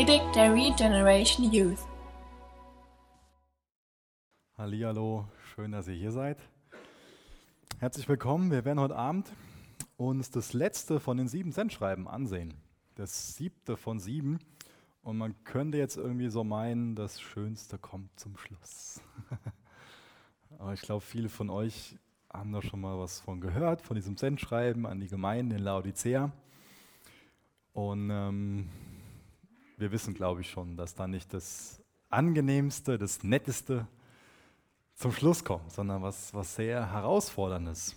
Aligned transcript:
Predigt 0.00 0.34
der 0.34 0.54
Regeneration 0.54 1.52
Youth. 1.52 1.86
Hallihallo, 4.56 5.28
schön, 5.52 5.72
dass 5.72 5.88
ihr 5.88 5.94
hier 5.94 6.10
seid. 6.10 6.38
Herzlich 7.80 8.08
willkommen. 8.08 8.50
Wir 8.50 8.64
werden 8.64 8.80
heute 8.80 8.96
Abend 8.96 9.30
uns 9.98 10.30
das 10.30 10.54
letzte 10.54 11.00
von 11.00 11.18
den 11.18 11.28
sieben 11.28 11.52
Sendschreiben 11.52 12.08
ansehen. 12.08 12.54
Das 12.94 13.36
siebte 13.36 13.76
von 13.76 14.00
sieben. 14.00 14.38
Und 15.02 15.18
man 15.18 15.34
könnte 15.44 15.76
jetzt 15.76 15.98
irgendwie 15.98 16.30
so 16.30 16.44
meinen, 16.44 16.94
das 16.94 17.20
Schönste 17.20 17.76
kommt 17.76 18.18
zum 18.18 18.38
Schluss. 18.38 19.02
Aber 20.58 20.72
ich 20.72 20.80
glaube, 20.80 21.02
viele 21.02 21.28
von 21.28 21.50
euch 21.50 21.98
haben 22.32 22.52
da 22.52 22.62
schon 22.62 22.80
mal 22.80 22.98
was 22.98 23.20
von 23.20 23.42
gehört, 23.42 23.82
von 23.82 23.96
diesem 23.96 24.16
Sendschreiben 24.16 24.86
an 24.86 24.98
die 24.98 25.08
Gemeinde 25.08 25.56
in 25.56 25.62
Laodicea. 25.62 26.32
Und 27.74 28.08
ähm, 28.10 28.70
wir 29.80 29.92
wissen, 29.92 30.12
glaube 30.12 30.42
ich, 30.42 30.50
schon, 30.50 30.76
dass 30.76 30.94
da 30.94 31.08
nicht 31.08 31.32
das 31.32 31.80
Angenehmste, 32.10 32.98
das 32.98 33.22
Netteste 33.24 33.86
zum 34.94 35.12
Schluss 35.12 35.42
kommt, 35.42 35.72
sondern 35.72 36.02
was, 36.02 36.34
was 36.34 36.54
sehr 36.54 36.92
Herausforderndes. 36.92 37.96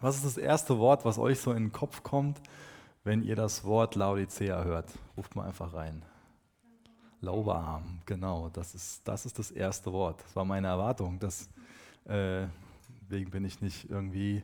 Was 0.00 0.16
ist 0.16 0.24
das 0.24 0.36
erste 0.36 0.78
Wort, 0.78 1.04
was 1.04 1.18
euch 1.18 1.38
so 1.38 1.52
in 1.52 1.66
den 1.66 1.72
Kopf 1.72 2.02
kommt, 2.02 2.40
wenn 3.04 3.22
ihr 3.22 3.36
das 3.36 3.62
Wort 3.62 3.94
Laodicea 3.94 4.64
hört? 4.64 4.90
Ruft 5.16 5.36
mal 5.36 5.46
einfach 5.46 5.74
rein. 5.74 6.04
Lauwarm, 7.20 8.00
genau, 8.04 8.48
das 8.48 8.74
ist, 8.74 9.06
das 9.06 9.26
ist 9.26 9.38
das 9.38 9.52
erste 9.52 9.92
Wort. 9.92 10.24
Das 10.24 10.34
war 10.34 10.44
meine 10.44 10.66
Erwartung. 10.66 11.20
Das, 11.20 11.48
äh, 12.06 12.48
deswegen 13.02 13.30
bin 13.30 13.44
ich 13.44 13.60
nicht 13.60 13.88
irgendwie 13.88 14.42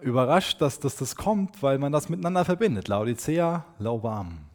überrascht, 0.00 0.60
dass, 0.60 0.78
dass 0.78 0.94
das 0.94 1.16
kommt, 1.16 1.60
weil 1.64 1.78
man 1.78 1.90
das 1.90 2.08
miteinander 2.08 2.44
verbindet. 2.44 2.86
Laodicea, 2.86 3.64
lauwarm. 3.80 4.47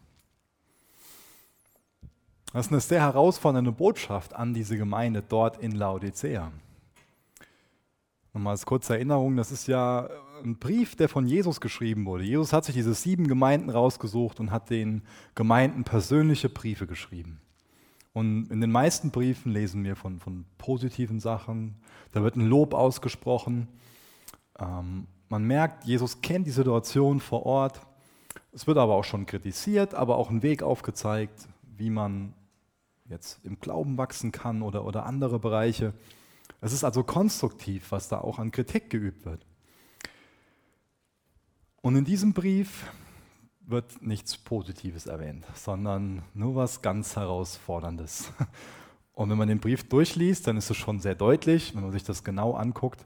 Das 2.54 2.66
ist 2.66 2.72
eine 2.72 2.80
sehr 2.80 3.00
herausfordernde 3.00 3.72
Botschaft 3.72 4.32
an 4.32 4.54
diese 4.54 4.76
Gemeinde 4.76 5.24
dort 5.28 5.60
in 5.60 5.72
Laodicea. 5.72 6.52
Nochmal 8.32 8.52
als 8.52 8.64
kurze 8.64 8.94
Erinnerung, 8.94 9.36
das 9.36 9.50
ist 9.50 9.66
ja 9.66 10.08
ein 10.44 10.60
Brief, 10.60 10.94
der 10.94 11.08
von 11.08 11.26
Jesus 11.26 11.60
geschrieben 11.60 12.06
wurde. 12.06 12.22
Jesus 12.22 12.52
hat 12.52 12.64
sich 12.64 12.76
diese 12.76 12.94
sieben 12.94 13.26
Gemeinden 13.26 13.70
rausgesucht 13.70 14.38
und 14.38 14.52
hat 14.52 14.70
den 14.70 15.02
Gemeinden 15.34 15.82
persönliche 15.82 16.48
Briefe 16.48 16.86
geschrieben. 16.86 17.40
Und 18.12 18.48
in 18.52 18.60
den 18.60 18.70
meisten 18.70 19.10
Briefen 19.10 19.50
lesen 19.50 19.82
wir 19.82 19.96
von, 19.96 20.20
von 20.20 20.44
positiven 20.56 21.18
Sachen, 21.18 21.74
da 22.12 22.22
wird 22.22 22.36
ein 22.36 22.46
Lob 22.46 22.72
ausgesprochen. 22.72 23.66
Ähm, 24.60 25.08
man 25.28 25.42
merkt, 25.42 25.86
Jesus 25.86 26.22
kennt 26.22 26.46
die 26.46 26.52
Situation 26.52 27.18
vor 27.18 27.46
Ort. 27.46 27.80
Es 28.52 28.68
wird 28.68 28.78
aber 28.78 28.94
auch 28.94 29.02
schon 29.02 29.26
kritisiert, 29.26 29.92
aber 29.94 30.18
auch 30.18 30.30
ein 30.30 30.44
Weg 30.44 30.62
aufgezeigt, 30.62 31.48
wie 31.76 31.90
man 31.90 32.32
jetzt 33.06 33.44
im 33.44 33.60
Glauben 33.60 33.98
wachsen 33.98 34.32
kann 34.32 34.62
oder, 34.62 34.84
oder 34.84 35.06
andere 35.06 35.38
Bereiche. 35.38 35.92
Es 36.60 36.72
ist 36.72 36.84
also 36.84 37.04
konstruktiv, 37.04 37.92
was 37.92 38.08
da 38.08 38.20
auch 38.20 38.38
an 38.38 38.50
Kritik 38.50 38.90
geübt 38.90 39.24
wird. 39.24 39.46
Und 41.82 41.96
in 41.96 42.04
diesem 42.04 42.32
Brief 42.32 42.84
wird 43.66 44.02
nichts 44.02 44.36
Positives 44.38 45.06
erwähnt, 45.06 45.44
sondern 45.54 46.22
nur 46.34 46.54
was 46.54 46.82
ganz 46.82 47.16
Herausforderndes. 47.16 48.32
Und 49.14 49.30
wenn 49.30 49.38
man 49.38 49.48
den 49.48 49.60
Brief 49.60 49.88
durchliest, 49.88 50.46
dann 50.46 50.56
ist 50.56 50.70
es 50.70 50.76
schon 50.76 50.98
sehr 50.98 51.14
deutlich. 51.14 51.74
Wenn 51.74 51.82
man 51.82 51.92
sich 51.92 52.02
das 52.02 52.24
genau 52.24 52.54
anguckt, 52.54 53.04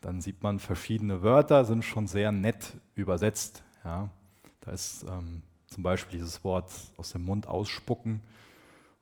dann 0.00 0.20
sieht 0.20 0.42
man 0.42 0.58
verschiedene 0.58 1.22
Wörter, 1.22 1.64
sind 1.64 1.84
schon 1.84 2.06
sehr 2.06 2.32
nett 2.32 2.72
übersetzt. 2.94 3.62
Ja. 3.84 4.08
Da 4.60 4.72
ist 4.72 5.04
ähm, 5.08 5.42
zum 5.66 5.82
Beispiel 5.82 6.18
dieses 6.18 6.42
Wort 6.44 6.70
aus 6.96 7.12
dem 7.12 7.24
Mund 7.24 7.46
ausspucken. 7.46 8.20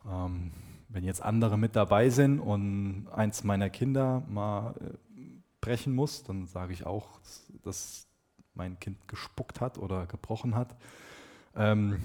Ähm, 0.06 0.52
wenn 0.88 1.04
jetzt 1.04 1.22
andere 1.22 1.58
mit 1.58 1.76
dabei 1.76 2.10
sind 2.10 2.40
und 2.40 3.08
eins 3.12 3.44
meiner 3.44 3.70
Kinder 3.70 4.22
mal 4.28 4.74
äh, 4.80 5.20
brechen 5.60 5.94
muss, 5.94 6.24
dann 6.24 6.46
sage 6.46 6.72
ich 6.72 6.86
auch, 6.86 7.20
dass 7.62 8.06
mein 8.54 8.78
Kind 8.80 9.06
gespuckt 9.06 9.60
hat 9.60 9.78
oder 9.78 10.06
gebrochen 10.06 10.54
hat. 10.54 10.76
Ähm, 11.54 12.00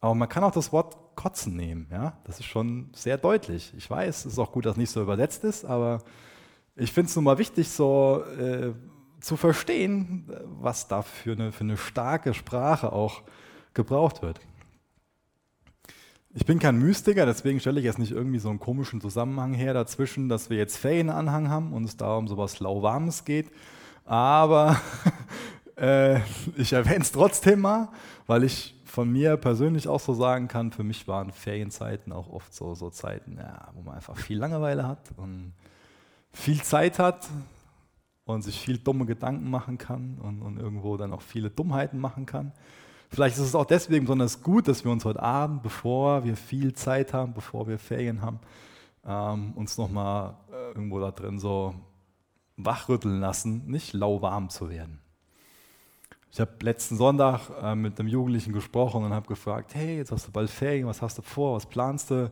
aber 0.00 0.14
man 0.14 0.28
kann 0.28 0.44
auch 0.44 0.52
das 0.52 0.72
Wort 0.72 0.96
kotzen 1.14 1.56
nehmen. 1.56 1.86
Ja? 1.90 2.18
Das 2.24 2.40
ist 2.40 2.46
schon 2.46 2.90
sehr 2.94 3.18
deutlich. 3.18 3.72
Ich 3.76 3.88
weiß, 3.88 4.24
es 4.24 4.32
ist 4.32 4.38
auch 4.38 4.52
gut, 4.52 4.66
dass 4.66 4.76
nicht 4.76 4.90
so 4.90 5.02
übersetzt 5.02 5.44
ist, 5.44 5.64
aber 5.64 6.02
ich 6.76 6.92
finde 6.92 7.10
es 7.10 7.16
nun 7.16 7.24
mal 7.24 7.38
wichtig, 7.38 7.68
so 7.68 8.24
äh, 8.38 8.72
zu 9.20 9.36
verstehen, 9.36 10.30
was 10.60 10.88
da 10.88 11.02
für 11.02 11.32
eine, 11.32 11.52
für 11.52 11.64
eine 11.64 11.76
starke 11.76 12.32
Sprache 12.32 12.92
auch 12.92 13.22
gebraucht 13.74 14.22
wird. 14.22 14.40
Ich 16.32 16.46
bin 16.46 16.60
kein 16.60 16.78
Mystiker, 16.78 17.26
deswegen 17.26 17.58
stelle 17.58 17.80
ich 17.80 17.84
jetzt 17.84 17.98
nicht 17.98 18.12
irgendwie 18.12 18.38
so 18.38 18.50
einen 18.50 18.60
komischen 18.60 19.00
Zusammenhang 19.00 19.52
her 19.52 19.74
dazwischen, 19.74 20.28
dass 20.28 20.48
wir 20.48 20.58
jetzt 20.58 20.76
Ferienanhang 20.76 21.48
haben 21.48 21.72
und 21.72 21.82
es 21.82 21.96
da 21.96 22.14
um 22.16 22.28
sowas 22.28 22.60
Lauwarmes 22.60 23.24
geht. 23.24 23.50
Aber 24.04 24.80
äh, 25.76 26.20
ich 26.56 26.72
erwähne 26.72 27.00
es 27.00 27.10
trotzdem 27.10 27.62
mal, 27.62 27.88
weil 28.28 28.44
ich 28.44 28.80
von 28.84 29.10
mir 29.10 29.36
persönlich 29.38 29.88
auch 29.88 29.98
so 29.98 30.14
sagen 30.14 30.46
kann, 30.46 30.70
für 30.70 30.84
mich 30.84 31.08
waren 31.08 31.32
Ferienzeiten 31.32 32.12
auch 32.12 32.28
oft 32.28 32.54
so, 32.54 32.76
so 32.76 32.90
Zeiten, 32.90 33.36
ja, 33.36 33.68
wo 33.74 33.82
man 33.82 33.96
einfach 33.96 34.16
viel 34.16 34.38
Langeweile 34.38 34.86
hat 34.86 35.10
und 35.16 35.52
viel 36.32 36.62
Zeit 36.62 37.00
hat 37.00 37.28
und 38.24 38.42
sich 38.42 38.60
viel 38.60 38.78
dumme 38.78 39.04
Gedanken 39.04 39.50
machen 39.50 39.78
kann 39.78 40.18
und, 40.22 40.42
und 40.42 40.58
irgendwo 40.58 40.96
dann 40.96 41.12
auch 41.12 41.22
viele 41.22 41.50
Dummheiten 41.50 41.98
machen 41.98 42.24
kann. 42.24 42.52
Vielleicht 43.12 43.36
ist 43.36 43.42
es 43.42 43.54
auch 43.56 43.64
deswegen 43.64 44.04
besonders 44.04 44.40
gut, 44.40 44.68
dass 44.68 44.84
wir 44.84 44.92
uns 44.92 45.04
heute 45.04 45.20
Abend, 45.20 45.64
bevor 45.64 46.22
wir 46.22 46.36
viel 46.36 46.72
Zeit 46.74 47.12
haben, 47.12 47.34
bevor 47.34 47.66
wir 47.66 47.76
Ferien 47.78 48.22
haben, 48.22 48.38
ähm, 49.04 49.52
uns 49.56 49.76
nochmal 49.78 50.36
äh, 50.52 50.68
irgendwo 50.68 51.00
da 51.00 51.10
drin 51.10 51.40
so 51.40 51.74
wachrütteln 52.56 53.18
lassen, 53.18 53.66
nicht 53.66 53.94
lauwarm 53.94 54.48
zu 54.48 54.70
werden. 54.70 55.00
Ich 56.30 56.38
habe 56.38 56.52
letzten 56.62 56.96
Sonntag 56.96 57.40
äh, 57.60 57.74
mit 57.74 57.98
einem 57.98 58.08
Jugendlichen 58.08 58.52
gesprochen 58.52 59.02
und 59.02 59.12
habe 59.12 59.26
gefragt, 59.26 59.74
hey, 59.74 59.96
jetzt 59.96 60.12
hast 60.12 60.28
du 60.28 60.30
bald 60.30 60.48
Ferien, 60.48 60.86
was 60.86 61.02
hast 61.02 61.18
du 61.18 61.22
vor, 61.22 61.56
was 61.56 61.66
planst 61.66 62.12
du? 62.12 62.30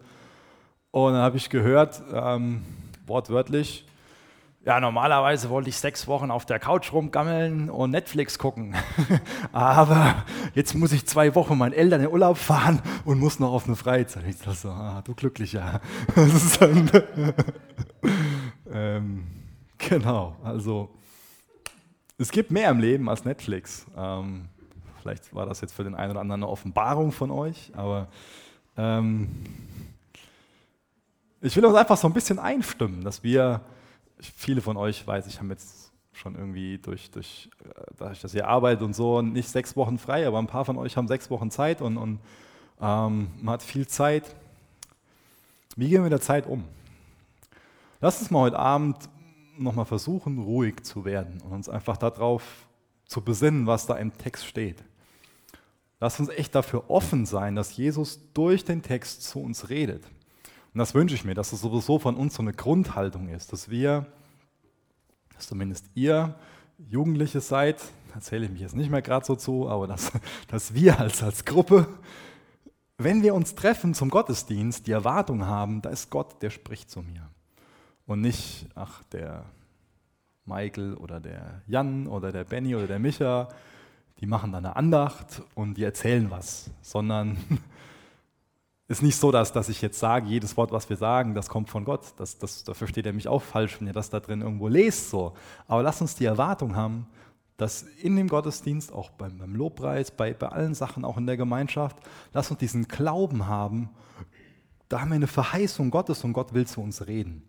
Und 0.93 1.13
dann 1.15 1.23
habe 1.23 1.37
ich 1.37 1.51
gehört, 1.51 2.01
ähm, 2.13 2.63
wortwörtlich, 3.05 3.85
ja, 4.69 4.81
normalerweise 4.81 5.49
wollte 5.49 5.71
ich 5.71 5.79
sechs 5.79 6.07
Wochen 6.09 6.31
auf 6.31 6.45
der 6.45 6.59
Couch 6.59 6.93
rumgammeln 6.93 7.71
und 7.71 7.91
Netflix 7.91 8.39
gucken. 8.39 8.77
Aber 9.53 10.27
jetzt 10.55 10.75
muss 10.75 10.93
ich 10.93 11.07
zwei 11.07 11.35
Wochen 11.35 11.57
meinen 11.57 11.73
Eltern 11.73 12.03
in 12.03 12.09
Urlaub 12.09 12.37
fahren 12.37 12.83
und 13.07 13.19
muss 13.19 13.41
noch 13.41 13.51
auf 13.51 13.65
eine 13.65 13.77
Freizeit. 13.77 14.25
Ich 14.29 14.37
dachte 14.37 14.53
so, 14.53 14.69
ah, 14.69 15.01
du 15.03 15.15
Glücklicher. 15.15 15.81
Ähm, 18.71 19.27
genau, 19.79 20.37
also 20.45 20.91
es 22.19 22.31
gibt 22.31 22.51
mehr 22.51 22.71
im 22.71 22.81
Leben 22.81 23.09
als 23.09 23.25
Netflix. 23.25 23.87
Ähm, 23.97 24.51
vielleicht 25.01 25.35
war 25.35 25.47
das 25.47 25.63
jetzt 25.63 25.73
für 25.73 25.85
den 25.85 25.95
einen 25.95 26.11
oder 26.11 26.21
anderen 26.21 26.43
eine 26.43 26.53
Offenbarung 26.53 27.11
von 27.11 27.31
euch, 27.31 27.73
aber 27.75 28.09
ähm, 28.77 29.31
ich 31.41 31.57
will 31.57 31.65
uns 31.65 31.77
einfach 31.77 31.97
so 31.97 32.07
ein 32.07 32.13
bisschen 32.13 32.39
einstimmen, 32.39 33.03
dass 33.03 33.23
wir 33.23 33.63
viele 34.21 34.61
von 34.61 34.77
euch, 34.77 35.07
weiß 35.07 35.27
ich, 35.27 35.39
haben 35.39 35.51
jetzt 35.51 35.93
schon 36.13 36.35
irgendwie 36.35 36.79
durch, 36.79 37.11
durch 37.11 37.49
äh, 37.65 37.69
dadurch, 37.97 38.21
dass 38.21 38.35
ihr 38.35 38.49
arbeitet 38.49 38.83
und 38.83 38.95
so, 38.95 39.23
nicht 39.23 39.49
sechs 39.49 39.77
Wochen 39.77 39.99
frei, 39.99 40.27
aber 40.27 40.39
ein 40.39 40.47
paar 40.47 40.65
von 40.65 40.77
euch 40.77 40.97
haben 40.97 41.09
sechs 41.09 41.31
Wochen 41.31 41.51
Zeit 41.51 41.81
und, 41.81 41.97
und 41.97 42.21
ähm, 42.81 43.29
man 43.41 43.55
hat 43.55 43.63
viel 43.63 43.87
Zeit. 43.87 44.25
Wie 45.77 45.89
gehen 45.89 45.99
wir 45.99 46.03
mit 46.03 46.13
der 46.13 46.21
Zeit 46.21 46.47
um? 46.47 46.65
Lass 48.01 48.21
uns 48.21 48.31
mal 48.31 48.41
heute 48.41 48.59
Abend 48.59 48.97
nochmal 49.57 49.85
versuchen, 49.85 50.39
ruhig 50.39 50.83
zu 50.83 51.05
werden 51.05 51.41
und 51.43 51.53
uns 51.53 51.69
einfach 51.69 51.97
darauf 51.97 52.43
zu 53.07 53.23
besinnen, 53.23 53.67
was 53.67 53.87
da 53.87 53.97
im 53.97 54.17
Text 54.17 54.47
steht. 54.47 54.85
Lass 56.01 56.21
uns 56.21 56.29
echt 56.29 56.55
dafür 56.55 56.91
offen 56.91 57.27
sein, 57.27 57.57
dass 57.57 57.77
Jesus 57.77 58.21
durch 58.35 58.65
den 58.65 58.83
Text 58.83 59.25
zu 59.25 59.41
uns 59.41 59.69
redet. 59.69 60.05
Und 60.79 60.83
das 60.83 60.95
wünsche 60.95 61.17
ich 61.17 61.25
mir, 61.25 61.35
dass 61.35 61.53
es 61.53 61.61
sowieso 61.61 61.99
von 61.99 62.15
uns 62.15 62.37
so 62.37 62.43
eine 62.43 62.53
Grundhaltung 62.53 63.31
ist, 63.31 63.53
dass 63.53 63.69
wir, 63.69 64.07
dass 65.35 65.49
zumindest 65.49 65.91
ihr 65.97 66.37
Jugendliche 66.89 67.41
seid, 67.41 67.83
erzähle 68.15 68.45
ich 68.45 68.53
mich 68.53 68.61
jetzt 68.61 68.77
nicht 68.77 68.89
mehr 68.89 69.03
gerade 69.03 69.27
so 69.27 69.35
zu, 69.35 69.69
aber 69.69 69.89
dass, 69.89 70.13
dass 70.47 70.75
wir 70.75 71.01
als, 71.01 71.21
als 71.21 71.45
Gruppe, 71.45 71.89
wenn 72.97 73.25
wir 73.25 73.35
uns 73.35 73.57
treffen 73.57 73.93
zum 73.93 74.09
Gottesdienst, 74.09 74.87
die 74.87 74.93
Erwartung 74.93 75.47
haben, 75.47 75.83
da 75.83 75.91
ist 75.91 76.11
Gott, 76.11 76.41
der 76.43 76.51
spricht 76.51 76.93
zu 76.93 77.03
mir. 77.03 77.29
Und 78.07 78.21
nicht, 78.21 78.69
ach, 78.77 79.03
der 79.11 79.47
Michael 80.45 80.95
oder 80.95 81.19
der 81.19 81.61
Jan 81.67 82.07
oder 82.07 82.31
der 82.31 82.45
Benny 82.45 82.77
oder 82.77 82.87
der 82.87 83.01
Micha, 83.01 83.49
die 84.21 84.27
machen 84.27 84.53
dann 84.53 84.65
eine 84.65 84.77
Andacht 84.77 85.43
und 85.57 85.75
die 85.75 85.83
erzählen 85.83 86.31
was, 86.31 86.71
sondern 86.83 87.37
ist 88.89 89.03
nicht 89.03 89.17
so, 89.17 89.31
dass, 89.31 89.53
dass 89.53 89.69
ich 89.69 89.83
jetzt 89.83 89.99
sage, 89.99 90.27
jedes 90.27 90.57
Wort, 90.57 90.73
was 90.73 90.89
wir 90.89 90.97
sagen, 90.97 91.35
das 91.35 91.49
kommt 91.49 91.69
von 91.69 91.85
Gott. 91.85 92.15
Das, 92.17 92.39
das, 92.39 92.65
da 92.65 92.73
versteht 92.73 93.05
er 93.05 93.13
mich 93.13 93.29
auch 93.29 93.43
falsch, 93.43 93.79
wenn 93.79 93.87
ihr 93.87 93.93
das 93.93 94.09
da 94.09 94.19
drin 94.19 94.41
irgendwo 94.41 94.69
lest. 94.69 95.11
So. 95.11 95.35
Aber 95.67 95.83
lasst 95.83 96.01
uns 96.01 96.15
die 96.15 96.25
Erwartung 96.25 96.75
haben, 96.75 97.07
dass 97.59 97.83
in 97.83 98.17
dem 98.17 98.29
Gottesdienst, 98.29 98.93
auch 98.93 99.11
beim, 99.11 99.37
beim 99.37 99.55
Lobpreis, 99.55 100.11
bei, 100.11 100.33
bei 100.33 100.49
allen 100.49 100.75
Sachen, 100.75 101.05
auch 101.05 101.19
in 101.19 101.27
der 101.27 101.37
Gemeinschaft, 101.37 101.99
lass 102.33 102.51
uns 102.51 102.61
diesen 102.61 102.89
Glauben 102.89 103.47
haben, 103.47 103.91
da 104.89 105.03
haben 105.03 105.11
wir 105.11 105.17
eine 105.17 105.27
Verheißung 105.27 105.91
Gottes 105.91 106.25
und 106.25 106.33
Gott 106.33 106.55
will 106.55 106.67
zu 106.67 106.81
uns 106.81 107.07
reden. 107.07 107.43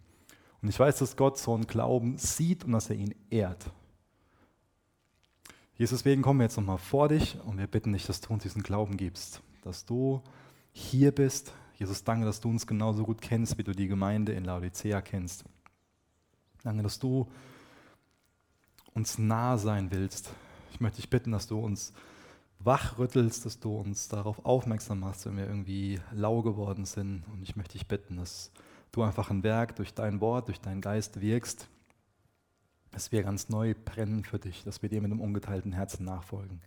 Und 0.61 0.67
ich 0.67 0.77
weiß, 0.77 0.97
dass 0.97 1.15
Gott 1.15 1.37
so 1.37 1.53
einen 1.53 1.67
Glauben 1.67 2.17
sieht 2.17 2.65
und 2.65 2.73
dass 2.73 2.89
er 2.89 2.97
ihn 2.97 3.15
ehrt. 3.29 3.71
Jesus, 5.75 5.99
deswegen 5.99 6.21
kommen 6.21 6.41
wir 6.41 6.45
jetzt 6.45 6.57
nochmal 6.57 6.79
vor 6.79 7.07
dich 7.07 7.37
und 7.45 7.57
wir 7.57 7.67
bitten 7.67 7.93
dich, 7.93 8.05
dass 8.05 8.19
du 8.19 8.33
uns 8.33 8.43
diesen 8.43 8.63
Glauben 8.63 8.97
gibst, 8.97 9.41
dass 9.61 9.85
du 9.85 10.21
hier 10.79 11.11
bist. 11.11 11.53
Jesus, 11.75 12.03
danke, 12.03 12.25
dass 12.25 12.41
du 12.41 12.49
uns 12.49 12.67
genauso 12.67 13.03
gut 13.03 13.21
kennst, 13.21 13.57
wie 13.57 13.63
du 13.63 13.71
die 13.71 13.87
Gemeinde 13.87 14.33
in 14.33 14.45
Laodicea 14.45 15.01
kennst. 15.01 15.45
Danke, 16.63 16.83
dass 16.83 16.99
du 16.99 17.29
uns 18.93 19.17
nah 19.17 19.57
sein 19.57 19.91
willst. 19.91 20.31
Ich 20.71 20.79
möchte 20.79 20.97
dich 20.97 21.09
bitten, 21.09 21.31
dass 21.31 21.47
du 21.47 21.59
uns 21.59 21.93
wachrüttelst, 22.59 23.45
dass 23.45 23.59
du 23.59 23.75
uns 23.75 24.09
darauf 24.09 24.45
aufmerksam 24.45 24.99
machst, 24.99 25.25
wenn 25.25 25.37
wir 25.37 25.47
irgendwie 25.47 25.99
lau 26.11 26.41
geworden 26.41 26.85
sind. 26.85 27.23
Und 27.31 27.41
ich 27.43 27.55
möchte 27.55 27.73
dich 27.73 27.87
bitten, 27.87 28.17
dass 28.17 28.51
du 28.91 29.03
einfach 29.03 29.29
ein 29.29 29.43
Werk 29.43 29.75
durch 29.77 29.93
dein 29.93 30.19
Wort, 30.19 30.47
durch 30.47 30.59
deinen 30.59 30.81
Geist 30.81 31.21
wirkst, 31.21 31.67
dass 32.91 33.11
wir 33.11 33.23
ganz 33.23 33.49
neu 33.49 33.73
brennen 33.85 34.23
für 34.23 34.39
dich, 34.39 34.63
dass 34.63 34.81
wir 34.81 34.89
dir 34.89 35.01
mit 35.01 35.11
einem 35.11 35.21
ungeteilten 35.21 35.71
Herzen 35.71 36.03
nachfolgen. 36.05 36.61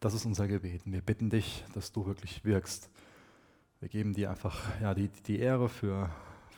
Das 0.00 0.14
ist 0.14 0.24
unser 0.24 0.48
Gebet. 0.48 0.84
Und 0.84 0.92
wir 0.92 1.02
bitten 1.02 1.30
dich, 1.30 1.64
dass 1.74 1.92
du 1.92 2.06
wirklich 2.06 2.44
wirkst. 2.44 2.90
Wir 3.82 3.88
geben 3.88 4.14
dir 4.14 4.30
einfach 4.30 4.62
ja, 4.80 4.94
die, 4.94 5.08
die 5.08 5.40
Ehre 5.40 5.68
für, 5.68 6.08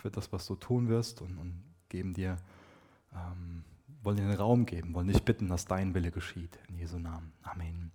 für 0.02 0.10
das, 0.10 0.30
was 0.30 0.46
du 0.46 0.56
tun 0.56 0.90
wirst 0.90 1.22
und, 1.22 1.38
und 1.38 1.54
geben 1.88 2.12
dir, 2.12 2.36
ähm, 3.14 3.64
wollen 4.02 4.18
dir 4.18 4.24
den 4.24 4.36
Raum 4.36 4.66
geben, 4.66 4.92
wollen 4.92 5.08
dich 5.08 5.22
bitten, 5.22 5.48
dass 5.48 5.64
dein 5.64 5.94
Wille 5.94 6.10
geschieht. 6.10 6.58
In 6.68 6.76
Jesu 6.76 6.98
Namen. 6.98 7.32
Amen. 7.42 7.92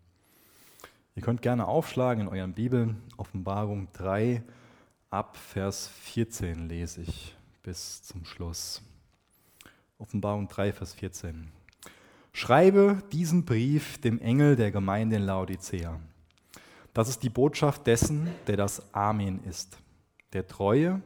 Ihr 1.13 1.21
könnt 1.21 1.43
gerne 1.43 1.67
aufschlagen 1.67 2.23
in 2.23 2.27
euren 2.27 2.53
Bibeln, 2.53 3.03
Offenbarung 3.17 3.89
3, 3.93 4.41
ab 5.11 5.37
Vers 5.37 5.89
14 5.89 6.67
lese 6.67 7.03
ich 7.03 7.35
bis 7.61 8.01
zum 8.01 8.25
Schluss. 8.25 8.81
Offenbarung 9.99 10.47
3, 10.47 10.73
Vers 10.73 10.95
14. 10.95 11.51
Schreibe 12.33 13.03
diesen 13.11 13.45
Brief 13.45 14.01
dem 14.01 14.19
Engel 14.21 14.55
der 14.55 14.71
Gemeinde 14.71 15.17
in 15.17 15.21
Laodicea. 15.21 15.99
Das 16.93 17.09
ist 17.09 17.23
die 17.23 17.29
Botschaft 17.29 17.85
dessen, 17.87 18.27
der 18.47 18.57
das 18.57 18.93
Amen 18.93 19.43
ist, 19.43 19.77
der 20.33 20.47
treue 20.47 21.01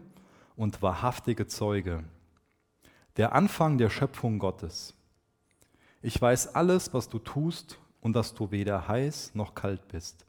und 0.56 0.82
wahrhaftige 0.82 1.48
Zeuge, 1.48 2.04
der 3.18 3.34
Anfang 3.34 3.78
der 3.78 3.90
Schöpfung 3.90 4.40
Gottes. 4.40 4.94
Ich 6.02 6.22
weiß 6.22 6.56
alles, 6.56 6.94
was 6.94 7.10
du 7.10 7.20
tust 7.20 7.80
und 8.02 8.14
dass 8.14 8.34
du 8.34 8.52
weder 8.52 8.88
heiß 8.88 9.36
noch 9.36 9.56
kalt 9.56 9.88
bist. 9.88 10.26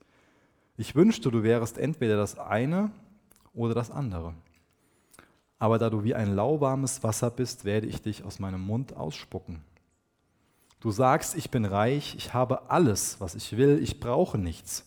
Ich 0.76 0.94
wünschte, 0.94 1.30
du 1.30 1.42
wärest 1.42 1.78
entweder 1.78 2.16
das 2.16 2.38
eine 2.38 2.90
oder 3.52 3.74
das 3.74 3.90
andere. 3.90 4.34
Aber 5.58 5.78
da 5.78 5.88
du 5.88 6.02
wie 6.02 6.14
ein 6.14 6.34
lauwarmes 6.34 7.02
Wasser 7.02 7.30
bist, 7.30 7.64
werde 7.64 7.86
ich 7.86 8.02
dich 8.02 8.24
aus 8.24 8.38
meinem 8.38 8.60
Mund 8.60 8.96
ausspucken. 8.96 9.62
Du 10.80 10.90
sagst, 10.90 11.36
ich 11.36 11.50
bin 11.50 11.64
reich, 11.64 12.14
ich 12.16 12.34
habe 12.34 12.70
alles, 12.70 13.20
was 13.20 13.34
ich 13.34 13.56
will, 13.56 13.78
ich 13.82 14.00
brauche 14.00 14.36
nichts. 14.36 14.84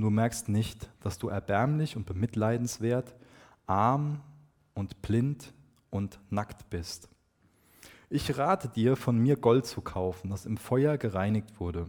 Und 0.00 0.04
du 0.04 0.10
merkst 0.12 0.48
nicht, 0.48 0.88
dass 1.00 1.18
du 1.18 1.28
erbärmlich 1.28 1.94
und 1.94 2.06
bemitleidenswert, 2.06 3.14
arm 3.66 4.22
und 4.72 5.02
blind 5.02 5.52
und 5.90 6.18
nackt 6.30 6.70
bist. 6.70 7.10
Ich 8.08 8.38
rate 8.38 8.70
dir, 8.70 8.96
von 8.96 9.18
mir 9.18 9.36
Gold 9.36 9.66
zu 9.66 9.82
kaufen, 9.82 10.30
das 10.30 10.46
im 10.46 10.56
Feuer 10.56 10.96
gereinigt 10.96 11.60
wurde. 11.60 11.86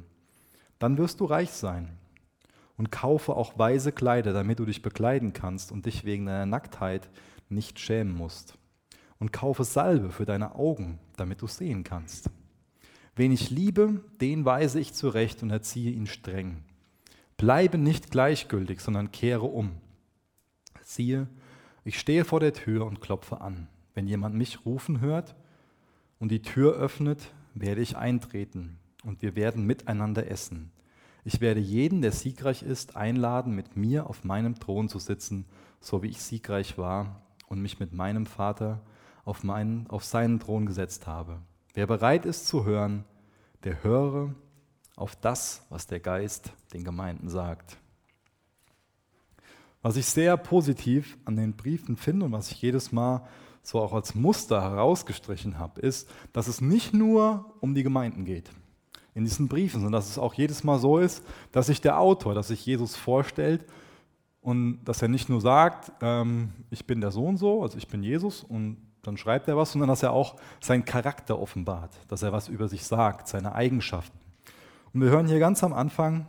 Dann 0.77 0.97
wirst 0.97 1.21
du 1.21 1.23
reich 1.23 1.51
sein. 1.51 1.87
Und 2.75 2.91
kaufe 2.91 3.33
auch 3.33 3.57
weise 3.57 3.93
Kleider, 3.93 4.33
damit 4.33 4.59
du 4.59 4.65
dich 4.65 4.81
bekleiden 4.81 5.31
kannst 5.31 5.71
und 5.71 5.85
dich 5.85 6.03
wegen 6.03 6.25
deiner 6.25 6.45
Nacktheit 6.45 7.09
nicht 7.47 7.79
schämen 7.79 8.13
musst. 8.13 8.57
Und 9.19 9.31
kaufe 9.31 9.63
Salbe 9.63 10.09
für 10.09 10.25
deine 10.25 10.55
Augen, 10.55 10.99
damit 11.15 11.41
du 11.41 11.47
sehen 11.47 11.85
kannst. 11.85 12.29
Wen 13.15 13.31
ich 13.31 13.51
liebe, 13.51 14.03
den 14.19 14.43
weise 14.43 14.81
ich 14.81 14.93
zurecht 14.93 15.43
und 15.43 15.49
erziehe 15.49 15.93
ihn 15.93 16.07
streng. 16.07 16.65
Bleibe 17.41 17.79
nicht 17.79 18.11
gleichgültig, 18.11 18.81
sondern 18.81 19.11
kehre 19.11 19.47
um. 19.47 19.71
Siehe, 20.83 21.27
ich 21.83 21.99
stehe 21.99 22.23
vor 22.23 22.39
der 22.39 22.53
Tür 22.53 22.85
und 22.85 23.01
klopfe 23.01 23.41
an. 23.41 23.67
Wenn 23.95 24.05
jemand 24.05 24.35
mich 24.35 24.63
rufen 24.63 25.01
hört 25.01 25.35
und 26.19 26.29
die 26.29 26.43
Tür 26.43 26.75
öffnet, 26.75 27.33
werde 27.55 27.81
ich 27.81 27.97
eintreten 27.97 28.77
und 29.03 29.23
wir 29.23 29.35
werden 29.35 29.65
miteinander 29.65 30.29
essen. 30.29 30.71
Ich 31.23 31.41
werde 31.41 31.59
jeden, 31.59 32.03
der 32.03 32.11
siegreich 32.11 32.61
ist, 32.61 32.95
einladen, 32.95 33.55
mit 33.55 33.75
mir 33.75 34.07
auf 34.07 34.23
meinem 34.23 34.59
Thron 34.59 34.87
zu 34.87 34.99
sitzen, 34.99 35.45
so 35.79 36.03
wie 36.03 36.09
ich 36.09 36.21
siegreich 36.21 36.77
war 36.77 37.23
und 37.47 37.59
mich 37.59 37.79
mit 37.79 37.91
meinem 37.91 38.27
Vater 38.27 38.83
auf, 39.25 39.43
meinen, 39.43 39.87
auf 39.89 40.03
seinen 40.03 40.39
Thron 40.39 40.67
gesetzt 40.67 41.07
habe. 41.07 41.39
Wer 41.73 41.87
bereit 41.87 42.27
ist 42.27 42.45
zu 42.45 42.65
hören, 42.65 43.03
der 43.63 43.83
höre 43.83 44.35
auf 44.95 45.15
das, 45.15 45.65
was 45.69 45.87
der 45.87 46.01
Geist 46.01 46.53
den 46.73 46.83
Gemeinden 46.83 47.29
sagt. 47.29 47.77
Was 49.81 49.95
ich 49.95 50.05
sehr 50.05 50.37
positiv 50.37 51.17
an 51.25 51.35
den 51.35 51.53
Briefen 51.53 51.97
finde 51.97 52.25
und 52.25 52.31
was 52.31 52.51
ich 52.51 52.61
jedes 52.61 52.91
Mal 52.91 53.27
so 53.63 53.79
auch 53.79 53.93
als 53.93 54.15
Muster 54.15 54.61
herausgestrichen 54.61 55.59
habe, 55.59 55.81
ist, 55.81 56.09
dass 56.33 56.47
es 56.47 56.61
nicht 56.61 56.93
nur 56.93 57.53
um 57.59 57.75
die 57.75 57.83
Gemeinden 57.83 58.25
geht 58.25 58.51
in 59.13 59.25
diesen 59.25 59.47
Briefen, 59.47 59.81
sondern 59.81 59.99
dass 59.99 60.09
es 60.09 60.17
auch 60.17 60.33
jedes 60.33 60.63
Mal 60.63 60.79
so 60.79 60.97
ist, 60.97 61.23
dass 61.51 61.67
sich 61.67 61.81
der 61.81 61.99
Autor, 61.99 62.33
dass 62.33 62.47
sich 62.47 62.65
Jesus 62.65 62.95
vorstellt 62.95 63.65
und 64.41 64.83
dass 64.85 65.01
er 65.01 65.09
nicht 65.09 65.29
nur 65.29 65.41
sagt, 65.41 65.91
ähm, 66.01 66.51
ich 66.69 66.85
bin 66.85 67.01
der 67.01 67.11
Sohn 67.11 67.37
so, 67.37 67.61
also 67.61 67.77
ich 67.77 67.87
bin 67.87 68.03
Jesus 68.03 68.43
und 68.43 68.77
dann 69.03 69.17
schreibt 69.17 69.47
er 69.47 69.57
was, 69.57 69.71
sondern 69.71 69.89
dass 69.89 70.03
er 70.03 70.13
auch 70.13 70.35
seinen 70.59 70.85
Charakter 70.85 71.39
offenbart, 71.39 71.91
dass 72.07 72.23
er 72.23 72.31
was 72.31 72.47
über 72.47 72.67
sich 72.67 72.83
sagt, 72.83 73.27
seine 73.27 73.53
Eigenschaften. 73.53 74.17
Und 74.93 75.01
wir 75.01 75.09
hören 75.09 75.27
hier 75.27 75.39
ganz 75.39 75.63
am 75.63 75.73
Anfang, 75.73 76.27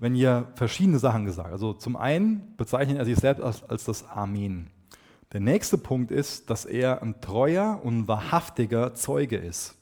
wenn 0.00 0.14
hier 0.14 0.48
verschiedene 0.54 0.98
Sachen 0.98 1.26
gesagt. 1.26 1.52
Also 1.52 1.74
zum 1.74 1.94
einen 1.94 2.56
bezeichnet 2.56 2.98
er 2.98 3.04
sich 3.04 3.18
selbst 3.18 3.42
als, 3.42 3.62
als 3.62 3.84
das 3.84 4.08
Amen. 4.08 4.70
Der 5.32 5.40
nächste 5.40 5.78
Punkt 5.78 6.10
ist, 6.10 6.50
dass 6.50 6.64
er 6.64 7.02
ein 7.02 7.20
treuer 7.20 7.80
und 7.84 8.08
wahrhaftiger 8.08 8.94
Zeuge 8.94 9.36
ist. 9.36 9.76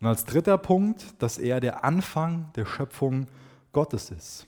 Und 0.00 0.08
als 0.08 0.24
dritter 0.24 0.58
Punkt, 0.58 1.14
dass 1.22 1.38
er 1.38 1.60
der 1.60 1.84
Anfang 1.84 2.50
der 2.56 2.66
Schöpfung 2.66 3.28
Gottes 3.72 4.10
ist. 4.10 4.46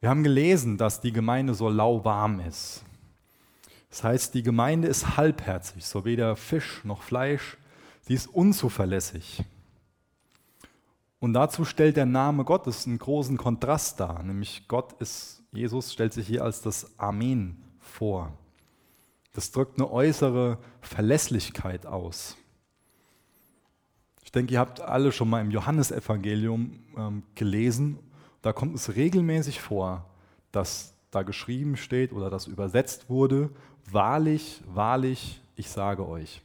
Wir 0.00 0.10
haben 0.10 0.24
gelesen, 0.24 0.76
dass 0.76 1.00
die 1.00 1.12
Gemeinde 1.12 1.54
so 1.54 1.68
lauwarm 1.68 2.40
ist. 2.40 2.84
Das 3.88 4.02
heißt, 4.04 4.34
die 4.34 4.42
Gemeinde 4.42 4.88
ist 4.88 5.16
halbherzig, 5.16 5.86
so 5.86 6.04
weder 6.04 6.36
Fisch 6.36 6.84
noch 6.84 7.02
Fleisch. 7.02 7.56
Sie 8.02 8.14
ist 8.14 8.26
unzuverlässig. 8.26 9.44
Und 11.18 11.32
dazu 11.32 11.64
stellt 11.64 11.96
der 11.96 12.06
Name 12.06 12.44
Gottes 12.44 12.86
einen 12.86 12.98
großen 12.98 13.36
Kontrast 13.36 14.00
dar, 14.00 14.22
nämlich 14.22 14.68
Gott 14.68 14.92
ist, 15.00 15.42
Jesus 15.52 15.92
stellt 15.92 16.12
sich 16.12 16.26
hier 16.26 16.44
als 16.44 16.60
das 16.60 16.98
Amen 16.98 17.64
vor. 17.78 18.32
Das 19.32 19.50
drückt 19.50 19.78
eine 19.78 19.90
äußere 19.90 20.58
Verlässlichkeit 20.80 21.86
aus. 21.86 22.36
Ich 24.22 24.32
denke, 24.32 24.54
ihr 24.54 24.60
habt 24.60 24.80
alle 24.80 25.12
schon 25.12 25.30
mal 25.30 25.40
im 25.40 25.50
Johannesevangelium 25.50 26.80
ähm, 26.96 27.22
gelesen 27.34 27.98
da 28.46 28.52
kommt 28.52 28.76
es 28.76 28.94
regelmäßig 28.94 29.60
vor, 29.60 30.08
dass 30.52 30.94
da 31.10 31.24
geschrieben 31.24 31.76
steht 31.76 32.12
oder 32.12 32.30
das 32.30 32.46
übersetzt 32.46 33.10
wurde, 33.10 33.50
wahrlich, 33.90 34.62
wahrlich, 34.68 35.42
ich 35.56 35.68
sage 35.68 36.06
euch. 36.06 36.42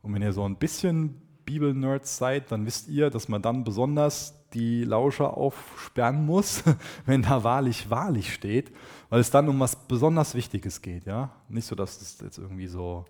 Und 0.00 0.14
wenn 0.14 0.22
ihr 0.22 0.32
so 0.32 0.42
ein 0.42 0.56
bisschen 0.56 1.20
Bibel-Nerds 1.50 2.16
seid, 2.16 2.52
dann 2.52 2.64
wisst 2.64 2.88
ihr, 2.88 3.10
dass 3.10 3.28
man 3.28 3.42
dann 3.42 3.64
besonders 3.64 4.34
die 4.52 4.84
Lauscher 4.84 5.36
aufsperren 5.36 6.24
muss, 6.24 6.62
wenn 7.06 7.22
da 7.22 7.42
wahrlich, 7.42 7.90
wahrlich 7.90 8.32
steht, 8.32 8.72
weil 9.08 9.20
es 9.20 9.30
dann 9.30 9.48
um 9.48 9.58
was 9.58 9.74
besonders 9.74 10.34
Wichtiges 10.34 10.80
geht. 10.80 11.06
Ja? 11.06 11.30
Nicht 11.48 11.66
so, 11.66 11.74
dass 11.74 12.00
es 12.00 12.20
jetzt 12.20 12.38
irgendwie 12.38 12.68
so 12.68 13.04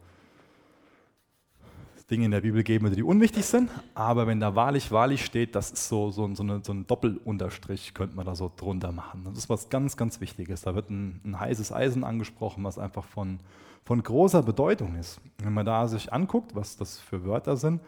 Dinge 2.10 2.24
in 2.24 2.30
der 2.32 2.40
Bibel 2.40 2.64
geben 2.64 2.92
die 2.92 3.02
unwichtig 3.04 3.44
sind, 3.44 3.70
aber 3.94 4.26
wenn 4.26 4.40
da 4.40 4.56
wahrlich, 4.56 4.90
wahrlich 4.90 5.24
steht, 5.24 5.54
das 5.54 5.70
ist 5.70 5.88
so, 5.88 6.10
so, 6.10 6.34
so, 6.34 6.42
eine, 6.42 6.60
so 6.64 6.72
ein 6.72 6.86
Doppelunterstrich, 6.86 7.94
könnte 7.94 8.16
man 8.16 8.26
da 8.26 8.34
so 8.34 8.50
drunter 8.54 8.90
machen. 8.90 9.22
Das 9.24 9.38
ist 9.38 9.48
was 9.48 9.68
ganz, 9.68 9.96
ganz 9.96 10.20
Wichtiges. 10.20 10.62
Da 10.62 10.74
wird 10.74 10.90
ein, 10.90 11.20
ein 11.24 11.38
heißes 11.38 11.72
Eisen 11.72 12.02
angesprochen, 12.02 12.64
was 12.64 12.78
einfach 12.78 13.04
von, 13.04 13.38
von 13.84 14.02
großer 14.02 14.42
Bedeutung 14.42 14.96
ist. 14.96 15.20
Wenn 15.38 15.52
man 15.54 15.64
da 15.64 15.86
sich 15.86 16.12
anguckt, 16.12 16.56
was 16.56 16.76
das 16.76 16.98
für 16.98 17.24
Wörter 17.24 17.56
sind, 17.56 17.80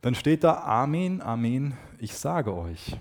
dann 0.00 0.14
steht 0.14 0.44
da 0.44 0.62
Amen, 0.64 1.20
Amen, 1.20 1.76
ich 1.98 2.14
sage 2.14 2.54
euch. 2.54 2.96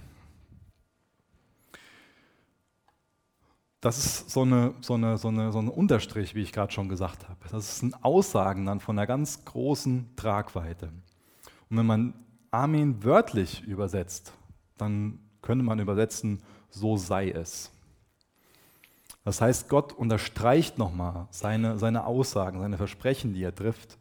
Das 3.80 4.00
ist 4.00 4.30
so 4.32 4.42
eine, 4.42 4.74
so 4.82 4.96
eine, 4.96 5.18
so 5.18 5.28
eine, 5.28 5.52
so 5.52 5.60
eine 5.60 5.72
Unterstrich, 5.72 6.34
wie 6.34 6.42
ich 6.42 6.52
gerade 6.52 6.74
schon 6.74 6.90
gesagt 6.90 7.30
habe. 7.30 7.40
Das 7.52 7.80
sind 7.80 8.04
Aussagen 8.04 8.66
dann 8.66 8.80
von 8.80 8.98
einer 8.98 9.06
ganz 9.06 9.46
großen 9.46 10.16
Tragweite. 10.16 10.88
Und 11.70 11.78
wenn 11.78 11.86
man 11.86 12.14
Amen 12.50 13.04
wörtlich 13.04 13.62
übersetzt, 13.64 14.34
dann 14.78 15.20
könnte 15.42 15.64
man 15.64 15.80
übersetzen, 15.80 16.42
so 16.70 16.98
sei 16.98 17.30
es. 17.30 17.72
Das 19.24 19.42
heißt, 19.42 19.70
Gott 19.70 19.94
unterstreicht 19.94 20.78
nochmal 20.78 21.28
seine, 21.32 21.78
seine 21.78 22.06
Aussagen, 22.06 22.60
seine 22.60 22.78
Versprechen, 22.78 23.34
die 23.34 23.44
er 23.44 23.54
trifft 23.54 23.98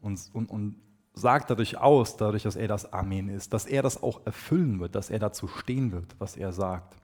und, 0.00 0.20
und, 0.32 0.50
und 0.50 0.76
sagt 1.14 1.50
dadurch 1.50 1.78
aus, 1.78 2.16
dadurch, 2.16 2.42
dass 2.42 2.56
er 2.56 2.68
das 2.68 2.92
Amen 2.92 3.28
ist, 3.28 3.52
dass 3.52 3.66
er 3.66 3.82
das 3.82 4.02
auch 4.02 4.26
erfüllen 4.26 4.80
wird, 4.80 4.94
dass 4.94 5.10
er 5.10 5.20
dazu 5.20 5.46
stehen 5.46 5.92
wird, 5.92 6.16
was 6.18 6.36
er 6.36 6.52
sagt. 6.52 6.96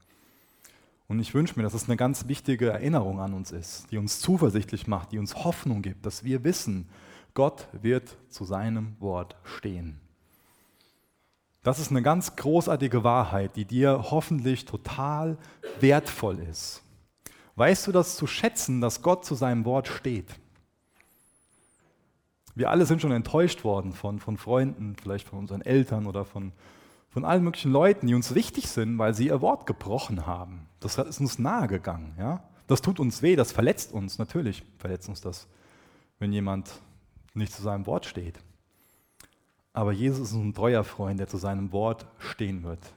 Und 1.07 1.19
ich 1.19 1.33
wünsche 1.33 1.55
mir, 1.57 1.63
dass 1.63 1.73
es 1.73 1.87
eine 1.87 1.97
ganz 1.97 2.27
wichtige 2.27 2.69
Erinnerung 2.69 3.19
an 3.19 3.33
uns 3.33 3.51
ist, 3.51 3.91
die 3.91 3.97
uns 3.97 4.19
zuversichtlich 4.19 4.87
macht, 4.87 5.11
die 5.11 5.19
uns 5.19 5.35
Hoffnung 5.43 5.81
gibt, 5.81 6.05
dass 6.05 6.23
wir 6.23 6.43
wissen, 6.43 6.89
Gott 7.33 7.67
wird 7.73 8.17
zu 8.29 8.45
seinem 8.45 8.95
Wort 8.99 9.35
stehen. 9.43 9.99
Das 11.63 11.79
ist 11.79 11.91
eine 11.91 12.01
ganz 12.01 12.35
großartige 12.35 13.03
Wahrheit, 13.03 13.55
die 13.55 13.65
dir 13.65 14.05
hoffentlich 14.09 14.65
total 14.65 15.37
wertvoll 15.79 16.39
ist. 16.39 16.81
Weißt 17.55 17.87
du 17.87 17.91
das 17.91 18.15
zu 18.15 18.25
schätzen, 18.25 18.81
dass 18.81 19.01
Gott 19.01 19.23
zu 19.25 19.35
seinem 19.35 19.65
Wort 19.65 19.87
steht? 19.87 20.39
Wir 22.55 22.69
alle 22.69 22.85
sind 22.85 23.01
schon 23.01 23.11
enttäuscht 23.11 23.63
worden 23.63 23.93
von, 23.93 24.19
von 24.19 24.37
Freunden, 24.37 24.95
vielleicht 25.01 25.27
von 25.27 25.39
unseren 25.39 25.61
Eltern 25.61 26.05
oder 26.05 26.25
von, 26.25 26.51
von 27.09 27.25
allen 27.25 27.43
möglichen 27.43 27.71
Leuten, 27.71 28.07
die 28.07 28.13
uns 28.13 28.35
wichtig 28.35 28.67
sind, 28.67 28.97
weil 28.97 29.13
sie 29.13 29.27
ihr 29.27 29.41
Wort 29.41 29.65
gebrochen 29.65 30.25
haben. 30.25 30.67
Das 30.79 30.97
ist 30.97 31.19
uns 31.19 31.39
nahegegangen. 31.39 32.13
Ja? 32.17 32.43
Das 32.67 32.81
tut 32.81 32.99
uns 32.99 33.21
weh, 33.21 33.35
das 33.35 33.51
verletzt 33.51 33.93
uns. 33.93 34.17
Natürlich 34.17 34.63
verletzt 34.77 35.07
uns 35.07 35.21
das, 35.21 35.47
wenn 36.19 36.33
jemand 36.33 36.69
nicht 37.33 37.53
zu 37.53 37.61
seinem 37.61 37.85
Wort 37.85 38.05
steht. 38.05 38.39
Aber 39.73 39.93
Jesus 39.93 40.31
ist 40.31 40.35
ein 40.35 40.53
treuer 40.53 40.83
Freund, 40.83 41.19
der 41.19 41.27
zu 41.27 41.37
seinem 41.37 41.71
Wort 41.71 42.05
stehen 42.19 42.63
wird. 42.63 42.93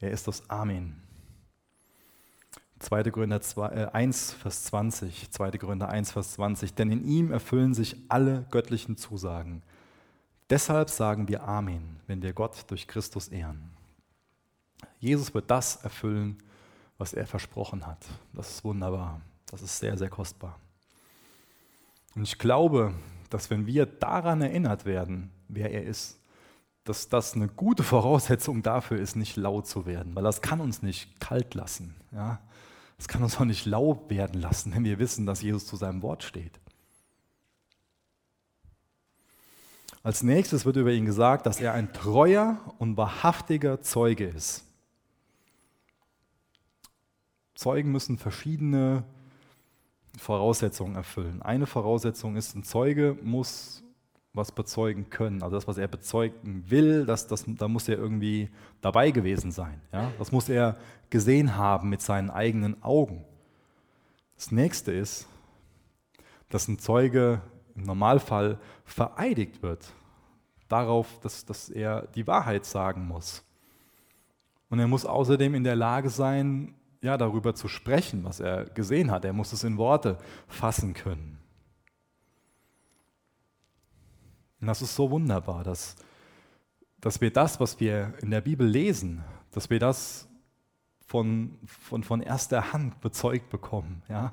Er 0.00 0.10
ist 0.10 0.26
das 0.26 0.48
Amen. 0.48 1.01
2. 2.82 3.10
Korinther 3.10 3.94
1, 3.94 4.32
Vers 4.34 4.64
20, 4.64 5.30
2. 5.30 5.50
Korinther 5.52 5.88
1, 5.88 6.12
Vers 6.12 6.32
20, 6.34 6.74
denn 6.74 6.90
in 6.90 7.04
ihm 7.04 7.32
erfüllen 7.32 7.74
sich 7.74 7.96
alle 8.08 8.44
göttlichen 8.50 8.96
Zusagen. 8.96 9.62
Deshalb 10.50 10.90
sagen 10.90 11.28
wir 11.28 11.44
Amen, 11.44 12.00
wenn 12.06 12.22
wir 12.22 12.32
Gott 12.32 12.64
durch 12.68 12.86
Christus 12.86 13.28
ehren. 13.28 13.70
Jesus 14.98 15.32
wird 15.34 15.50
das 15.50 15.76
erfüllen, 15.76 16.38
was 16.98 17.14
er 17.14 17.26
versprochen 17.26 17.86
hat. 17.86 18.04
Das 18.32 18.50
ist 18.50 18.64
wunderbar. 18.64 19.20
Das 19.46 19.62
ist 19.62 19.78
sehr, 19.78 19.96
sehr 19.98 20.10
kostbar. 20.10 20.58
Und 22.14 22.22
ich 22.22 22.38
glaube, 22.38 22.94
dass 23.30 23.50
wenn 23.50 23.66
wir 23.66 23.86
daran 23.86 24.42
erinnert 24.42 24.84
werden, 24.84 25.30
wer 25.48 25.70
er 25.70 25.84
ist, 25.84 26.18
dass 26.84 27.08
das 27.08 27.34
eine 27.34 27.48
gute 27.48 27.82
Voraussetzung 27.94 28.62
dafür 28.62 28.98
ist, 28.98 29.16
nicht 29.16 29.36
laut 29.36 29.66
zu 29.66 29.86
werden, 29.86 30.14
weil 30.14 30.24
das 30.24 30.42
kann 30.42 30.60
uns 30.60 30.82
nicht 30.82 31.20
kalt 31.20 31.54
lassen. 31.54 31.94
Ja? 32.12 32.40
Das 33.02 33.08
kann 33.08 33.24
uns 33.24 33.36
auch 33.40 33.44
nicht 33.44 33.66
lau 33.66 34.08
werden 34.08 34.40
lassen, 34.40 34.72
wenn 34.72 34.84
wir 34.84 35.00
wissen, 35.00 35.26
dass 35.26 35.42
Jesus 35.42 35.66
zu 35.66 35.74
seinem 35.74 36.02
Wort 36.02 36.22
steht. 36.22 36.60
Als 40.04 40.22
nächstes 40.22 40.64
wird 40.64 40.76
über 40.76 40.92
ihn 40.92 41.04
gesagt, 41.04 41.46
dass 41.46 41.58
er 41.58 41.72
ein 41.72 41.92
treuer 41.92 42.60
und 42.78 42.96
wahrhaftiger 42.96 43.82
Zeuge 43.82 44.28
ist. 44.28 44.62
Zeugen 47.56 47.90
müssen 47.90 48.18
verschiedene 48.18 49.02
Voraussetzungen 50.16 50.94
erfüllen. 50.94 51.42
Eine 51.42 51.66
Voraussetzung 51.66 52.36
ist, 52.36 52.54
ein 52.54 52.62
Zeuge 52.62 53.18
muss 53.20 53.82
was 54.34 54.52
bezeugen 54.52 55.10
können. 55.10 55.42
Also 55.42 55.56
das, 55.56 55.68
was 55.68 55.78
er 55.78 55.88
bezeugen 55.88 56.64
will, 56.68 57.04
das, 57.04 57.26
das, 57.26 57.44
da 57.46 57.68
muss 57.68 57.88
er 57.88 57.98
irgendwie 57.98 58.48
dabei 58.80 59.10
gewesen 59.10 59.52
sein. 59.52 59.80
Ja? 59.92 60.10
Das 60.18 60.32
muss 60.32 60.48
er 60.48 60.78
gesehen 61.10 61.56
haben 61.56 61.90
mit 61.90 62.00
seinen 62.00 62.30
eigenen 62.30 62.82
Augen. 62.82 63.24
Das 64.36 64.50
nächste 64.50 64.92
ist, 64.92 65.28
dass 66.48 66.68
ein 66.68 66.78
Zeuge 66.78 67.42
im 67.74 67.84
Normalfall 67.84 68.58
vereidigt 68.84 69.62
wird 69.62 69.92
darauf, 70.72 71.20
dass, 71.20 71.44
dass 71.44 71.68
er 71.68 72.08
die 72.14 72.26
Wahrheit 72.26 72.64
sagen 72.64 73.06
muss. 73.06 73.44
Und 74.70 74.78
er 74.78 74.88
muss 74.88 75.04
außerdem 75.04 75.54
in 75.54 75.64
der 75.64 75.76
Lage 75.76 76.08
sein, 76.08 76.74
ja, 77.02 77.18
darüber 77.18 77.54
zu 77.54 77.68
sprechen, 77.68 78.24
was 78.24 78.40
er 78.40 78.64
gesehen 78.64 79.10
hat. 79.10 79.24
Er 79.24 79.34
muss 79.34 79.52
es 79.52 79.64
in 79.64 79.76
Worte 79.76 80.16
fassen 80.48 80.94
können. 80.94 81.38
Und 84.62 84.68
das 84.68 84.80
ist 84.80 84.96
so 84.96 85.10
wunderbar, 85.10 85.64
dass, 85.64 85.96
dass 87.00 87.20
wir 87.20 87.30
das, 87.30 87.60
was 87.60 87.78
wir 87.80 88.14
in 88.22 88.30
der 88.30 88.40
Bibel 88.40 88.66
lesen, 88.66 89.22
dass 89.50 89.68
wir 89.68 89.78
das 89.78 90.26
von, 91.06 91.58
von, 91.66 92.02
von 92.02 92.22
erster 92.22 92.72
Hand 92.72 93.02
bezeugt 93.02 93.50
bekommen. 93.50 94.02
Ja? 94.08 94.32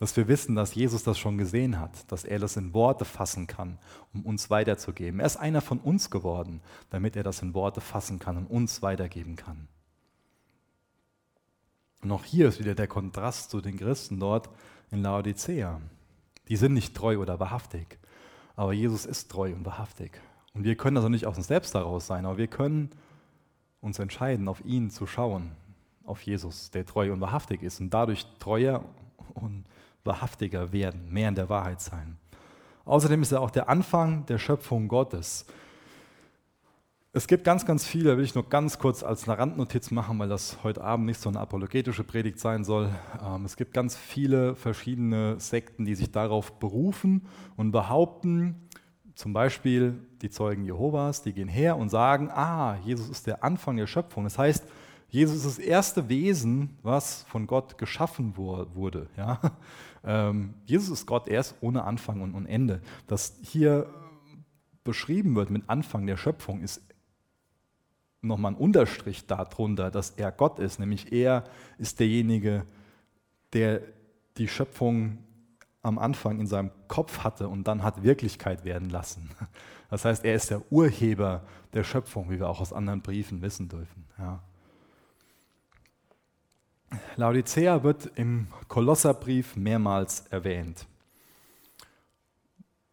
dass 0.00 0.16
wir 0.16 0.28
wissen, 0.28 0.54
dass 0.56 0.74
Jesus 0.74 1.02
das 1.02 1.18
schon 1.18 1.36
gesehen 1.36 1.78
hat, 1.78 2.10
dass 2.10 2.24
er 2.24 2.38
das 2.38 2.56
in 2.56 2.72
Worte 2.72 3.04
fassen 3.04 3.46
kann, 3.46 3.78
um 4.14 4.24
uns 4.24 4.48
weiterzugeben. 4.48 5.20
Er 5.20 5.26
ist 5.26 5.36
einer 5.36 5.60
von 5.60 5.78
uns 5.78 6.08
geworden, 6.08 6.62
damit 6.88 7.16
er 7.16 7.22
das 7.22 7.42
in 7.42 7.52
Worte 7.52 7.82
fassen 7.82 8.18
kann 8.18 8.38
und 8.38 8.46
uns 8.46 8.80
weitergeben 8.80 9.36
kann. 9.36 9.68
Und 12.02 12.12
auch 12.12 12.24
hier 12.24 12.48
ist 12.48 12.58
wieder 12.58 12.74
der 12.74 12.88
Kontrast 12.88 13.50
zu 13.50 13.60
den 13.60 13.78
Christen 13.78 14.18
dort 14.18 14.48
in 14.90 15.02
Laodicea. 15.02 15.82
Die 16.48 16.56
sind 16.56 16.72
nicht 16.72 16.96
treu 16.96 17.18
oder 17.18 17.38
wahrhaftig, 17.38 17.98
aber 18.60 18.74
Jesus 18.74 19.06
ist 19.06 19.30
treu 19.30 19.54
und 19.54 19.64
wahrhaftig. 19.64 20.20
Und 20.52 20.64
wir 20.64 20.76
können 20.76 20.98
also 20.98 21.08
nicht 21.08 21.24
aus 21.24 21.38
uns 21.38 21.46
selbst 21.46 21.74
daraus 21.74 22.06
sein, 22.06 22.26
aber 22.26 22.36
wir 22.36 22.46
können 22.46 22.90
uns 23.80 23.98
entscheiden, 23.98 24.48
auf 24.48 24.62
ihn 24.66 24.90
zu 24.90 25.06
schauen, 25.06 25.52
auf 26.04 26.20
Jesus, 26.20 26.70
der 26.70 26.84
treu 26.84 27.10
und 27.10 27.22
wahrhaftig 27.22 27.62
ist 27.62 27.80
und 27.80 27.88
dadurch 27.88 28.26
treuer 28.38 28.84
und 29.32 29.64
wahrhaftiger 30.04 30.74
werden, 30.74 31.10
mehr 31.10 31.30
in 31.30 31.36
der 31.36 31.48
Wahrheit 31.48 31.80
sein. 31.80 32.18
Außerdem 32.84 33.22
ist 33.22 33.32
er 33.32 33.40
auch 33.40 33.50
der 33.50 33.70
Anfang 33.70 34.26
der 34.26 34.36
Schöpfung 34.36 34.88
Gottes. 34.88 35.46
Es 37.12 37.26
gibt 37.26 37.42
ganz, 37.42 37.66
ganz 37.66 37.84
viele, 37.84 38.16
will 38.16 38.24
ich 38.24 38.36
nur 38.36 38.48
ganz 38.48 38.78
kurz 38.78 39.02
als 39.02 39.28
eine 39.28 39.36
Randnotiz 39.36 39.90
machen, 39.90 40.16
weil 40.20 40.28
das 40.28 40.62
heute 40.62 40.84
Abend 40.84 41.06
nicht 41.06 41.20
so 41.20 41.28
eine 41.28 41.40
apologetische 41.40 42.04
Predigt 42.04 42.38
sein 42.38 42.62
soll. 42.62 42.88
Ähm, 43.20 43.44
es 43.44 43.56
gibt 43.56 43.74
ganz 43.74 43.96
viele 43.96 44.54
verschiedene 44.54 45.40
Sekten, 45.40 45.84
die 45.84 45.96
sich 45.96 46.12
darauf 46.12 46.60
berufen 46.60 47.26
und 47.56 47.72
behaupten, 47.72 48.68
zum 49.16 49.32
Beispiel 49.32 49.98
die 50.22 50.30
Zeugen 50.30 50.64
Jehovas, 50.64 51.22
die 51.22 51.32
gehen 51.32 51.48
her 51.48 51.76
und 51.76 51.88
sagen, 51.88 52.30
ah, 52.30 52.78
Jesus 52.84 53.08
ist 53.08 53.26
der 53.26 53.42
Anfang 53.42 53.76
der 53.76 53.88
Schöpfung. 53.88 54.22
Das 54.22 54.38
heißt, 54.38 54.64
Jesus 55.08 55.38
ist 55.38 55.46
das 55.46 55.58
erste 55.58 56.08
Wesen, 56.08 56.78
was 56.84 57.24
von 57.24 57.48
Gott 57.48 57.76
geschaffen 57.76 58.36
wurde. 58.36 59.08
Ja? 59.16 59.40
Ähm, 60.02 60.54
Jesus 60.64 61.00
ist 61.00 61.06
Gott, 61.06 61.28
er 61.28 61.40
ist 61.40 61.56
ohne 61.60 61.84
Anfang 61.84 62.22
und 62.22 62.46
Ende. 62.46 62.80
Das 63.06 63.36
hier 63.42 63.86
beschrieben 64.82 65.36
wird 65.36 65.50
mit 65.50 65.68
Anfang 65.68 66.06
der 66.06 66.16
Schöpfung, 66.16 66.62
ist 66.62 66.80
nochmal 68.22 68.52
ein 68.52 68.56
Unterstrich 68.56 69.26
darunter, 69.26 69.90
dass 69.90 70.10
er 70.10 70.32
Gott 70.32 70.58
ist, 70.58 70.78
nämlich 70.78 71.12
er 71.12 71.44
ist 71.78 72.00
derjenige, 72.00 72.64
der 73.52 73.80
die 74.36 74.48
Schöpfung 74.48 75.18
am 75.82 75.98
Anfang 75.98 76.40
in 76.40 76.46
seinem 76.46 76.70
Kopf 76.88 77.24
hatte 77.24 77.48
und 77.48 77.66
dann 77.66 77.82
hat 77.82 78.02
Wirklichkeit 78.02 78.64
werden 78.64 78.90
lassen. 78.90 79.30
Das 79.90 80.04
heißt, 80.04 80.24
er 80.24 80.36
ist 80.36 80.50
der 80.50 80.62
Urheber 80.70 81.42
der 81.72 81.82
Schöpfung, 81.82 82.30
wie 82.30 82.38
wir 82.38 82.48
auch 82.48 82.60
aus 82.60 82.72
anderen 82.72 83.02
Briefen 83.02 83.42
wissen 83.42 83.68
dürfen. 83.68 84.04
Ja. 84.18 84.40
Laodicea 87.16 87.82
wird 87.82 88.10
im 88.14 88.46
Kolosserbrief 88.68 89.56
mehrmals 89.56 90.20
erwähnt. 90.28 90.86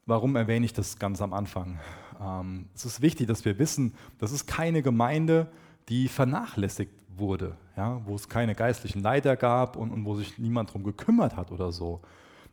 Warum 0.07 0.35
erwähne 0.35 0.65
ich 0.65 0.73
das 0.73 0.97
ganz 0.97 1.21
am 1.21 1.33
Anfang? 1.33 1.79
Ähm, 2.19 2.67
es 2.75 2.85
ist 2.85 3.01
wichtig, 3.01 3.27
dass 3.27 3.45
wir 3.45 3.59
wissen, 3.59 3.93
das 4.19 4.31
ist 4.31 4.47
keine 4.47 4.81
Gemeinde, 4.81 5.51
die 5.89 6.07
vernachlässigt 6.07 6.91
wurde, 7.15 7.57
ja, 7.75 8.01
wo 8.05 8.15
es 8.15 8.29
keine 8.29 8.55
geistlichen 8.55 9.01
Leiter 9.01 9.35
gab 9.35 9.75
und, 9.75 9.91
und 9.91 10.05
wo 10.05 10.15
sich 10.15 10.37
niemand 10.37 10.69
darum 10.69 10.83
gekümmert 10.83 11.35
hat 11.35 11.51
oder 11.51 11.71
so. 11.71 12.01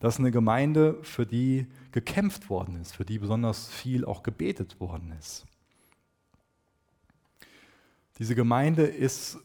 Das 0.01 0.15
ist 0.15 0.21
eine 0.21 0.31
Gemeinde, 0.31 0.99
für 1.03 1.27
die 1.27 1.67
gekämpft 1.93 2.51
worden 2.51 2.81
ist, 2.81 2.95
für 2.95 3.05
die 3.05 3.19
besonders 3.19 3.69
viel 3.69 4.05
auch 4.05 4.23
gebetet 4.23 4.81
worden 4.81 5.13
ist. 5.19 5.47
Diese 8.19 8.35
Gemeinde 8.35 8.83
ist 8.85 9.39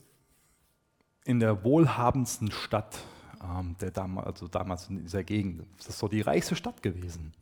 in 1.24 1.40
der 1.40 1.64
wohlhabendsten 1.64 2.50
Stadt 2.50 3.04
ähm, 3.42 3.76
der 3.80 3.90
dam 3.90 4.18
also 4.18 4.48
damals 4.48 4.88
in 4.88 5.02
dieser 5.02 5.24
Gegend. 5.24 5.64
Das 5.78 5.88
ist 5.88 5.98
so 5.98 6.08
die 6.08 6.20
reichste 6.20 6.56
Stadt 6.56 6.82
gewesen. 6.82 7.32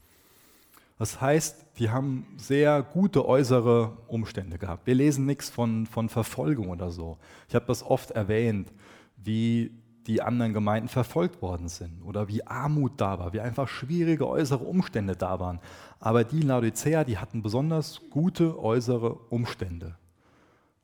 Das 0.98 1.20
heißt, 1.20 1.64
die 1.78 1.90
haben 1.90 2.26
sehr 2.36 2.82
gute 2.82 3.26
äußere 3.26 3.96
Umstände 4.08 4.58
gehabt. 4.58 4.86
Wir 4.86 4.96
lesen 4.96 5.26
nichts 5.26 5.48
von, 5.48 5.86
von 5.86 6.08
Verfolgung 6.08 6.70
oder 6.70 6.90
so. 6.90 7.18
Ich 7.48 7.54
habe 7.54 7.66
das 7.66 7.84
oft 7.84 8.10
erwähnt, 8.10 8.72
wie 9.16 9.70
die 10.08 10.22
anderen 10.22 10.54
Gemeinden 10.54 10.88
verfolgt 10.88 11.40
worden 11.40 11.68
sind 11.68 12.02
oder 12.02 12.28
wie 12.28 12.44
Armut 12.46 12.92
da 12.96 13.18
war, 13.18 13.32
wie 13.32 13.40
einfach 13.40 13.68
schwierige 13.68 14.26
äußere 14.26 14.64
Umstände 14.64 15.14
da 15.14 15.38
waren. 15.38 15.60
Aber 16.00 16.24
die 16.24 16.40
Laodicea, 16.40 17.04
die 17.04 17.18
hatten 17.18 17.42
besonders 17.42 18.00
gute 18.10 18.58
äußere 18.58 19.12
Umstände. 19.12 19.96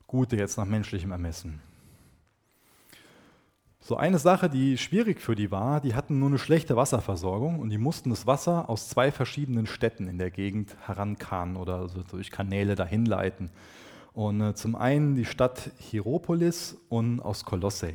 Gute 0.07 0.37
jetzt 0.37 0.57
nach 0.57 0.65
menschlichem 0.65 1.11
Ermessen. 1.11 1.59
So 3.87 3.97
eine 3.97 4.17
Sache, 4.17 4.49
die 4.49 4.79
schwierig 4.79 5.21
für 5.21 5.35
die 5.35 5.51
war, 5.51 5.79
die 5.79 5.93
hatten 5.93 6.17
nur 6.17 6.29
eine 6.29 6.39
schlechte 6.39 6.75
Wasserversorgung 6.75 7.59
und 7.59 7.69
die 7.69 7.77
mussten 7.77 8.09
das 8.09 8.25
Wasser 8.25 8.67
aus 8.67 8.89
zwei 8.89 9.11
verschiedenen 9.11 9.67
Städten 9.67 10.07
in 10.07 10.17
der 10.17 10.31
Gegend 10.31 10.75
herankarren 10.87 11.55
oder 11.55 11.75
also 11.75 12.01
durch 12.01 12.31
Kanäle 12.31 12.73
dahin 12.73 13.05
leiten. 13.05 13.51
Und 14.13 14.41
äh, 14.41 14.55
zum 14.55 14.75
einen 14.75 15.13
die 15.13 15.23
Stadt 15.23 15.69
Hieropolis 15.77 16.79
und 16.89 17.19
aus 17.19 17.45
Kolosse. 17.45 17.93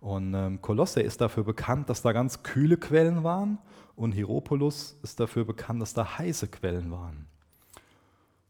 Und 0.00 0.32
ähm, 0.32 0.62
Kolosse 0.62 1.00
ist 1.00 1.20
dafür 1.20 1.42
bekannt, 1.42 1.90
dass 1.90 2.02
da 2.02 2.12
ganz 2.12 2.44
kühle 2.44 2.76
Quellen 2.76 3.24
waren 3.24 3.58
und 3.96 4.12
Hieropolis 4.12 4.96
ist 5.02 5.18
dafür 5.18 5.44
bekannt, 5.44 5.82
dass 5.82 5.92
da 5.92 6.18
heiße 6.18 6.46
Quellen 6.46 6.92
waren. 6.92 7.26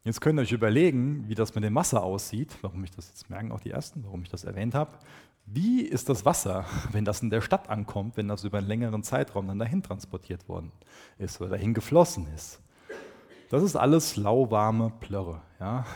Jetzt 0.07 0.21
könnt 0.21 0.39
ihr 0.39 0.43
euch 0.43 0.53
überlegen, 0.53 1.25
wie 1.27 1.35
das 1.35 1.57
mit 1.57 1.65
dem 1.65 1.75
Wasser 1.75 2.05
aussieht, 2.05 2.57
warum 2.63 2.85
ich 2.85 2.93
das 2.93 3.09
jetzt 3.09 3.29
merken 3.29 3.51
auch 3.51 3.59
die 3.59 3.73
ersten, 3.73 4.05
warum 4.05 4.23
ich 4.23 4.29
das 4.29 4.45
erwähnt 4.45 4.73
habe. 4.73 4.93
Wie 5.47 5.81
ist 5.81 6.09
das 6.09 6.25
Wasser, 6.25 6.65
wenn 6.93 7.05
das 7.05 7.23
in 7.23 7.31
der 7.31 7.41
Stadt 7.41 7.69
ankommt, 7.69 8.17
wenn 8.17 8.29
das 8.29 8.45
über 8.45 8.59
einen 8.59 8.69
längeren 8.69 9.03
Zeitraum 9.03 9.49
dann 9.49 9.59
dahin 9.59 9.83
transportiert 9.83 10.49
worden 10.49 10.71
ist 11.19 11.41
oder 11.41 11.51
dahin 11.51 11.75
geflossen 11.75 12.29
ist? 12.37 12.61
Das 13.51 13.65
ist 13.65 13.75
alles 13.75 14.15
lauwarme 14.17 14.93
Plörre. 15.01 15.43
Ja? 15.61 15.85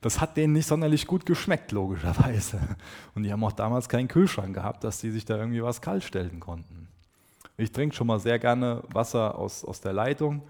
Das 0.00 0.20
hat 0.20 0.36
denen 0.36 0.52
nicht 0.52 0.68
sonderlich 0.68 1.08
gut 1.08 1.26
geschmeckt, 1.26 1.72
logischerweise. 1.72 2.60
Und 3.16 3.24
die 3.24 3.32
haben 3.32 3.42
auch 3.42 3.50
damals 3.50 3.88
keinen 3.88 4.06
Kühlschrank 4.06 4.54
gehabt, 4.54 4.84
dass 4.84 5.00
die 5.00 5.10
sich 5.10 5.24
da 5.24 5.36
irgendwie 5.36 5.60
was 5.60 5.80
kalt 5.80 6.04
stellen 6.04 6.38
konnten. 6.38 6.86
Ich 7.56 7.72
trinke 7.72 7.96
schon 7.96 8.06
mal 8.06 8.20
sehr 8.20 8.38
gerne 8.38 8.84
Wasser 8.92 9.36
aus, 9.36 9.64
aus 9.64 9.80
der 9.80 9.92
Leitung. 9.92 10.42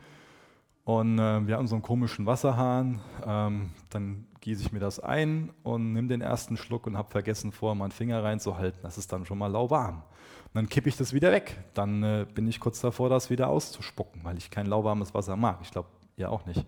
Und 0.89 1.19
äh, 1.19 1.47
wir 1.47 1.59
haben 1.59 1.67
so 1.67 1.75
einen 1.75 1.83
komischen 1.83 2.25
Wasserhahn. 2.25 3.03
Ähm, 3.27 3.73
dann 3.91 4.27
gieße 4.41 4.63
ich 4.63 4.73
mir 4.73 4.79
das 4.79 4.99
ein 4.99 5.53
und 5.63 5.93
nehme 5.93 6.09
den 6.09 6.23
ersten 6.23 6.57
Schluck 6.57 6.87
und 6.87 6.97
habe 6.97 7.11
vergessen, 7.11 7.53
vorher 7.53 7.75
meinen 7.75 7.91
Finger 7.91 8.25
reinzuhalten. 8.25 8.81
Das 8.83 8.97
ist 8.97 9.13
dann 9.13 9.27
schon 9.27 9.37
mal 9.37 9.49
lauwarm. 9.49 9.97
Und 9.97 10.55
dann 10.55 10.67
kippe 10.67 10.89
ich 10.89 10.97
das 10.97 11.13
wieder 11.13 11.31
weg. 11.31 11.59
Dann 11.75 12.03
äh, 12.03 12.27
bin 12.35 12.49
ich 12.49 12.59
kurz 12.59 12.81
davor, 12.81 13.11
das 13.11 13.29
wieder 13.29 13.49
auszuspucken, 13.51 14.25
weil 14.25 14.39
ich 14.39 14.51
kein 14.51 14.65
lauwarmes 14.65 15.13
Wasser 15.13 15.37
mag. 15.37 15.59
Ich 15.61 15.71
glaube, 15.71 15.91
ihr 16.17 16.33
auch 16.33 16.47
nicht. 16.47 16.65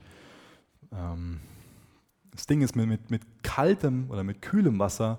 Ähm, 0.93 1.41
das 2.33 2.47
Ding 2.47 2.61
ist, 2.61 2.77
mit, 2.77 2.89
mit, 2.89 3.11
mit 3.11 3.23
kaltem 3.43 4.11
oder 4.11 4.23
mit 4.23 4.43
kühlem 4.43 4.79
Wasser, 4.79 5.19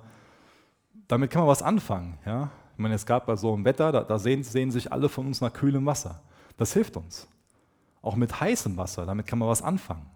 damit 1.08 1.31
kann 1.31 1.41
man 1.41 1.50
was 1.50 1.63
anfangen. 1.63 2.20
Ja? 2.24 2.51
Ich 2.74 2.79
meine, 2.79 2.93
es 2.93 3.08
gab 3.08 3.25
bei 3.25 3.36
so 3.36 3.51
einem 3.51 3.65
Wetter, 3.65 3.91
da, 3.91 4.03
da 4.03 4.20
sehen, 4.20 4.43
sehen 4.43 4.70
sich 4.70 4.91
alle 4.91 5.10
von 5.10 5.25
uns 5.25 5.41
nach 5.41 5.53
kühlem 5.53 5.88
Wasser. 5.88 6.22
Das 6.55 6.74
hilft 6.74 6.98
uns. 6.98 7.27
Auch 8.01 8.15
mit 8.15 8.39
heißem 8.39 8.77
Wasser, 8.77 9.05
damit 9.05 9.27
kann 9.27 9.39
man 9.39 9.48
was 9.48 9.62
anfangen. 9.62 10.10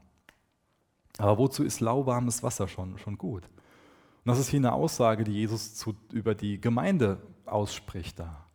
Aber 1.18 1.38
wozu 1.38 1.64
ist 1.64 1.80
lauwarmes 1.80 2.44
Wasser 2.44 2.68
schon, 2.68 2.98
schon 2.98 3.18
gut? 3.18 3.44
Und 3.44 4.30
das 4.32 4.40
ist 4.40 4.50
hier 4.50 4.60
eine 4.60 4.74
Aussage, 4.74 5.24
die 5.24 5.34
Jesus 5.34 5.76
zu, 5.76 5.96
über 6.12 6.36
die 6.36 6.60
Gemeinde 6.60 7.22
ausspricht 7.46 8.20
da. 8.20 8.46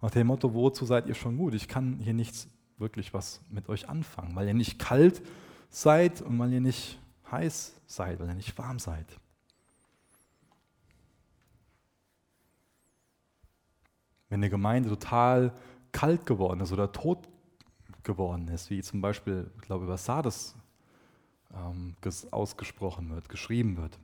Nach 0.00 0.10
dem 0.10 0.26
Motto, 0.26 0.52
wozu 0.52 0.84
seid 0.84 1.06
ihr 1.06 1.14
schon 1.14 1.36
gut? 1.38 1.54
Ich 1.54 1.68
kann 1.68 1.98
hier 2.00 2.12
nichts 2.12 2.48
wirklich 2.76 3.14
was 3.14 3.40
mit 3.48 3.68
euch 3.68 3.88
anfangen, 3.88 4.34
weil 4.34 4.48
ihr 4.48 4.54
nicht 4.54 4.78
kalt 4.78 5.22
seid 5.70 6.20
und 6.20 6.38
weil 6.38 6.52
ihr 6.52 6.60
nicht 6.60 6.98
heiß 7.30 7.80
seid, 7.86 8.18
weil 8.18 8.28
ihr 8.28 8.34
nicht 8.34 8.58
warm 8.58 8.80
seid. 8.80 9.06
Wenn 14.28 14.40
eine 14.40 14.50
Gemeinde 14.50 14.88
total 14.88 15.54
kalt 15.92 16.26
geworden 16.26 16.60
ist 16.60 16.72
oder 16.72 16.90
tot 16.90 17.28
geworden 18.04 18.48
ist, 18.48 18.70
wie 18.70 18.82
zum 18.82 19.00
Beispiel, 19.00 19.50
ich 19.56 19.62
glaube, 19.62 19.84
über 19.84 19.96
Sardes 19.96 20.56
ähm, 21.54 21.94
ausgesprochen 22.30 23.10
wird, 23.10 23.28
geschrieben 23.28 23.76
wird, 23.76 23.98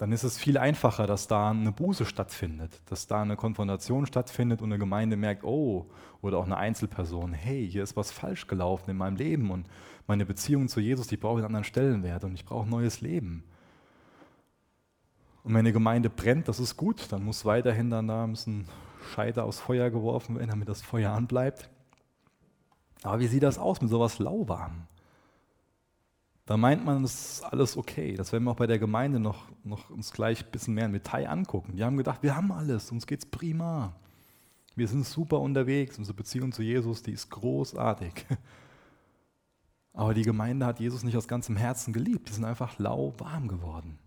dann 0.00 0.12
ist 0.12 0.22
es 0.22 0.38
viel 0.38 0.56
einfacher, 0.56 1.06
dass 1.06 1.26
da 1.26 1.50
eine 1.50 1.72
Buße 1.72 2.06
stattfindet, 2.06 2.80
dass 2.86 3.06
da 3.06 3.20
eine 3.20 3.36
Konfrontation 3.36 4.06
stattfindet 4.06 4.62
und 4.62 4.70
eine 4.72 4.78
Gemeinde 4.78 5.14
merkt, 5.18 5.44
oh, 5.44 5.90
oder 6.22 6.38
auch 6.38 6.46
eine 6.46 6.56
Einzelperson, 6.56 7.34
hey, 7.34 7.68
hier 7.70 7.82
ist 7.82 7.96
was 7.96 8.10
falsch 8.10 8.46
gelaufen 8.46 8.90
in 8.90 8.96
meinem 8.96 9.16
Leben 9.16 9.50
und 9.50 9.66
meine 10.06 10.24
Beziehung 10.24 10.68
zu 10.68 10.80
Jesus, 10.80 11.06
die 11.06 11.18
braucht 11.18 11.36
einen 11.36 11.46
anderen 11.46 11.64
Stellenwert 11.64 12.24
und 12.24 12.32
ich 12.32 12.46
brauche 12.46 12.66
ein 12.66 12.70
neues 12.70 13.02
Leben. 13.02 13.44
Und 15.44 15.52
wenn 15.52 15.60
eine 15.60 15.72
Gemeinde 15.72 16.08
brennt, 16.08 16.48
das 16.48 16.60
ist 16.60 16.78
gut, 16.78 17.12
dann 17.12 17.22
muss 17.22 17.44
weiterhin 17.44 17.90
dann 17.90 18.08
da 18.08 18.26
müssen 18.26 18.66
Scheiter 19.14 19.44
aus 19.44 19.60
Feuer 19.60 19.90
geworfen 19.90 20.36
werden, 20.36 20.50
damit 20.50 20.68
das 20.68 20.82
Feuer 20.82 21.12
anbleibt. 21.12 21.70
Aber 23.02 23.20
wie 23.20 23.26
sieht 23.26 23.42
das 23.42 23.58
aus 23.58 23.80
mit 23.80 23.90
sowas 23.90 24.18
lauwarm? 24.18 24.86
Da 26.46 26.56
meint 26.56 26.84
man, 26.84 27.02
das 27.02 27.34
ist 27.34 27.44
alles 27.44 27.76
okay. 27.76 28.14
Das 28.14 28.32
werden 28.32 28.44
wir 28.44 28.50
auch 28.50 28.56
bei 28.56 28.66
der 28.66 28.78
Gemeinde 28.78 29.20
noch, 29.20 29.44
noch 29.62 29.88
uns 29.90 30.12
gleich 30.12 30.44
ein 30.44 30.50
bisschen 30.50 30.74
mehr 30.74 30.86
im 30.86 30.92
Detail 30.92 31.28
angucken. 31.28 31.76
Die 31.76 31.84
haben 31.84 31.96
gedacht, 31.96 32.22
wir 32.22 32.34
haben 32.34 32.50
alles, 32.50 32.90
uns 32.90 33.06
geht's 33.06 33.24
prima. 33.24 33.94
Wir 34.74 34.88
sind 34.88 35.06
super 35.06 35.40
unterwegs, 35.40 35.98
unsere 35.98 36.16
Beziehung 36.16 36.52
zu 36.52 36.62
Jesus, 36.62 37.02
die 37.02 37.12
ist 37.12 37.30
großartig. 37.30 38.26
Aber 39.92 40.14
die 40.14 40.22
Gemeinde 40.22 40.66
hat 40.66 40.80
Jesus 40.80 41.02
nicht 41.02 41.16
aus 41.16 41.28
ganzem 41.28 41.56
Herzen 41.56 41.92
geliebt. 41.92 42.28
Die 42.28 42.32
sind 42.32 42.44
einfach 42.44 42.78
lauwarm 42.78 43.48
geworden. 43.48 43.98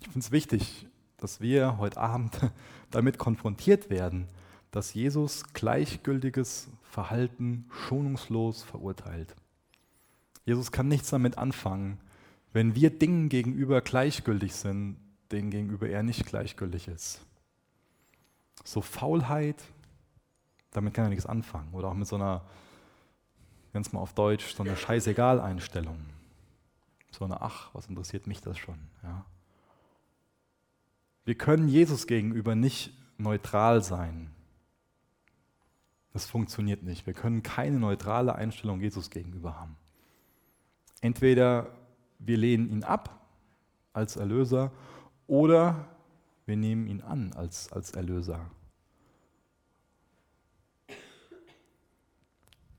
Ich 0.00 0.04
finde 0.04 0.20
es 0.20 0.30
wichtig, 0.30 0.86
dass 1.18 1.40
wir 1.40 1.78
heute 1.78 1.98
Abend 1.98 2.38
damit 2.90 3.18
konfrontiert 3.18 3.90
werden, 3.90 4.26
dass 4.70 4.94
Jesus 4.94 5.44
gleichgültiges 5.52 6.68
Verhalten 6.82 7.66
schonungslos 7.70 8.62
verurteilt. 8.62 9.34
Jesus 10.44 10.72
kann 10.72 10.88
nichts 10.88 11.10
damit 11.10 11.36
anfangen, 11.36 12.00
wenn 12.52 12.74
wir 12.74 12.90
Dingen 12.90 13.28
gegenüber 13.28 13.82
gleichgültig 13.82 14.54
sind, 14.54 14.96
denen 15.30 15.50
gegenüber 15.50 15.88
er 15.88 16.02
nicht 16.02 16.24
gleichgültig 16.24 16.88
ist. 16.88 17.20
So 18.64 18.80
Faulheit, 18.80 19.62
damit 20.70 20.94
kann 20.94 21.04
er 21.04 21.10
nichts 21.10 21.26
anfangen. 21.26 21.72
Oder 21.74 21.88
auch 21.88 21.94
mit 21.94 22.08
so 22.08 22.16
einer, 22.16 22.42
ganz 23.72 23.92
mal 23.92 24.00
auf 24.00 24.14
Deutsch, 24.14 24.54
so 24.54 24.62
einer 24.62 24.76
Scheißegal-Einstellung. 24.76 25.98
So 27.10 27.24
eine, 27.24 27.42
ach, 27.42 27.70
was 27.74 27.86
interessiert 27.86 28.26
mich 28.26 28.40
das 28.40 28.58
schon? 28.58 28.78
Ja. 29.02 29.24
Wir 31.28 31.34
können 31.34 31.68
Jesus 31.68 32.06
gegenüber 32.06 32.54
nicht 32.54 32.90
neutral 33.18 33.82
sein. 33.82 34.30
Das 36.14 36.24
funktioniert 36.24 36.82
nicht. 36.82 37.06
Wir 37.06 37.12
können 37.12 37.42
keine 37.42 37.78
neutrale 37.78 38.34
Einstellung 38.34 38.80
Jesus 38.80 39.10
gegenüber 39.10 39.60
haben. 39.60 39.76
Entweder 41.02 41.76
wir 42.18 42.38
lehnen 42.38 42.70
ihn 42.70 42.82
ab 42.82 43.28
als 43.92 44.16
Erlöser 44.16 44.72
oder 45.26 45.90
wir 46.46 46.56
nehmen 46.56 46.86
ihn 46.86 47.02
an 47.02 47.34
als, 47.34 47.70
als 47.72 47.90
Erlöser. 47.90 48.50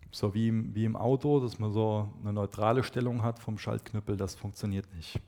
So 0.10 0.34
wie, 0.34 0.74
wie 0.74 0.86
im 0.86 0.96
Auto, 0.96 1.40
dass 1.40 1.60
man 1.60 1.72
so 1.72 2.12
eine 2.24 2.34
neutrale 2.34 2.82
Stellung 2.82 3.22
hat 3.22 3.38
vom 3.38 3.60
Schaltknüppel, 3.60 4.18
das 4.18 4.34
funktioniert 4.34 4.92
nicht. 4.96 5.22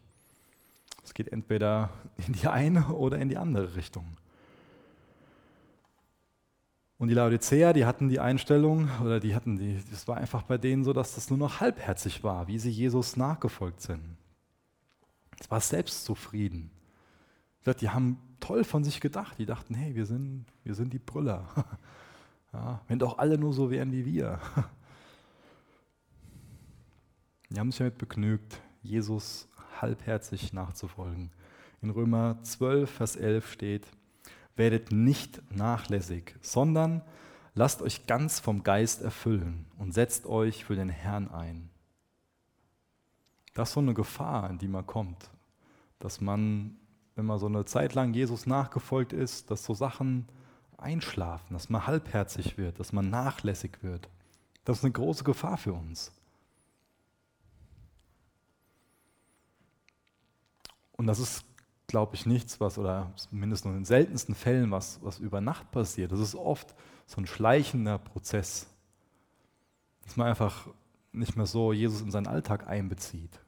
Es 1.04 1.14
geht 1.14 1.32
entweder 1.32 1.90
in 2.28 2.34
die 2.34 2.48
eine 2.48 2.88
oder 2.88 3.20
in 3.20 3.30
die 3.30 3.38
andere 3.38 3.76
Richtung. 3.76 4.06
Und 6.98 7.08
die 7.08 7.16
Laodicea, 7.16 7.74
die 7.74 7.86
hatten 7.86 8.10
die 8.10 8.20
Einstellung, 8.20 8.88
oder 9.04 9.20
die 9.20 9.34
hatten 9.34 9.58
die, 9.58 9.82
das 9.90 10.08
war 10.08 10.18
einfach 10.18 10.44
bei 10.44 10.60
denen 10.60 10.84
so, 10.84 10.94
dass 10.94 11.16
das 11.16 11.32
nur 11.32 11.40
noch 11.40 11.60
halbherzig 11.60 12.24
war, 12.24 12.48
wie 12.48 12.60
sie 12.60 12.70
Jesus 12.70 13.18
nachgefolgt 13.18 13.82
sind. 13.82 14.18
Es 15.40 15.50
war 15.50 15.60
selbstzufrieden. 15.60 16.70
Die 17.80 17.90
haben 17.90 18.20
toll 18.40 18.64
von 18.64 18.84
sich 18.84 19.02
gedacht. 19.02 19.40
Die 19.40 19.48
dachten, 19.48 19.74
hey, 19.74 19.96
wir 19.96 20.06
sind, 20.06 20.46
wir 20.64 20.76
sind 20.76 20.94
die 20.94 21.00
Brüller. 21.00 21.48
Ja, 22.54 22.82
wenn 22.90 23.00
doch 23.00 23.18
alle 23.18 23.38
nur 23.38 23.54
so 23.54 23.72
wären 23.72 23.94
wie 23.94 24.06
wir. 24.06 24.38
Die 27.50 27.58
haben 27.58 27.72
sich 27.72 27.80
damit 27.80 27.98
begnügt, 27.98 28.60
Jesus 28.84 29.48
halbherzig 29.82 30.54
nachzufolgen. 30.54 31.32
In 31.82 31.90
Römer 31.90 32.38
12, 32.44 32.90
Vers 32.90 33.16
11 33.16 33.52
steht, 33.52 33.88
werdet 34.56 34.92
nicht 34.92 35.42
nachlässig, 35.52 36.36
sondern 36.42 37.02
lasst 37.56 37.82
euch 37.82 38.06
ganz 38.06 38.40
vom 38.40 38.64
Geist 38.64 39.02
erfüllen 39.02 39.66
und 39.78 39.94
setzt 39.94 40.26
euch 40.26 40.66
für 40.66 40.76
den 40.76 40.90
Herrn 40.90 41.30
ein. 41.30 41.70
Das 43.54 43.70
ist 43.70 43.74
so 43.74 43.80
eine 43.82 43.94
Gefahr, 43.94 44.50
in 44.50 44.58
die 44.58 44.68
man 44.68 44.86
kommt, 44.86 45.30
dass 46.00 46.22
man, 46.22 46.78
wenn 47.16 47.26
man 47.26 47.40
so 47.40 47.48
eine 47.48 47.66
Zeit 47.66 47.94
lang 47.94 48.14
Jesus 48.14 48.46
nachgefolgt 48.46 49.14
ist, 49.14 49.52
dass 49.52 49.66
so 49.66 49.74
Sachen 49.74 50.28
einschlafen, 50.78 51.54
dass 51.54 51.70
man 51.70 51.86
halbherzig 51.86 52.58
wird, 52.58 52.80
dass 52.80 52.94
man 52.94 53.10
nachlässig 53.10 53.84
wird. 53.84 54.10
Das 54.64 54.80
ist 54.80 54.84
eine 54.84 54.94
große 54.94 55.24
Gefahr 55.24 55.58
für 55.58 55.74
uns. 55.74 56.12
Und 61.02 61.08
das 61.08 61.18
ist 61.18 61.44
glaube 61.88 62.16
ich, 62.16 62.26
nichts, 62.26 62.62
was, 62.62 62.78
oder 62.78 63.12
zumindest 63.18 63.66
nur 63.66 63.74
in 63.74 63.82
den 63.82 63.86
seltensten 63.86 64.34
Fällen, 64.34 64.72
was, 64.72 65.00
was 65.04 65.20
über 65.20 65.42
Nacht 65.42 65.72
passiert. 65.72 66.14
Das 66.14 66.22
ist 66.22 66.36
oft 66.36 66.74
so 67.06 67.20
ein 67.20 67.28
schleichender 67.28 67.98
Prozess, 67.98 68.68
dass 70.06 70.16
man 70.16 70.28
einfach 70.28 70.68
nicht 71.12 71.36
mehr 71.36 71.48
so 71.48 71.74
Jesus 71.74 72.00
in 72.00 72.12
seinen 72.12 72.28
Alltag 72.28 72.68
einbezieht. 72.68 73.42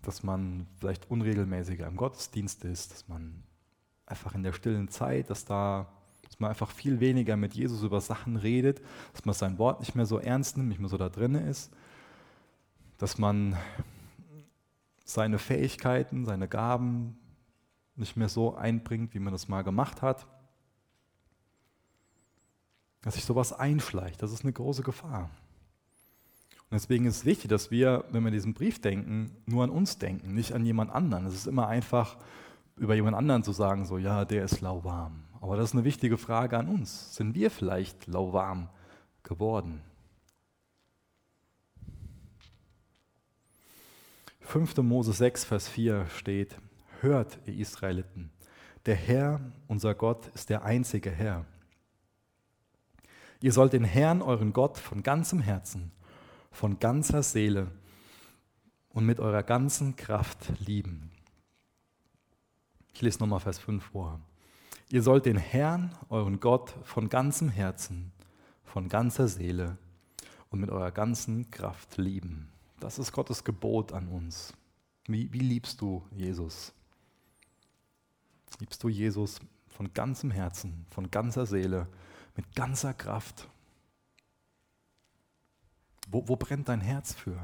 Dass 0.00 0.22
man 0.22 0.66
vielleicht 0.78 1.10
unregelmäßiger 1.10 1.86
im 1.86 1.96
Gottesdienst 1.96 2.64
ist, 2.64 2.92
dass 2.92 3.08
man 3.08 3.42
einfach 4.06 4.34
in 4.34 4.42
der 4.42 4.54
stillen 4.54 4.88
Zeit, 4.88 5.28
dass 5.28 5.44
da 5.44 5.86
dass 6.22 6.40
man 6.40 6.50
einfach 6.50 6.70
viel 6.70 7.00
weniger 7.00 7.36
mit 7.36 7.54
Jesus 7.54 7.82
über 7.82 8.00
Sachen 8.00 8.36
redet, 8.36 8.80
dass 9.12 9.24
man 9.26 9.34
sein 9.34 9.58
Wort 9.58 9.80
nicht 9.80 9.94
mehr 9.94 10.06
so 10.06 10.18
ernst 10.18 10.56
nimmt, 10.56 10.70
nicht 10.70 10.80
mehr 10.80 10.88
so 10.88 10.96
da 10.96 11.08
drin 11.10 11.34
ist, 11.34 11.70
dass 12.96 13.18
man 13.18 13.56
seine 15.06 15.38
Fähigkeiten, 15.38 16.26
seine 16.26 16.48
Gaben 16.48 17.16
nicht 17.94 18.16
mehr 18.16 18.28
so 18.28 18.54
einbringt, 18.54 19.14
wie 19.14 19.20
man 19.20 19.32
das 19.32 19.48
mal 19.48 19.62
gemacht 19.62 20.02
hat. 20.02 20.26
Dass 23.02 23.14
sich 23.14 23.24
sowas 23.24 23.52
einschleicht, 23.52 24.20
das 24.22 24.32
ist 24.32 24.42
eine 24.42 24.52
große 24.52 24.82
Gefahr. 24.82 25.30
Und 26.68 26.74
deswegen 26.74 27.06
ist 27.06 27.18
es 27.18 27.24
wichtig, 27.24 27.48
dass 27.48 27.70
wir, 27.70 28.04
wenn 28.10 28.24
wir 28.24 28.32
diesen 28.32 28.52
Brief 28.52 28.80
denken, 28.80 29.30
nur 29.46 29.62
an 29.62 29.70
uns 29.70 29.98
denken, 29.98 30.34
nicht 30.34 30.52
an 30.52 30.66
jemand 30.66 30.90
anderen. 30.90 31.24
Es 31.26 31.34
ist 31.34 31.46
immer 31.46 31.68
einfach, 31.68 32.16
über 32.76 32.96
jemand 32.96 33.16
anderen 33.16 33.44
zu 33.44 33.52
sagen, 33.52 33.86
so, 33.86 33.98
ja, 33.98 34.24
der 34.24 34.44
ist 34.44 34.60
lauwarm. 34.60 35.22
Aber 35.40 35.56
das 35.56 35.70
ist 35.70 35.74
eine 35.74 35.84
wichtige 35.84 36.18
Frage 36.18 36.58
an 36.58 36.66
uns. 36.66 37.14
Sind 37.14 37.36
wir 37.36 37.52
vielleicht 37.52 38.08
lauwarm 38.08 38.68
geworden? 39.22 39.80
5. 44.46 44.76
Mose 44.76 45.12
6, 45.12 45.44
Vers 45.44 45.68
4 45.68 46.06
steht, 46.06 46.56
Hört, 47.00 47.40
ihr 47.46 47.54
Israeliten, 47.54 48.30
der 48.86 48.94
Herr, 48.94 49.40
unser 49.66 49.92
Gott, 49.96 50.28
ist 50.34 50.50
der 50.50 50.64
einzige 50.64 51.10
Herr. 51.10 51.44
Ihr 53.42 53.52
sollt 53.52 53.72
den 53.72 53.82
Herrn, 53.82 54.22
euren 54.22 54.52
Gott, 54.52 54.78
von 54.78 55.02
ganzem 55.02 55.40
Herzen, 55.40 55.90
von 56.52 56.78
ganzer 56.78 57.24
Seele 57.24 57.72
und 58.90 59.04
mit 59.04 59.18
eurer 59.18 59.42
ganzen 59.42 59.96
Kraft 59.96 60.52
lieben. 60.64 61.10
Ich 62.94 63.02
lese 63.02 63.18
nochmal 63.18 63.40
Vers 63.40 63.58
5 63.58 63.84
vor. 63.84 64.20
Ihr 64.90 65.02
sollt 65.02 65.26
den 65.26 65.38
Herrn, 65.38 65.92
euren 66.08 66.38
Gott, 66.38 66.72
von 66.84 67.08
ganzem 67.08 67.48
Herzen, 67.48 68.12
von 68.62 68.88
ganzer 68.88 69.26
Seele 69.26 69.76
und 70.50 70.60
mit 70.60 70.70
eurer 70.70 70.92
ganzen 70.92 71.50
Kraft 71.50 71.96
lieben. 71.96 72.52
Das 72.80 72.98
ist 72.98 73.12
Gottes 73.12 73.42
Gebot 73.44 73.92
an 73.92 74.08
uns. 74.08 74.52
Wie, 75.06 75.32
wie 75.32 75.40
liebst 75.40 75.80
du 75.80 76.04
Jesus? 76.10 76.72
Liebst 78.58 78.82
du 78.82 78.88
Jesus 78.88 79.40
von 79.68 79.92
ganzem 79.92 80.30
Herzen, 80.30 80.86
von 80.90 81.10
ganzer 81.10 81.46
Seele, 81.46 81.88
mit 82.34 82.54
ganzer 82.54 82.94
Kraft? 82.94 83.48
Wo, 86.08 86.26
wo 86.28 86.36
brennt 86.36 86.68
dein 86.68 86.80
Herz 86.80 87.14
für? 87.14 87.38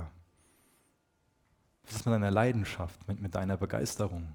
Was 1.85 1.97
ist 1.97 2.07
mit 2.07 2.15
deiner 2.15 2.31
Leidenschaft, 2.31 3.07
mit, 3.09 3.21
mit 3.21 3.35
deiner 3.35 3.57
Begeisterung? 3.57 4.33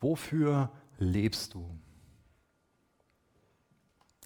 Wofür 0.00 0.70
lebst 0.98 1.54
du? 1.54 1.78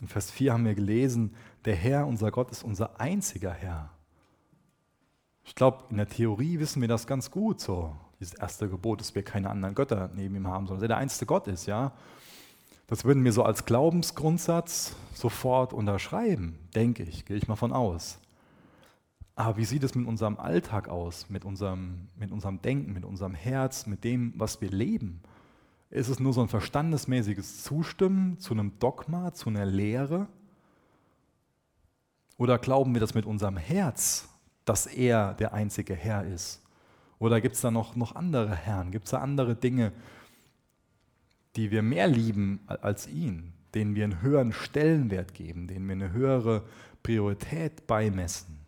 In 0.00 0.08
Vers 0.08 0.30
4 0.30 0.52
haben 0.52 0.64
wir 0.64 0.74
gelesen, 0.74 1.34
der 1.64 1.74
Herr, 1.74 2.06
unser 2.06 2.30
Gott, 2.30 2.50
ist 2.50 2.62
unser 2.62 3.00
einziger 3.00 3.52
Herr. 3.52 3.95
Ich 5.46 5.54
glaube, 5.54 5.84
in 5.90 5.96
der 5.96 6.08
Theorie 6.08 6.58
wissen 6.58 6.80
wir 6.80 6.88
das 6.88 7.06
ganz 7.06 7.30
gut 7.30 7.60
so. 7.60 7.94
Dieses 8.18 8.34
erste 8.34 8.68
Gebot, 8.68 9.00
dass 9.00 9.14
wir 9.14 9.22
keine 9.22 9.48
anderen 9.48 9.74
Götter 9.74 10.10
neben 10.14 10.34
ihm 10.34 10.48
haben, 10.48 10.66
sondern 10.66 10.80
dass 10.80 10.84
er 10.84 10.88
der 10.88 10.96
einzige 10.98 11.26
Gott 11.26 11.46
ist, 11.46 11.66
ja. 11.66 11.92
Das 12.88 13.04
würden 13.04 13.24
wir 13.24 13.32
so 13.32 13.42
als 13.42 13.64
Glaubensgrundsatz 13.64 14.96
sofort 15.14 15.72
unterschreiben, 15.72 16.58
denke 16.74 17.04
ich, 17.04 17.24
gehe 17.24 17.36
ich 17.36 17.48
mal 17.48 17.56
von 17.56 17.72
aus. 17.72 18.18
Aber 19.34 19.56
wie 19.56 19.64
sieht 19.64 19.84
es 19.84 19.94
mit 19.94 20.06
unserem 20.06 20.38
Alltag 20.38 20.88
aus, 20.88 21.28
mit 21.30 21.44
unserem, 21.44 22.08
mit 22.16 22.32
unserem 22.32 22.60
Denken, 22.62 22.92
mit 22.92 23.04
unserem 23.04 23.34
Herz, 23.34 23.86
mit 23.86 24.02
dem, 24.02 24.32
was 24.36 24.60
wir 24.60 24.70
leben? 24.70 25.20
Ist 25.90 26.08
es 26.08 26.18
nur 26.18 26.32
so 26.32 26.42
ein 26.42 26.48
verstandesmäßiges 26.48 27.62
Zustimmen 27.62 28.38
zu 28.38 28.54
einem 28.54 28.78
Dogma, 28.78 29.32
zu 29.32 29.48
einer 29.48 29.66
Lehre? 29.66 30.26
Oder 32.36 32.58
glauben 32.58 32.94
wir 32.94 33.00
das 33.00 33.14
mit 33.14 33.26
unserem 33.26 33.56
Herz, 33.56 34.28
dass 34.66 34.86
er 34.86 35.32
der 35.34 35.54
einzige 35.54 35.94
Herr 35.94 36.24
ist? 36.24 36.60
Oder 37.18 37.40
gibt 37.40 37.54
es 37.54 37.62
da 37.62 37.70
noch, 37.70 37.96
noch 37.96 38.14
andere 38.14 38.54
Herren? 38.54 38.90
Gibt 38.90 39.06
es 39.06 39.12
da 39.12 39.20
andere 39.20 39.54
Dinge, 39.56 39.92
die 41.54 41.70
wir 41.70 41.80
mehr 41.80 42.08
lieben 42.08 42.60
als 42.66 43.06
ihn, 43.06 43.54
denen 43.74 43.94
wir 43.94 44.04
einen 44.04 44.20
höheren 44.20 44.52
Stellenwert 44.52 45.32
geben, 45.32 45.66
denen 45.68 45.86
wir 45.86 45.94
eine 45.94 46.12
höhere 46.12 46.64
Priorität 47.02 47.86
beimessen? 47.86 48.58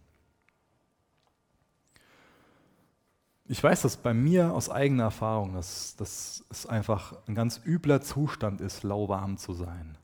Ich 3.50 3.62
weiß 3.62 3.82
das 3.82 3.96
bei 3.96 4.14
mir 4.14 4.52
aus 4.52 4.70
eigener 4.70 5.04
Erfahrung, 5.04 5.54
dass, 5.54 5.96
dass 5.96 6.44
es 6.50 6.66
einfach 6.66 7.14
ein 7.26 7.34
ganz 7.34 7.60
übler 7.64 8.00
Zustand 8.02 8.60
ist, 8.60 8.82
lauwarm 8.82 9.36
zu 9.36 9.52
sein. 9.52 9.98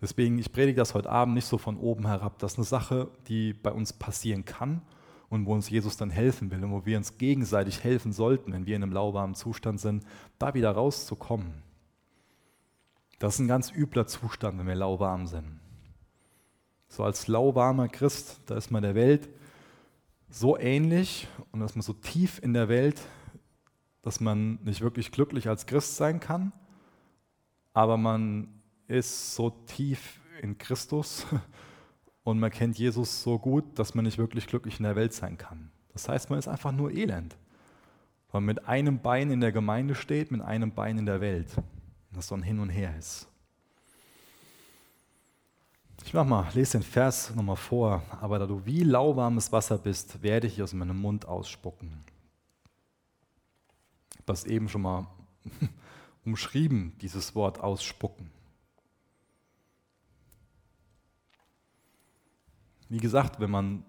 Deswegen, 0.00 0.38
ich 0.38 0.52
predige 0.52 0.76
das 0.76 0.94
heute 0.94 1.10
Abend 1.10 1.34
nicht 1.34 1.46
so 1.46 1.58
von 1.58 1.76
oben 1.78 2.06
herab. 2.06 2.38
Das 2.38 2.52
ist 2.52 2.58
eine 2.58 2.66
Sache, 2.66 3.08
die 3.28 3.52
bei 3.52 3.72
uns 3.72 3.92
passieren 3.92 4.44
kann 4.44 4.82
und 5.30 5.46
wo 5.46 5.54
uns 5.54 5.70
Jesus 5.70 5.96
dann 5.96 6.10
helfen 6.10 6.50
will 6.50 6.62
und 6.62 6.72
wo 6.72 6.84
wir 6.84 6.98
uns 6.98 7.16
gegenseitig 7.16 7.82
helfen 7.82 8.12
sollten, 8.12 8.52
wenn 8.52 8.66
wir 8.66 8.76
in 8.76 8.82
einem 8.82 8.92
lauwarmen 8.92 9.34
Zustand 9.34 9.80
sind, 9.80 10.04
da 10.38 10.52
wieder 10.52 10.72
rauszukommen. 10.72 11.54
Das 13.20 13.34
ist 13.34 13.40
ein 13.40 13.48
ganz 13.48 13.72
übler 13.72 14.06
Zustand, 14.06 14.58
wenn 14.58 14.66
wir 14.66 14.74
lauwarm 14.74 15.26
sind. 15.26 15.60
So 16.88 17.04
als 17.04 17.28
lauwarmer 17.28 17.88
Christ, 17.88 18.40
da 18.46 18.56
ist 18.56 18.70
man 18.70 18.82
der 18.82 18.96
Welt 18.96 19.28
so 20.28 20.58
ähnlich 20.58 21.28
und 21.52 21.60
dass 21.60 21.76
man 21.76 21.82
so 21.82 21.92
tief 21.92 22.40
in 22.42 22.52
der 22.52 22.68
Welt, 22.68 23.00
dass 24.02 24.20
man 24.20 24.58
nicht 24.64 24.80
wirklich 24.80 25.12
glücklich 25.12 25.48
als 25.48 25.66
Christ 25.66 25.96
sein 25.96 26.18
kann, 26.18 26.52
aber 27.72 27.96
man 27.96 28.48
ist 28.88 29.36
so 29.36 29.50
tief 29.50 30.20
in 30.42 30.58
Christus 30.58 31.26
und 32.24 32.38
man 32.38 32.50
kennt 32.50 32.78
Jesus 32.78 33.22
so 33.22 33.38
gut, 33.38 33.78
dass 33.78 33.94
man 33.94 34.04
nicht 34.04 34.18
wirklich 34.18 34.46
glücklich 34.46 34.78
in 34.78 34.84
der 34.84 34.96
Welt 34.96 35.12
sein 35.12 35.38
kann. 35.38 35.70
Das 35.92 36.08
heißt, 36.08 36.30
man 36.30 36.38
ist 36.38 36.48
einfach 36.48 36.72
nur 36.72 36.90
elend, 36.92 37.36
weil 38.30 38.40
man 38.40 38.54
mit 38.54 38.66
einem 38.66 39.00
Bein 39.00 39.30
in 39.30 39.40
der 39.40 39.52
Gemeinde 39.52 39.94
steht, 39.94 40.30
mit 40.30 40.40
einem 40.40 40.72
Bein 40.72 40.98
in 40.98 41.06
der 41.06 41.20
Welt. 41.20 41.56
Und 41.56 42.16
das 42.16 42.28
so 42.28 42.34
ein 42.34 42.42
Hin 42.42 42.58
und 42.58 42.68
Her 42.68 42.96
ist. 42.98 43.26
Ich 46.04 46.14
mach 46.14 46.24
mal, 46.24 46.48
lese 46.54 46.78
den 46.78 46.82
Vers 46.82 47.34
nochmal 47.34 47.56
vor. 47.56 48.02
Aber 48.20 48.38
da 48.38 48.46
du 48.46 48.64
wie 48.64 48.82
lauwarmes 48.82 49.52
Wasser 49.52 49.78
bist, 49.78 50.22
werde 50.22 50.46
ich 50.46 50.62
aus 50.62 50.72
meinem 50.72 51.00
Mund 51.00 51.26
ausspucken. 51.26 52.04
Das 54.26 54.44
eben 54.44 54.68
schon 54.68 54.82
mal 54.82 55.06
umschrieben, 56.24 56.96
dieses 57.00 57.34
Wort 57.34 57.60
ausspucken. 57.60 58.30
Wie 62.90 62.98
gesagt, 62.98 63.40
wenn 63.40 63.50
man, 63.50 63.84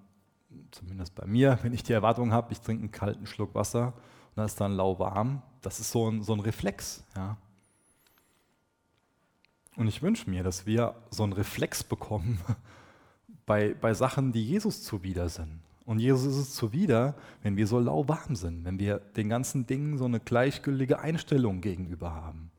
zumindest 0.71 1.15
bei 1.15 1.25
mir, 1.25 1.59
wenn 1.63 1.73
ich 1.73 1.83
die 1.83 1.91
Erwartung 1.91 2.31
habe, 2.31 2.53
ich 2.53 2.61
trinke 2.61 2.83
einen 2.83 2.91
kalten 2.91 3.25
Schluck 3.25 3.53
Wasser 3.55 3.87
und 3.87 4.37
dann 4.37 4.45
ist 4.45 4.61
dann 4.61 4.73
lauwarm, 4.73 5.41
das 5.61 5.79
ist 5.79 5.91
so 5.91 6.09
ein, 6.09 6.21
so 6.21 6.33
ein 6.33 6.39
Reflex. 6.39 7.03
Ja. 7.15 7.35
Und 9.75 9.87
ich 9.87 10.01
wünsche 10.01 10.29
mir, 10.29 10.43
dass 10.43 10.65
wir 10.65 10.95
so 11.09 11.23
einen 11.23 11.33
Reflex 11.33 11.83
bekommen 11.83 12.39
bei, 13.45 13.73
bei 13.73 13.93
Sachen, 13.93 14.31
die 14.31 14.45
Jesus 14.45 14.83
zuwider 14.83 15.27
sind. 15.27 15.59
Und 15.85 15.99
Jesus 15.99 16.35
ist 16.35 16.37
es 16.37 16.55
zuwider, 16.55 17.15
wenn 17.41 17.57
wir 17.57 17.65
so 17.65 17.79
lauwarm 17.79 18.35
sind, 18.35 18.65
wenn 18.65 18.77
wir 18.77 18.99
den 18.99 19.29
ganzen 19.29 19.65
Dingen 19.65 19.97
so 19.97 20.05
eine 20.05 20.19
gleichgültige 20.19 20.99
Einstellung 20.99 21.59
gegenüber 21.59 22.13
haben. 22.13 22.51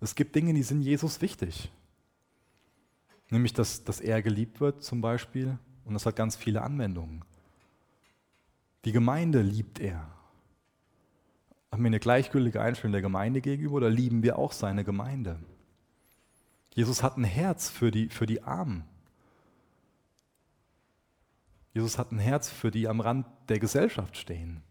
Es 0.00 0.14
gibt 0.14 0.34
Dinge, 0.36 0.54
die 0.54 0.62
sind 0.62 0.82
Jesus 0.82 1.20
wichtig. 1.20 1.72
Nämlich, 3.30 3.52
dass, 3.52 3.82
dass 3.82 4.00
er 4.00 4.22
geliebt 4.22 4.60
wird 4.60 4.82
zum 4.82 5.00
Beispiel, 5.00 5.58
und 5.84 5.94
das 5.94 6.06
hat 6.06 6.16
ganz 6.16 6.36
viele 6.36 6.62
Anwendungen. 6.62 7.24
Die 8.84 8.92
Gemeinde 8.92 9.42
liebt 9.42 9.78
er. 9.78 10.08
Haben 11.70 11.84
wir 11.84 11.88
eine 11.88 12.00
gleichgültige 12.00 12.60
Einstellung 12.60 12.92
der 12.92 13.02
Gemeinde 13.02 13.40
gegenüber 13.40 13.76
oder 13.76 13.90
lieben 13.90 14.22
wir 14.22 14.38
auch 14.38 14.52
seine 14.52 14.84
Gemeinde? 14.84 15.38
Jesus 16.74 17.02
hat 17.02 17.16
ein 17.16 17.24
Herz 17.24 17.70
für 17.70 17.90
die, 17.90 18.08
für 18.08 18.26
die 18.26 18.42
Armen. 18.42 18.84
Jesus 21.74 21.98
hat 21.98 22.12
ein 22.12 22.18
Herz 22.18 22.50
für 22.50 22.70
die 22.70 22.88
am 22.88 23.00
Rand 23.00 23.26
der 23.48 23.58
Gesellschaft 23.58 24.16
stehen. 24.16 24.62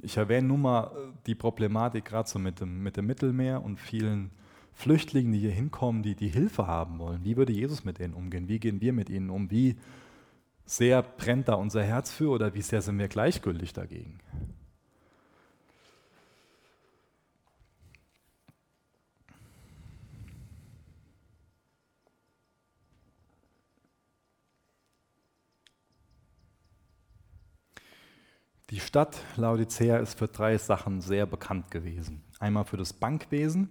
Ich 0.00 0.16
erwähne 0.16 0.48
nur 0.48 0.58
mal 0.58 1.12
die 1.26 1.34
Problematik 1.34 2.06
gerade 2.06 2.28
so 2.28 2.38
mit 2.38 2.60
dem, 2.60 2.82
mit 2.82 2.96
dem 2.96 3.06
Mittelmeer 3.06 3.62
und 3.62 3.78
vielen 3.78 4.30
Flüchtlingen, 4.74 5.32
die 5.32 5.38
hier 5.38 5.50
hinkommen, 5.50 6.02
die, 6.02 6.14
die 6.14 6.28
Hilfe 6.28 6.66
haben 6.66 6.98
wollen? 6.98 7.24
Wie 7.24 7.36
würde 7.36 7.52
Jesus 7.52 7.84
mit 7.84 8.00
ihnen 8.00 8.14
umgehen? 8.14 8.48
Wie 8.48 8.58
gehen 8.58 8.80
wir 8.80 8.92
mit 8.92 9.10
ihnen 9.10 9.30
um? 9.30 9.50
Wie 9.50 9.76
sehr 10.64 11.02
brennt 11.02 11.48
da 11.48 11.54
unser 11.54 11.82
Herz 11.82 12.12
für 12.12 12.30
oder 12.30 12.54
wie 12.54 12.62
sehr 12.62 12.82
sind 12.82 12.98
wir 12.98 13.08
gleichgültig 13.08 13.72
dagegen? 13.72 14.18
Die 28.72 28.80
Stadt 28.80 29.18
Laodicea 29.36 29.98
ist 29.98 30.18
für 30.18 30.28
drei 30.28 30.56
Sachen 30.56 31.02
sehr 31.02 31.26
bekannt 31.26 31.70
gewesen. 31.70 32.24
Einmal 32.38 32.64
für 32.64 32.78
das 32.78 32.94
Bankwesen, 32.94 33.68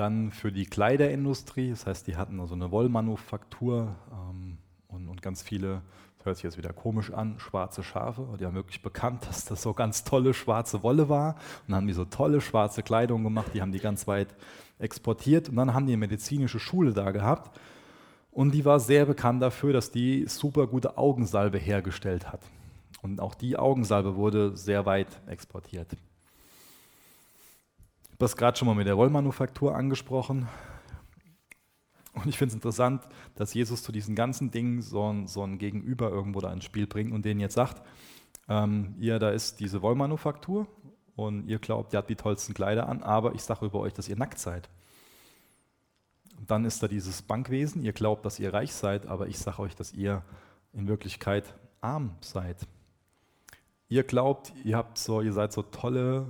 dann 0.00 0.30
für 0.30 0.50
die 0.50 0.64
Kleiderindustrie, 0.64 1.70
das 1.70 1.86
heißt, 1.86 2.06
die 2.06 2.16
hatten 2.16 2.40
also 2.40 2.54
eine 2.54 2.70
Wollmanufaktur 2.70 3.94
ähm, 4.10 4.56
und, 4.88 5.08
und, 5.08 5.20
ganz 5.20 5.42
viele, 5.42 5.82
das 6.16 6.26
hört 6.26 6.36
sich 6.36 6.44
jetzt 6.44 6.56
wieder 6.56 6.72
komisch 6.72 7.12
an, 7.12 7.38
schwarze 7.38 7.82
Schafe. 7.82 8.26
Die 8.40 8.46
haben 8.46 8.54
wirklich 8.54 8.80
bekannt, 8.80 9.26
dass 9.28 9.44
das 9.44 9.60
so 9.60 9.74
ganz 9.74 10.02
tolle 10.02 10.32
schwarze 10.32 10.82
Wolle 10.82 11.10
war. 11.10 11.34
Und 11.34 11.68
dann 11.68 11.76
haben 11.76 11.86
die 11.86 11.92
so 11.92 12.06
tolle 12.06 12.40
schwarze 12.40 12.82
Kleidung 12.82 13.22
gemacht, 13.22 13.50
die 13.52 13.60
haben 13.60 13.72
die 13.72 13.78
ganz 13.78 14.08
weit 14.08 14.34
exportiert. 14.78 15.50
Und 15.50 15.56
dann 15.56 15.74
haben 15.74 15.86
die 15.86 15.92
eine 15.92 16.00
medizinische 16.00 16.58
Schule 16.58 16.94
da 16.94 17.10
gehabt. 17.10 17.60
Und 18.32 18.52
die 18.52 18.64
war 18.64 18.80
sehr 18.80 19.04
bekannt 19.04 19.42
dafür, 19.42 19.74
dass 19.74 19.90
die 19.90 20.24
super 20.26 20.66
gute 20.66 20.96
Augensalbe 20.96 21.58
hergestellt 21.58 22.32
hat. 22.32 22.40
Und 23.02 23.20
auch 23.20 23.34
die 23.34 23.58
Augensalbe 23.58 24.16
wurde 24.16 24.56
sehr 24.56 24.86
weit 24.86 25.08
exportiert. 25.26 25.94
Habe 28.20 28.26
das 28.26 28.36
gerade 28.36 28.58
schon 28.58 28.68
mal 28.68 28.74
mit 28.74 28.86
der 28.86 28.98
Wollmanufaktur 28.98 29.74
angesprochen. 29.74 30.46
Und 32.12 32.26
ich 32.26 32.36
finde 32.36 32.50
es 32.50 32.54
interessant, 32.54 33.02
dass 33.34 33.54
Jesus 33.54 33.82
zu 33.82 33.92
diesen 33.92 34.14
ganzen 34.14 34.50
Dingen 34.50 34.82
so 34.82 35.10
ein, 35.10 35.26
so 35.26 35.42
ein 35.42 35.56
Gegenüber 35.56 36.10
irgendwo 36.10 36.42
da 36.42 36.52
ins 36.52 36.66
Spiel 36.66 36.86
bringt 36.86 37.14
und 37.14 37.24
denen 37.24 37.40
jetzt 37.40 37.54
sagt, 37.54 37.80
ähm, 38.46 38.94
ihr, 38.98 39.18
da 39.20 39.30
ist 39.30 39.58
diese 39.58 39.80
Wollmanufaktur 39.80 40.66
und 41.16 41.48
ihr 41.48 41.58
glaubt, 41.60 41.94
ihr 41.94 41.96
habt 41.96 42.10
die 42.10 42.14
tollsten 42.14 42.52
Kleider 42.52 42.90
an, 42.90 43.02
aber 43.02 43.34
ich 43.34 43.40
sage 43.40 43.64
über 43.64 43.80
euch, 43.80 43.94
dass 43.94 44.06
ihr 44.06 44.16
nackt 44.16 44.38
seid. 44.38 44.68
Und 46.38 46.50
dann 46.50 46.66
ist 46.66 46.82
da 46.82 46.88
dieses 46.88 47.22
Bankwesen, 47.22 47.82
ihr 47.82 47.94
glaubt, 47.94 48.26
dass 48.26 48.38
ihr 48.38 48.52
reich 48.52 48.74
seid, 48.74 49.06
aber 49.06 49.28
ich 49.28 49.38
sage 49.38 49.60
euch, 49.60 49.74
dass 49.74 49.94
ihr 49.94 50.22
in 50.74 50.88
Wirklichkeit 50.88 51.54
arm 51.80 52.16
seid. 52.20 52.66
Ihr 53.88 54.02
glaubt, 54.02 54.52
ihr 54.62 54.76
habt 54.76 54.98
so, 54.98 55.22
ihr 55.22 55.32
seid 55.32 55.54
so 55.54 55.62
tolle, 55.62 56.26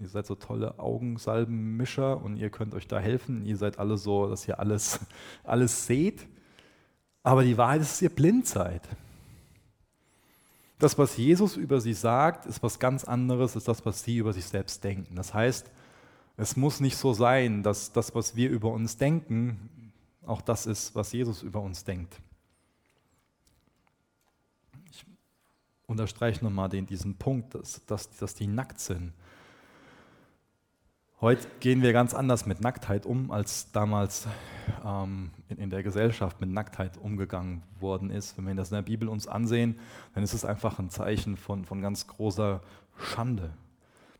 ihr 0.00 0.08
seid 0.08 0.26
so 0.26 0.36
tolle 0.36 0.78
Augensalbenmischer 0.78 2.22
und 2.22 2.36
ihr 2.36 2.50
könnt 2.50 2.74
euch 2.74 2.86
da 2.86 3.00
helfen. 3.00 3.44
Ihr 3.44 3.56
seid 3.56 3.78
alle 3.78 3.98
so, 3.98 4.28
dass 4.28 4.46
ihr 4.46 4.60
alles, 4.60 5.00
alles 5.44 5.86
seht. 5.86 6.26
Aber 7.24 7.42
die 7.42 7.58
Wahrheit 7.58 7.80
ist, 7.80 7.92
dass 7.92 8.02
ihr 8.02 8.10
blind 8.14 8.46
seid. 8.46 8.82
Das, 10.78 10.96
was 10.96 11.16
Jesus 11.16 11.56
über 11.56 11.80
sie 11.80 11.94
sagt, 11.94 12.46
ist 12.46 12.62
was 12.62 12.78
ganz 12.78 13.02
anderes 13.02 13.56
als 13.56 13.64
das, 13.64 13.84
was 13.84 14.04
sie 14.04 14.18
über 14.18 14.32
sich 14.32 14.44
selbst 14.44 14.84
denken. 14.84 15.16
Das 15.16 15.34
heißt, 15.34 15.68
es 16.36 16.56
muss 16.56 16.78
nicht 16.78 16.96
so 16.96 17.12
sein, 17.12 17.64
dass 17.64 17.90
das, 17.90 18.14
was 18.14 18.36
wir 18.36 18.48
über 18.48 18.70
uns 18.70 18.96
denken, 18.96 19.92
auch 20.24 20.40
das 20.40 20.66
ist, 20.66 20.94
was 20.94 21.12
Jesus 21.12 21.42
über 21.42 21.60
uns 21.60 21.82
denkt. 21.82 22.20
Ich 24.92 25.04
unterstreiche 25.88 26.44
nochmal 26.44 26.68
den, 26.68 26.86
diesen 26.86 27.16
Punkt, 27.16 27.56
dass, 27.56 27.84
dass, 27.86 28.10
dass 28.10 28.36
die 28.36 28.46
nackt 28.46 28.78
sind. 28.78 29.12
Heute 31.20 31.48
gehen 31.58 31.82
wir 31.82 31.92
ganz 31.92 32.14
anders 32.14 32.46
mit 32.46 32.60
Nacktheit 32.60 33.04
um, 33.04 33.32
als 33.32 33.72
damals 33.72 34.28
ähm, 34.86 35.32
in, 35.48 35.58
in, 35.58 35.68
der 35.68 35.82
Gesellschaft 35.82 36.40
mit 36.40 36.48
Nacktheit 36.48 36.96
umgegangen 36.96 37.62
worden 37.80 38.10
ist. 38.10 38.38
Wenn 38.38 38.46
wir 38.46 38.54
das 38.54 38.70
in 38.70 38.76
der 38.76 38.82
Bibel 38.82 39.08
uns 39.08 39.26
ansehen, 39.26 39.80
dann 40.14 40.22
ist 40.22 40.32
es 40.32 40.44
einfach 40.44 40.78
ein 40.78 40.90
Zeichen 40.90 41.36
von, 41.36 41.64
von 41.64 41.82
ganz 41.82 42.06
großer 42.06 42.60
Schande. 42.96 43.50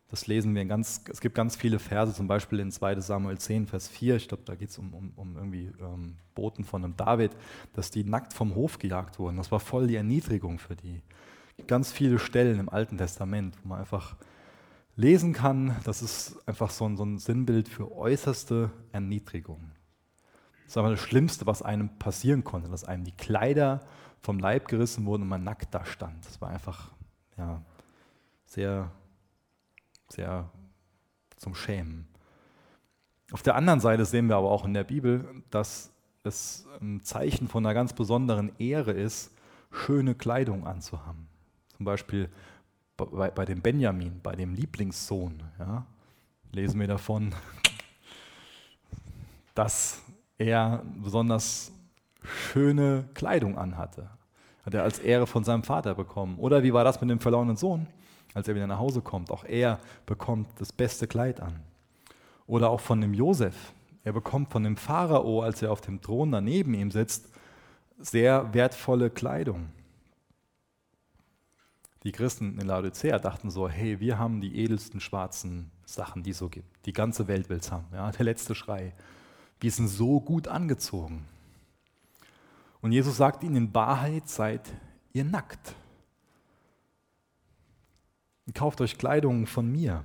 Das 0.09 0.27
lesen 0.27 0.53
wir 0.53 0.61
in 0.61 0.67
ganz, 0.67 1.01
es 1.09 1.21
gibt 1.21 1.35
ganz 1.35 1.55
viele 1.55 1.79
Verse, 1.79 2.13
zum 2.13 2.27
Beispiel 2.27 2.59
in 2.59 2.69
2 2.69 2.99
Samuel 2.99 3.37
10, 3.37 3.67
Vers 3.67 3.87
4, 3.87 4.17
ich 4.17 4.27
glaube, 4.27 4.43
da 4.45 4.55
geht 4.55 4.69
es 4.69 4.77
um, 4.77 4.93
um, 4.93 5.13
um, 5.15 5.37
irgendwie 5.37 5.71
ähm, 5.79 6.17
Boten 6.35 6.65
von 6.65 6.83
einem 6.83 6.97
David, 6.97 7.31
dass 7.75 7.91
die 7.91 8.03
nackt 8.03 8.33
vom 8.33 8.55
Hof 8.55 8.77
gejagt 8.77 9.19
wurden. 9.19 9.37
Das 9.37 9.53
war 9.53 9.61
voll 9.61 9.87
die 9.87 9.95
Erniedrigung 9.95 10.59
für 10.59 10.75
die. 10.75 11.01
Ganz 11.65 11.93
viele 11.93 12.19
Stellen 12.19 12.59
im 12.59 12.67
Alten 12.67 12.97
Testament, 12.97 13.55
wo 13.63 13.69
man 13.69 13.79
einfach 13.79 14.17
lesen 14.99 15.33
kann, 15.33 15.75
das 15.85 16.01
ist 16.01 16.37
einfach 16.47 16.69
so 16.69 16.85
ein, 16.85 16.97
so 16.97 17.03
ein 17.03 17.19
Sinnbild 17.19 17.69
für 17.69 17.91
äußerste 17.91 18.69
Erniedrigung. 18.91 19.71
Das 20.63 20.73
ist 20.73 20.77
aber 20.77 20.91
das 20.91 20.99
Schlimmste, 20.99 21.47
was 21.47 21.61
einem 21.61 21.97
passieren 21.97 22.43
konnte, 22.43 22.69
dass 22.69 22.83
einem 22.83 23.05
die 23.05 23.15
Kleider 23.15 23.79
vom 24.21 24.39
Leib 24.39 24.67
gerissen 24.67 25.05
wurden 25.05 25.23
und 25.23 25.29
man 25.29 25.43
nackt 25.43 25.73
da 25.73 25.85
stand. 25.85 26.25
Das 26.25 26.41
war 26.41 26.49
einfach 26.49 26.91
ja, 27.37 27.61
sehr 28.45 28.91
sehr 30.11 30.49
zum 31.37 31.55
Schämen. 31.55 32.07
Auf 33.31 33.43
der 33.43 33.55
anderen 33.55 33.79
Seite 33.79 34.05
sehen 34.05 34.27
wir 34.27 34.35
aber 34.35 34.51
auch 34.51 34.65
in 34.65 34.73
der 34.73 34.83
Bibel, 34.83 35.43
dass 35.49 35.93
es 36.23 36.67
ein 36.81 37.01
Zeichen 37.03 37.47
von 37.47 37.65
einer 37.65 37.73
ganz 37.73 37.93
besonderen 37.93 38.51
Ehre 38.57 38.91
ist, 38.91 39.31
schöne 39.71 40.15
Kleidung 40.15 40.65
anzuhaben. 40.67 41.27
Zum 41.77 41.85
Beispiel 41.85 42.29
bei, 43.05 43.31
bei 43.31 43.45
dem 43.45 43.61
Benjamin, 43.61 44.19
bei 44.21 44.35
dem 44.35 44.53
Lieblingssohn, 44.53 45.41
ja, 45.59 45.85
lesen 46.51 46.79
wir 46.79 46.87
davon, 46.87 47.33
dass 49.55 50.01
er 50.37 50.83
besonders 51.01 51.71
schöne 52.23 53.07
Kleidung 53.13 53.57
anhatte. 53.57 54.09
Hat 54.65 54.73
er 54.73 54.83
als 54.83 54.99
Ehre 54.99 55.27
von 55.27 55.43
seinem 55.43 55.63
Vater 55.63 55.95
bekommen. 55.95 56.37
Oder 56.37 56.63
wie 56.63 56.73
war 56.73 56.83
das 56.83 56.99
mit 57.01 57.09
dem 57.09 57.19
verlorenen 57.19 57.55
Sohn? 57.55 57.87
als 58.33 58.47
er 58.47 58.55
wieder 58.55 58.67
nach 58.67 58.79
Hause 58.79 59.01
kommt. 59.01 59.31
Auch 59.31 59.43
er 59.43 59.79
bekommt 60.05 60.47
das 60.59 60.71
beste 60.71 61.07
Kleid 61.07 61.41
an. 61.41 61.59
Oder 62.47 62.69
auch 62.69 62.79
von 62.79 63.01
dem 63.01 63.13
Josef. 63.13 63.73
Er 64.03 64.13
bekommt 64.13 64.51
von 64.51 64.63
dem 64.63 64.77
Pharao, 64.77 65.41
als 65.41 65.61
er 65.61 65.71
auf 65.71 65.81
dem 65.81 66.01
Thron 66.01 66.31
daneben 66.31 66.73
ihm 66.73 66.91
sitzt, 66.91 67.29
sehr 67.97 68.53
wertvolle 68.53 69.09
Kleidung. 69.09 69.69
Die 72.03 72.11
Christen 72.11 72.57
in 72.59 72.67
Laodicea 72.67 73.19
dachten 73.19 73.51
so, 73.51 73.67
hey, 73.67 73.99
wir 73.99 74.17
haben 74.17 74.39
die 74.41 74.57
edelsten 74.57 75.01
schwarzen 75.01 75.69
Sachen, 75.85 76.23
die 76.23 76.31
es 76.31 76.37
so 76.37 76.49
gibt. 76.49 76.85
Die 76.85 76.93
ganze 76.93 77.27
Welt 77.27 77.49
will 77.49 77.57
es 77.57 77.71
haben. 77.71 77.87
Ja, 77.93 78.11
der 78.11 78.25
letzte 78.25 78.55
Schrei. 78.55 78.93
Wir 79.59 79.71
sind 79.71 79.89
so 79.89 80.21
gut 80.21 80.47
angezogen. 80.47 81.25
Und 82.81 82.93
Jesus 82.93 83.17
sagt 83.17 83.43
ihnen, 83.43 83.55
in 83.55 83.73
Wahrheit 83.73 84.29
seid 84.29 84.61
ihr 85.11 85.25
nackt 85.25 85.75
kauft 88.53 88.81
euch 88.81 88.97
Kleidung 88.97 89.47
von 89.47 89.71
mir. 89.71 90.03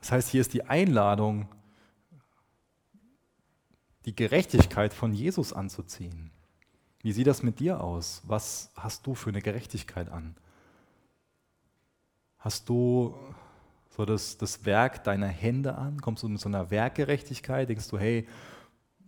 Das 0.00 0.12
heißt, 0.12 0.28
hier 0.28 0.40
ist 0.40 0.52
die 0.52 0.64
Einladung, 0.64 1.48
die 4.04 4.14
Gerechtigkeit 4.14 4.92
von 4.92 5.14
Jesus 5.14 5.52
anzuziehen. 5.52 6.30
Wie 7.00 7.12
sieht 7.12 7.26
das 7.26 7.42
mit 7.42 7.60
dir 7.60 7.80
aus? 7.80 8.22
Was 8.26 8.70
hast 8.76 9.06
du 9.06 9.14
für 9.14 9.30
eine 9.30 9.42
Gerechtigkeit 9.42 10.10
an? 10.10 10.36
Hast 12.44 12.68
du 12.68 13.14
so 13.96 14.04
das, 14.04 14.36
das 14.36 14.66
Werk 14.66 15.02
deiner 15.02 15.28
Hände 15.28 15.76
an? 15.76 16.02
Kommst 16.02 16.22
du 16.22 16.28
mit 16.28 16.38
so 16.38 16.50
einer 16.50 16.70
Werkgerechtigkeit? 16.70 17.70
Denkst 17.70 17.88
du, 17.88 17.98
hey, 17.98 18.28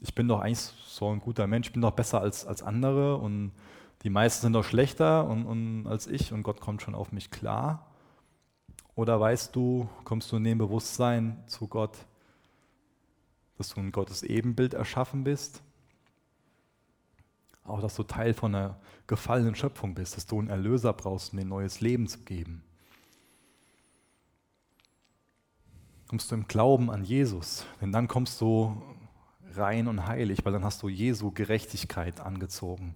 ich 0.00 0.14
bin 0.14 0.26
doch 0.26 0.40
eigentlich 0.40 0.72
so 0.86 1.10
ein 1.12 1.20
guter 1.20 1.46
Mensch, 1.46 1.66
ich 1.66 1.72
bin 1.74 1.82
doch 1.82 1.90
besser 1.90 2.22
als, 2.22 2.46
als 2.46 2.62
andere 2.62 3.18
und 3.18 3.52
die 4.04 4.08
meisten 4.08 4.40
sind 4.40 4.54
doch 4.54 4.64
schlechter 4.64 5.28
und, 5.28 5.44
und 5.44 5.86
als 5.86 6.06
ich 6.06 6.32
und 6.32 6.44
Gott 6.44 6.62
kommt 6.62 6.80
schon 6.80 6.94
auf 6.94 7.12
mich 7.12 7.30
klar? 7.30 7.90
Oder 8.94 9.20
weißt 9.20 9.54
du, 9.54 9.86
kommst 10.04 10.32
du 10.32 10.36
in 10.36 10.44
dem 10.44 10.56
Bewusstsein 10.56 11.44
zu 11.46 11.68
Gott, 11.68 11.98
dass 13.58 13.68
du 13.68 13.80
in 13.80 13.92
Gottes 13.92 14.22
Ebenbild 14.22 14.72
erschaffen 14.72 15.24
bist? 15.24 15.60
Auch, 17.64 17.82
dass 17.82 17.96
du 17.96 18.02
Teil 18.02 18.32
von 18.32 18.54
einer 18.54 18.80
gefallenen 19.06 19.56
Schöpfung 19.56 19.94
bist, 19.94 20.16
dass 20.16 20.24
du 20.24 20.38
einen 20.38 20.48
Erlöser 20.48 20.94
brauchst, 20.94 21.32
um 21.34 21.38
dir 21.38 21.44
ein 21.44 21.48
neues 21.48 21.82
Leben 21.82 22.06
zu 22.06 22.20
geben. 22.20 22.62
Kommst 26.08 26.30
du 26.30 26.36
im 26.36 26.46
Glauben 26.46 26.90
an 26.90 27.04
Jesus, 27.04 27.66
denn 27.80 27.92
dann 27.92 28.06
kommst 28.06 28.40
du 28.40 28.80
rein 29.54 29.88
und 29.88 30.06
heilig, 30.06 30.44
weil 30.44 30.52
dann 30.52 30.64
hast 30.64 30.82
du 30.82 30.88
Jesu 30.88 31.30
Gerechtigkeit 31.32 32.20
angezogen 32.20 32.94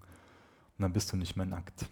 und 0.79 0.83
dann 0.83 0.92
bist 0.92 1.12
du 1.12 1.16
nicht 1.16 1.37
mehr 1.37 1.46
nackt. 1.46 1.87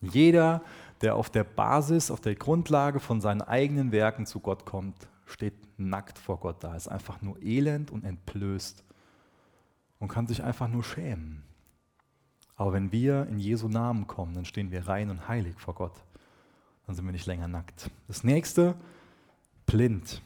Jeder, 0.00 0.62
der 1.00 1.16
auf 1.16 1.30
der 1.30 1.44
Basis, 1.44 2.10
auf 2.10 2.20
der 2.20 2.34
Grundlage 2.34 3.00
von 3.00 3.20
seinen 3.20 3.42
eigenen 3.42 3.90
Werken 3.90 4.26
zu 4.26 4.40
Gott 4.40 4.64
kommt, 4.64 5.08
steht 5.26 5.54
nackt 5.78 6.18
vor 6.18 6.38
Gott 6.38 6.62
da, 6.62 6.76
ist 6.76 6.88
einfach 6.88 7.20
nur 7.22 7.42
elend 7.42 7.90
und 7.90 8.04
entblößt 8.04 8.84
und 9.98 10.08
kann 10.08 10.26
sich 10.26 10.44
einfach 10.44 10.68
nur 10.68 10.84
schämen. 10.84 11.42
Aber 12.56 12.72
wenn 12.72 12.92
wir 12.92 13.26
in 13.26 13.38
Jesu 13.38 13.68
Namen 13.68 14.06
kommen, 14.06 14.34
dann 14.34 14.44
stehen 14.44 14.70
wir 14.70 14.86
rein 14.86 15.10
und 15.10 15.26
heilig 15.26 15.56
vor 15.58 15.74
Gott. 15.74 16.04
Dann 16.86 16.94
sind 16.94 17.04
wir 17.04 17.12
nicht 17.12 17.26
länger 17.26 17.48
nackt. 17.48 17.90
Das 18.06 18.22
nächste, 18.22 18.76
blind. 19.66 20.22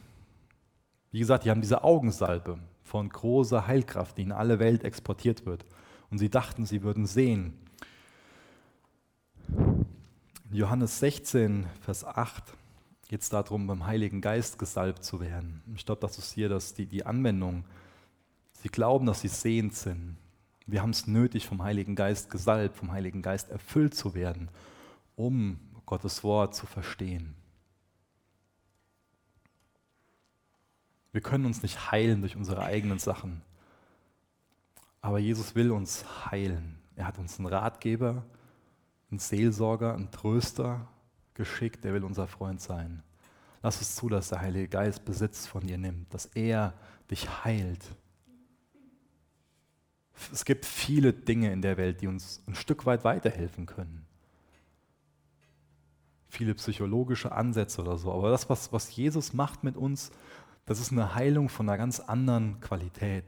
Wie 1.11 1.19
gesagt, 1.19 1.45
die 1.45 1.49
haben 1.49 1.61
diese 1.61 1.83
Augensalbe 1.83 2.59
von 2.83 3.09
großer 3.09 3.67
Heilkraft, 3.67 4.17
die 4.17 4.23
in 4.23 4.31
alle 4.31 4.59
Welt 4.59 4.83
exportiert 4.83 5.45
wird. 5.45 5.65
Und 6.09 6.17
sie 6.17 6.29
dachten, 6.29 6.65
sie 6.65 6.83
würden 6.83 7.05
sehen. 7.05 7.53
Johannes 10.51 10.99
16, 10.99 11.67
Vers 11.81 12.03
8 12.03 12.43
geht 13.07 13.21
es 13.21 13.29
darum, 13.29 13.67
beim 13.67 13.85
Heiligen 13.85 14.21
Geist 14.21 14.59
gesalbt 14.59 15.03
zu 15.03 15.19
werden. 15.19 15.61
Ich 15.75 15.85
glaube, 15.85 16.01
das 16.01 16.17
ist 16.17 16.33
hier 16.33 16.49
das, 16.49 16.73
die, 16.73 16.85
die 16.85 17.05
Anwendung. 17.05 17.65
Sie 18.53 18.69
glauben, 18.69 19.05
dass 19.05 19.21
sie 19.21 19.27
sehend 19.27 19.73
sind. 19.75 20.17
Wir 20.65 20.81
haben 20.81 20.91
es 20.91 21.07
nötig, 21.07 21.47
vom 21.47 21.63
Heiligen 21.63 21.95
Geist 21.95 22.29
gesalbt, 22.29 22.77
vom 22.77 22.91
Heiligen 22.91 23.21
Geist 23.21 23.49
erfüllt 23.49 23.95
zu 23.95 24.13
werden, 24.13 24.49
um 25.15 25.59
Gottes 25.87 26.23
Wort 26.23 26.53
zu 26.53 26.67
verstehen. 26.67 27.33
Wir 31.11 31.21
können 31.21 31.45
uns 31.45 31.63
nicht 31.63 31.91
heilen 31.91 32.21
durch 32.21 32.35
unsere 32.35 32.63
eigenen 32.63 32.99
Sachen. 32.99 33.41
Aber 35.01 35.19
Jesus 35.19 35.55
will 35.55 35.71
uns 35.71 36.05
heilen. 36.29 36.77
Er 36.95 37.07
hat 37.07 37.17
uns 37.17 37.39
einen 37.39 37.47
Ratgeber, 37.47 38.25
einen 39.09 39.19
Seelsorger, 39.19 39.93
einen 39.93 40.11
Tröster 40.11 40.87
geschickt. 41.33 41.85
Er 41.85 41.93
will 41.93 42.03
unser 42.03 42.27
Freund 42.27 42.61
sein. 42.61 43.01
Lass 43.61 43.81
es 43.81 43.95
zu, 43.95 44.09
dass 44.09 44.29
der 44.29 44.41
Heilige 44.41 44.67
Geist 44.67 45.05
Besitz 45.05 45.47
von 45.47 45.65
dir 45.65 45.77
nimmt, 45.77 46.13
dass 46.13 46.25
er 46.27 46.73
dich 47.09 47.43
heilt. 47.43 47.83
Es 50.31 50.45
gibt 50.45 50.65
viele 50.65 51.13
Dinge 51.13 51.51
in 51.51 51.61
der 51.61 51.77
Welt, 51.77 52.01
die 52.01 52.07
uns 52.07 52.43
ein 52.47 52.55
Stück 52.55 52.85
weit 52.85 53.03
weiterhelfen 53.03 53.65
können. 53.65 54.05
Viele 56.27 56.53
psychologische 56.55 57.31
Ansätze 57.31 57.81
oder 57.81 57.97
so. 57.97 58.11
Aber 58.13 58.29
das, 58.29 58.49
was, 58.49 58.71
was 58.71 58.95
Jesus 58.95 59.33
macht 59.33 59.63
mit 59.63 59.75
uns, 59.75 60.11
das 60.69 60.79
ist 60.79 60.91
eine 60.91 61.15
Heilung 61.15 61.49
von 61.49 61.67
einer 61.67 61.79
ganz 61.79 61.99
anderen 61.99 62.61
Qualität. 62.61 63.25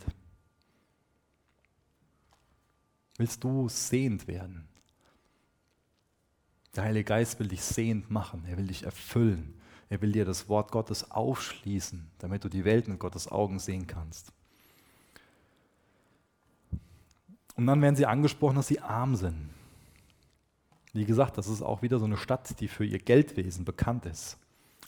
Willst 3.17 3.43
du 3.43 3.67
sehend 3.67 4.27
werden? 4.27 4.67
Der 6.75 6.83
Heilige 6.83 7.05
Geist 7.05 7.39
will 7.39 7.47
dich 7.47 7.63
sehend 7.63 8.11
machen, 8.11 8.45
er 8.47 8.57
will 8.57 8.67
dich 8.67 8.83
erfüllen, 8.83 9.59
er 9.89 10.03
will 10.03 10.11
dir 10.11 10.23
das 10.23 10.49
Wort 10.49 10.71
Gottes 10.71 11.09
aufschließen, 11.09 12.11
damit 12.19 12.43
du 12.43 12.47
die 12.47 12.63
Welt 12.63 12.87
mit 12.87 12.99
Gottes 12.99 13.27
Augen 13.27 13.57
sehen 13.57 13.87
kannst. 13.87 14.31
Und 17.55 17.65
dann 17.65 17.81
werden 17.81 17.95
sie 17.95 18.05
angesprochen, 18.05 18.57
dass 18.57 18.67
sie 18.67 18.81
arm 18.81 19.15
sind. 19.15 19.49
Wie 20.93 21.05
gesagt, 21.05 21.39
das 21.39 21.47
ist 21.47 21.63
auch 21.63 21.81
wieder 21.81 21.97
so 21.97 22.05
eine 22.05 22.17
Stadt, 22.17 22.59
die 22.59 22.67
für 22.67 22.85
ihr 22.85 22.99
Geldwesen 22.99 23.65
bekannt 23.65 24.05
ist. 24.05 24.37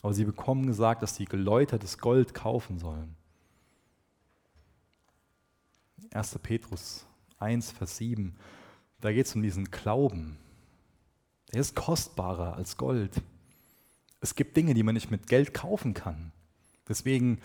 Aber 0.04 0.12
sie 0.12 0.26
bekommen 0.26 0.66
gesagt, 0.66 1.00
dass 1.02 1.16
sie 1.16 1.24
geläutertes 1.24 1.96
Gold 1.96 2.34
kaufen 2.34 2.78
sollen. 2.78 3.16
1. 6.12 6.40
Petrus 6.42 7.06
1, 7.38 7.70
Vers 7.70 7.96
7, 7.96 8.36
da 9.00 9.10
geht 9.10 9.24
es 9.24 9.34
um 9.34 9.40
diesen 9.40 9.70
Glauben. 9.70 10.36
Der 11.50 11.62
ist 11.62 11.74
kostbarer 11.74 12.54
als 12.54 12.76
Gold. 12.76 13.22
Es 14.20 14.34
gibt 14.34 14.58
Dinge, 14.58 14.74
die 14.74 14.82
man 14.82 14.92
nicht 14.92 15.10
mit 15.10 15.26
Geld 15.26 15.54
kaufen 15.54 15.94
kann. 15.94 16.32
Deswegen, 16.86 17.40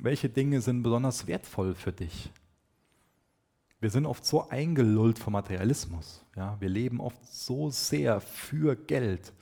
welche 0.00 0.28
Dinge 0.28 0.60
sind 0.60 0.82
besonders 0.82 1.28
wertvoll 1.28 1.76
für 1.76 1.92
dich? 1.92 2.32
Wir 3.78 3.90
sind 3.90 4.06
oft 4.06 4.26
so 4.26 4.48
eingelullt 4.48 5.20
vom 5.20 5.34
Materialismus. 5.34 6.24
Ja? 6.34 6.56
Wir 6.58 6.68
leben 6.68 7.00
oft 7.00 7.24
so 7.32 7.70
sehr 7.70 8.20
für 8.20 8.74
Geld 8.74 9.32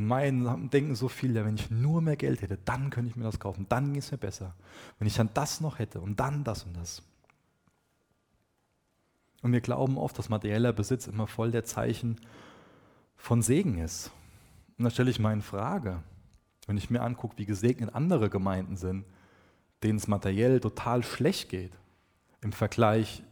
und 0.00 0.06
meinen, 0.06 0.70
denken 0.70 0.94
so 0.94 1.08
viel, 1.08 1.36
ja, 1.36 1.44
wenn 1.44 1.56
ich 1.56 1.70
nur 1.70 2.00
mehr 2.00 2.16
Geld 2.16 2.40
hätte, 2.40 2.56
dann 2.64 2.88
könnte 2.88 3.10
ich 3.10 3.16
mir 3.16 3.24
das 3.24 3.38
kaufen, 3.38 3.66
dann 3.68 3.92
ging 3.92 4.00
es 4.00 4.10
mir 4.10 4.16
besser. 4.16 4.54
Wenn 4.98 5.06
ich 5.06 5.14
dann 5.14 5.28
das 5.34 5.60
noch 5.60 5.78
hätte 5.78 6.00
und 6.00 6.18
dann 6.18 6.42
das 6.42 6.64
und 6.64 6.74
das. 6.74 7.02
Und 9.42 9.52
wir 9.52 9.60
glauben 9.60 9.98
oft, 9.98 10.18
dass 10.18 10.30
materieller 10.30 10.72
Besitz 10.72 11.06
immer 11.06 11.26
voll 11.26 11.50
der 11.50 11.64
Zeichen 11.64 12.18
von 13.16 13.42
Segen 13.42 13.76
ist. 13.76 14.10
Und 14.78 14.84
da 14.84 14.90
stelle 14.90 15.10
ich 15.10 15.18
mal 15.18 15.34
in 15.34 15.42
Frage, 15.42 16.02
wenn 16.66 16.78
ich 16.78 16.88
mir 16.88 17.02
angucke, 17.02 17.36
wie 17.36 17.44
gesegnet 17.44 17.94
andere 17.94 18.30
Gemeinden 18.30 18.76
sind, 18.76 19.04
denen 19.82 19.98
es 19.98 20.08
materiell 20.08 20.60
total 20.60 21.02
schlecht 21.02 21.50
geht, 21.50 21.72
im 22.40 22.52
Vergleich 22.52 23.22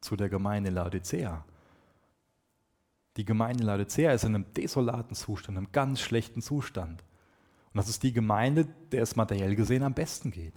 zu 0.00 0.16
der 0.16 0.30
Gemeinde 0.30 0.70
Laodicea. 0.70 1.44
Die 3.16 3.24
Gemeinde 3.24 3.64
Laodicea 3.64 4.12
ist 4.12 4.24
in 4.24 4.34
einem 4.34 4.52
desolaten 4.54 5.14
Zustand, 5.14 5.56
in 5.56 5.64
einem 5.64 5.72
ganz 5.72 6.00
schlechten 6.00 6.42
Zustand. 6.42 7.02
Und 7.72 7.78
das 7.78 7.88
ist 7.88 8.02
die 8.02 8.12
Gemeinde, 8.12 8.66
der 8.92 9.02
es 9.02 9.16
materiell 9.16 9.54
gesehen 9.54 9.82
am 9.82 9.94
besten 9.94 10.30
geht. 10.30 10.54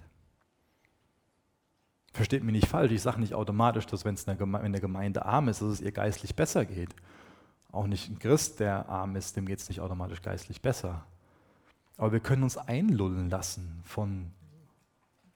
Versteht 2.13 2.43
mich 2.43 2.53
nicht 2.53 2.67
falsch, 2.67 2.91
ich 2.91 3.01
sage 3.01 3.19
nicht 3.19 3.35
automatisch, 3.35 3.85
dass 3.85 4.05
wenn 4.05 4.15
es 4.15 4.23
in 4.23 4.71
der 4.71 4.81
Gemeinde 4.81 5.25
arm 5.25 5.49
ist, 5.49 5.61
dass 5.61 5.69
es 5.69 5.81
ihr 5.81 5.91
geistlich 5.91 6.35
besser 6.35 6.65
geht. 6.65 6.95
Auch 7.71 7.85
nicht 7.85 8.09
ein 8.09 8.17
Christ, 8.17 8.59
der 8.59 8.89
arm 8.89 9.15
ist, 9.15 9.35
dem 9.35 9.45
geht 9.45 9.59
es 9.59 9.69
nicht 9.69 9.81
automatisch 9.81 10.21
geistlich 10.23 10.61
besser. 10.61 11.05
Aber 11.97 12.11
wir 12.11 12.19
können 12.19 12.43
uns 12.43 12.57
einlullen 12.57 13.29
lassen 13.29 13.81
von 13.83 14.31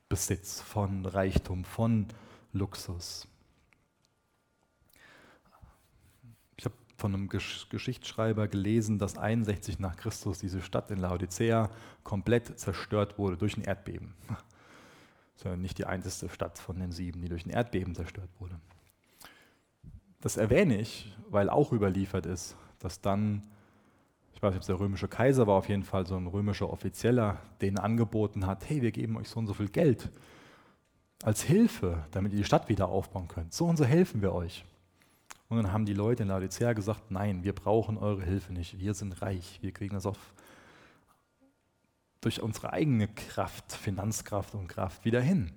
Besitz, 0.10 0.62
von 0.62 1.06
Reichtum, 1.06 1.66
von 1.66 2.08
Luxus. 2.54 3.28
Ich 6.58 6.66
habe 6.66 6.76
von 7.02 7.16
einem 7.16 7.30
Geschichtsschreiber 7.30 8.48
gelesen, 8.48 9.00
dass 9.00 9.18
61 9.18 9.80
nach 9.80 9.98
Christus 9.98 10.38
diese 10.38 10.62
Stadt 10.62 10.92
in 10.92 11.00
Laodicea 11.00 11.70
komplett 12.04 12.60
zerstört 12.60 13.18
wurde 13.18 13.38
durch 13.38 13.58
ein 13.58 13.64
Erdbeben 13.64 14.14
sondern 15.36 15.62
nicht 15.62 15.80
die 15.80 15.86
einzige 15.86 16.32
Stadt 16.32 16.60
von 16.60 16.80
den 16.80 16.92
sieben, 16.92 17.22
die 17.22 17.30
durch 17.30 17.46
ein 17.46 17.50
Erdbeben 17.50 17.96
zerstört 17.96 18.30
wurde. 18.40 18.60
Das 20.22 20.38
erwähne 20.38 20.80
ich, 20.80 21.12
weil 21.30 21.50
auch 21.50 21.74
überliefert 21.74 22.28
ist, 22.28 22.56
dass 22.78 23.02
dann, 23.02 23.42
ich 24.36 24.42
weiß 24.42 24.52
nicht, 24.52 24.58
ob 24.58 24.62
es 24.62 24.68
der 24.68 24.80
römische 24.80 25.08
Kaiser 25.08 25.48
war, 25.48 25.56
auf 25.56 25.70
jeden 25.70 25.84
Fall 25.84 26.06
so 26.06 26.16
ein 26.16 26.28
römischer 26.28 26.70
Offizieller, 26.70 27.38
denen 27.62 27.80
angeboten 27.80 28.46
hat, 28.46 28.70
hey, 28.70 28.84
wir 28.84 28.92
geben 28.92 29.18
euch 29.18 29.30
so 29.30 29.40
und 29.40 29.48
so 29.48 29.56
viel 29.56 29.70
Geld 29.70 30.10
als 31.24 31.42
Hilfe, 31.42 32.06
damit 32.12 32.34
ihr 32.34 32.38
die 32.38 32.46
Stadt 32.46 32.70
wieder 32.70 32.90
aufbauen 32.90 33.28
könnt. 33.28 33.54
So 33.54 33.66
und 33.66 33.78
so 33.78 33.86
helfen 33.86 34.22
wir 34.22 34.34
euch. 34.34 34.64
Und 35.52 35.58
dann 35.58 35.74
haben 35.74 35.86
die 35.86 35.94
Leute 35.94 36.24
in 36.24 36.30
Laodicea 36.30 36.72
gesagt, 36.72 37.12
nein, 37.12 37.44
wir 37.44 37.54
brauchen 37.54 37.98
eure 37.98 38.24
Hilfe 38.24 38.54
nicht, 38.54 38.80
wir 38.80 38.94
sind 38.94 39.22
reich, 39.22 39.60
wir 39.62 39.74
kriegen 39.74 39.96
das 39.96 40.06
auf 40.06 40.18
durch 42.22 42.42
unsere 42.42 42.72
eigene 42.72 43.10
Kraft, 43.10 43.74
Finanzkraft 43.74 44.54
und 44.56 44.70
Kraft 44.70 45.04
wieder 45.04 45.20
hin. 45.20 45.52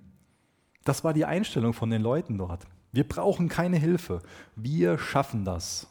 Das 0.83 1.05
war 1.05 1.13
die 1.13 1.23
Einstellung 1.23 1.71
von 1.71 1.89
den 1.91 2.01
Leuten 2.01 2.37
dort. 2.37 2.67
Wir 2.91 3.07
brauchen 3.07 3.47
keine 3.47 3.77
Hilfe. 3.77 4.21
Wir 4.57 4.97
schaffen 4.97 5.45
das. 5.45 5.87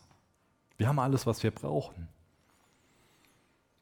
Wir 0.77 0.87
haben 0.87 0.99
alles, 0.99 1.27
was 1.27 1.43
wir 1.43 1.53
brauchen. 1.53 2.09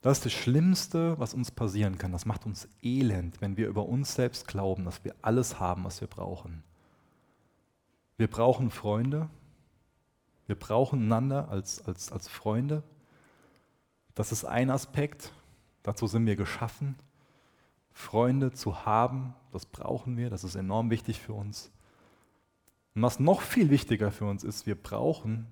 Das 0.02 0.18
ist 0.18 0.26
das 0.26 0.32
Schlimmste, 0.32 1.18
was 1.18 1.34
uns 1.34 1.50
passieren 1.50 1.98
kann. 1.98 2.12
Das 2.12 2.26
macht 2.26 2.46
uns 2.46 2.68
elend, 2.80 3.40
wenn 3.40 3.56
wir 3.56 3.66
über 3.68 3.86
uns 3.86 4.14
selbst 4.14 4.46
glauben, 4.46 4.84
dass 4.84 5.04
wir 5.04 5.16
alles 5.22 5.58
haben, 5.58 5.82
was 5.82 6.00
wir 6.00 6.08
brauchen. 6.08 6.62
Wir 8.18 8.28
brauchen 8.28 8.70
Freunde. 8.70 9.28
Wir 10.46 10.56
brauchen 10.56 11.02
einander 11.02 11.48
als, 11.48 11.84
als, 11.86 12.12
als 12.12 12.28
Freunde. 12.28 12.82
Das 14.14 14.32
ist 14.32 14.44
ein 14.44 14.70
Aspekt. 14.70 15.32
Dazu 15.82 16.06
sind 16.06 16.26
wir 16.26 16.36
geschaffen. 16.36 16.96
Freunde 17.92 18.52
zu 18.52 18.84
haben, 18.86 19.34
das 19.52 19.66
brauchen 19.66 20.16
wir, 20.16 20.30
das 20.30 20.44
ist 20.44 20.54
enorm 20.54 20.90
wichtig 20.90 21.20
für 21.20 21.34
uns. 21.34 21.70
Und 22.94 23.02
was 23.02 23.20
noch 23.20 23.40
viel 23.40 23.70
wichtiger 23.70 24.10
für 24.10 24.24
uns 24.24 24.44
ist, 24.44 24.66
wir 24.66 24.74
brauchen 24.74 25.46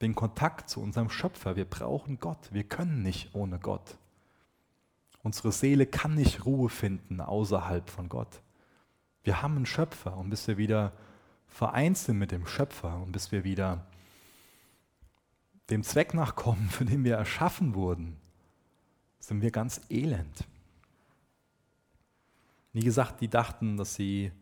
den 0.00 0.14
Kontakt 0.14 0.68
zu 0.68 0.80
unserem 0.80 1.10
Schöpfer. 1.10 1.56
Wir 1.56 1.64
brauchen 1.64 2.18
Gott. 2.18 2.52
Wir 2.52 2.64
können 2.64 3.02
nicht 3.02 3.34
ohne 3.34 3.58
Gott. 3.58 3.96
Unsere 5.22 5.52
Seele 5.52 5.86
kann 5.86 6.14
nicht 6.14 6.44
Ruhe 6.44 6.68
finden 6.68 7.20
außerhalb 7.20 7.88
von 7.88 8.08
Gott. 8.08 8.42
Wir 9.22 9.40
haben 9.40 9.56
einen 9.56 9.66
Schöpfer 9.66 10.16
und 10.16 10.30
bis 10.30 10.48
wir 10.48 10.58
wieder 10.58 10.92
vereint 11.52 11.98
sind 11.98 12.18
mit 12.18 12.32
dem 12.32 12.46
Schöpfer 12.46 12.96
und 13.02 13.12
bis 13.12 13.30
wir 13.30 13.44
wieder 13.44 13.86
dem 15.70 15.82
Zweck 15.82 16.14
nachkommen, 16.14 16.68
für 16.70 16.84
den 16.84 17.04
wir 17.04 17.16
erschaffen 17.16 17.74
wurden, 17.74 18.16
sind 19.20 19.42
wir 19.42 19.50
ganz 19.50 19.80
elend. 19.90 20.46
Wie 22.72 22.82
gesagt, 22.82 23.20
die 23.20 23.28
dachten, 23.28 23.76
dass 23.76 23.94
sie 23.94 24.32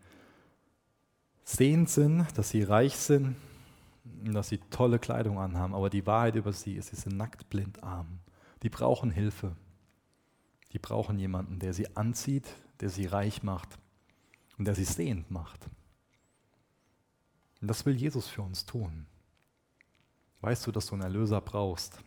sehend 1.45 1.91
sind, 1.91 2.27
dass 2.39 2.51
sie 2.51 2.63
reich 2.63 2.97
sind, 2.97 3.37
dass 4.25 4.49
sie 4.49 4.59
tolle 4.71 5.01
Kleidung 5.01 5.39
anhaben, 5.39 5.75
aber 5.75 5.91
die 5.91 6.07
Wahrheit 6.07 6.37
über 6.37 6.53
sie 6.53 6.75
ist, 6.75 6.91
sie 6.91 6.97
sind 6.97 7.17
nackt, 7.17 7.51
blind, 7.51 7.83
arm. 7.83 8.21
Die 8.63 8.71
brauchen 8.71 9.11
Hilfe. 9.11 9.57
Die 10.73 10.79
brauchen 10.79 11.19
jemanden, 11.19 11.59
der 11.59 11.73
sie 11.73 11.97
anzieht, 11.97 12.47
der 12.79 12.89
sie 12.89 13.07
reich 13.07 13.43
macht 13.43 13.79
und 14.59 14.67
der 14.67 14.77
sie 14.77 14.85
sehend 14.85 15.31
macht. 15.31 15.69
Und 17.61 17.69
das 17.69 17.85
will 17.85 17.95
Jesus 17.95 18.27
für 18.29 18.43
uns 18.43 18.65
tun 18.65 19.07
weißt 20.41 20.67
du, 20.67 20.73
dass 20.73 20.87
du 20.87 20.95
einen 20.95 21.03
Erlöser 21.03 21.41
brauchst. 21.41 22.03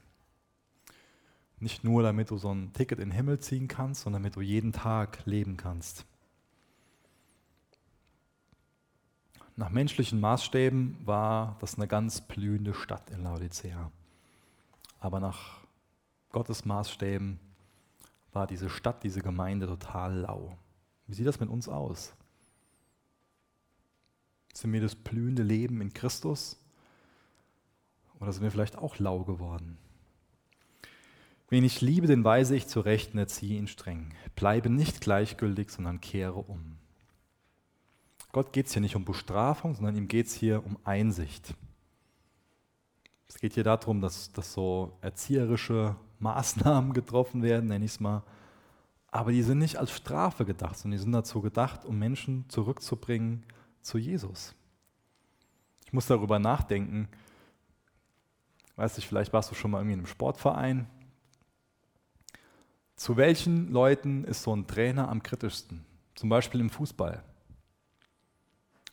Nicht 1.60 1.84
nur, 1.84 2.04
damit 2.04 2.30
du 2.30 2.38
so 2.38 2.54
ein 2.54 2.74
Ticket 2.74 3.00
in 3.00 3.10
den 3.10 3.16
Himmel 3.16 3.40
ziehen 3.40 3.68
kannst, 3.68 4.02
sondern 4.02 4.24
damit 4.24 4.36
du 4.36 4.42
jeden 4.42 4.74
Tag 4.74 5.26
leben 5.26 5.56
kannst. 5.56 6.06
Nach 9.56 9.70
menschlichen 9.70 10.20
Maßstäben 10.20 10.98
war 11.06 11.58
das 11.62 11.76
eine 11.76 11.88
ganz 11.88 12.22
blühende 12.22 12.74
Stadt 12.74 13.12
in 13.12 13.24
Laodicea. 13.24 13.92
Aber 15.00 15.20
nach 15.20 15.60
Gottes 16.32 16.66
Maßstäben 16.66 17.40
war 18.32 18.48
diese 18.48 18.70
Stadt, 18.70 19.04
diese 19.04 19.22
Gemeinde 19.22 19.68
total 19.68 20.16
lau. 20.16 20.58
Wie 21.06 21.14
sieht 21.14 21.28
das 21.28 21.40
mit 21.40 21.50
uns 21.50 21.70
aus? 21.70 22.16
Sind 24.54 24.72
wir 24.72 24.82
das 24.82 24.96
blühende 24.96 25.44
Leben 25.44 25.82
in 25.82 25.94
Christus 25.94 26.58
Oder 28.20 28.32
sind 28.32 28.44
wir 28.44 28.52
vielleicht 28.52 28.78
auch 28.78 29.00
lau 29.00 29.24
geworden? 29.24 29.78
Wen 31.50 31.64
ich 31.64 31.82
liebe, 31.82 32.08
den 32.08 32.24
weise 32.24 32.56
ich 32.56 32.68
zurecht 32.68 33.14
und 33.14 33.20
erziehe 33.20 33.60
ihn 33.60 33.68
streng. 33.68 34.14
Bleibe 34.36 34.70
nicht 34.70 35.02
gleichgültig, 35.02 35.70
sondern 35.70 36.02
kehre 36.02 36.40
um. 36.40 36.78
Gott 38.32 38.54
geht 38.54 38.66
es 38.66 38.74
hier 38.74 38.82
nicht 38.82 38.96
um 38.96 39.06
Bestrafung, 39.06 39.76
sondern 39.76 39.96
ihm 39.96 40.08
geht 40.08 40.28
es 40.28 40.34
hier 40.34 40.66
um 40.66 40.78
Einsicht. 40.84 41.54
Es 43.28 43.38
geht 43.38 43.54
hier 43.54 43.64
darum, 43.64 44.02
dass, 44.02 44.32
dass 44.32 44.54
so 44.54 44.98
erzieherische 45.02 45.96
Maßnahmen 46.20 46.94
getroffen 46.94 47.44
werden, 47.44 47.68
nenne 47.68 47.86
ich 47.86 47.92
es 47.92 48.00
mal. 48.00 48.24
Aber 49.12 49.32
die 49.32 49.44
sind 49.44 49.60
nicht 49.60 49.78
als 49.78 49.92
Strafe 49.92 50.46
gedacht, 50.46 50.78
sondern 50.78 50.98
die 50.98 51.04
sind 51.04 51.12
dazu 51.12 51.42
gedacht, 51.42 51.86
um 51.86 52.00
Menschen 52.00 52.46
zurückzubringen 52.50 53.44
zu 53.84 53.98
Jesus. 53.98 54.56
Ich 55.86 55.94
muss 55.94 56.08
darüber 56.08 56.40
nachdenken. 56.40 57.08
Weiß 58.76 58.98
nicht, 58.98 59.08
vielleicht 59.08 59.34
warst 59.34 59.52
du 59.52 59.56
schon 59.56 59.72
mal 59.72 59.80
irgendwie 59.80 59.94
in 59.94 60.00
einem 60.00 60.08
Sportverein. 60.08 60.88
Zu 62.96 63.18
welchen 63.18 63.72
Leuten 63.72 64.24
ist 64.24 64.44
so 64.44 64.56
ein 64.56 64.66
Trainer 64.66 65.10
am 65.10 65.22
kritischsten? 65.22 65.86
Zum 66.16 66.30
Beispiel 66.30 66.62
im 66.62 66.70
Fußball. 66.70 67.24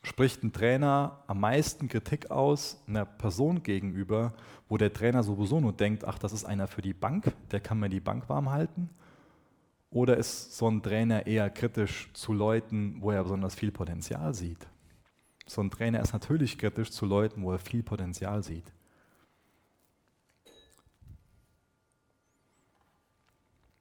Spricht 0.03 0.43
ein 0.43 0.53
Trainer 0.53 1.22
am 1.26 1.41
meisten 1.41 1.88
Kritik 1.88 2.30
aus 2.30 2.82
einer 2.86 3.05
Person 3.05 3.62
gegenüber, 3.62 4.32
wo 4.68 4.78
der 4.78 4.93
Trainer 4.93 5.22
sowieso 5.22 5.61
nur 5.61 5.74
denkt, 5.74 6.05
ach, 6.05 6.18
das 6.18 6.32
ist 6.32 6.45
einer 6.45 6.66
für 6.66 6.80
die 6.80 6.95
Bank, 6.95 7.32
der 7.51 7.61
kann 7.61 7.78
mir 7.78 7.91
die 7.91 8.01
Bank 8.01 8.28
warm 8.28 8.51
halten? 8.51 8.88
Oder 9.91 10.16
ist 10.16 10.57
so 10.57 10.68
ein 10.68 10.82
Trainer 10.82 11.26
eher 11.26 11.51
kritisch 11.51 12.11
zu 12.14 12.32
Leuten, 12.32 12.97
wo 13.01 13.11
er 13.11 13.22
besonders 13.22 13.55
viel 13.55 13.72
Potenzial 13.72 14.32
sieht? 14.34 14.66
So 15.51 15.61
ein 15.62 15.70
Trainer 15.72 16.01
ist 16.01 16.12
natürlich 16.12 16.59
kritisch 16.59 16.92
zu 16.92 17.07
Leuten, 17.07 17.42
wo 17.42 17.51
er 17.51 17.59
viel 17.59 17.82
Potenzial 17.82 18.44
sieht. 18.44 18.72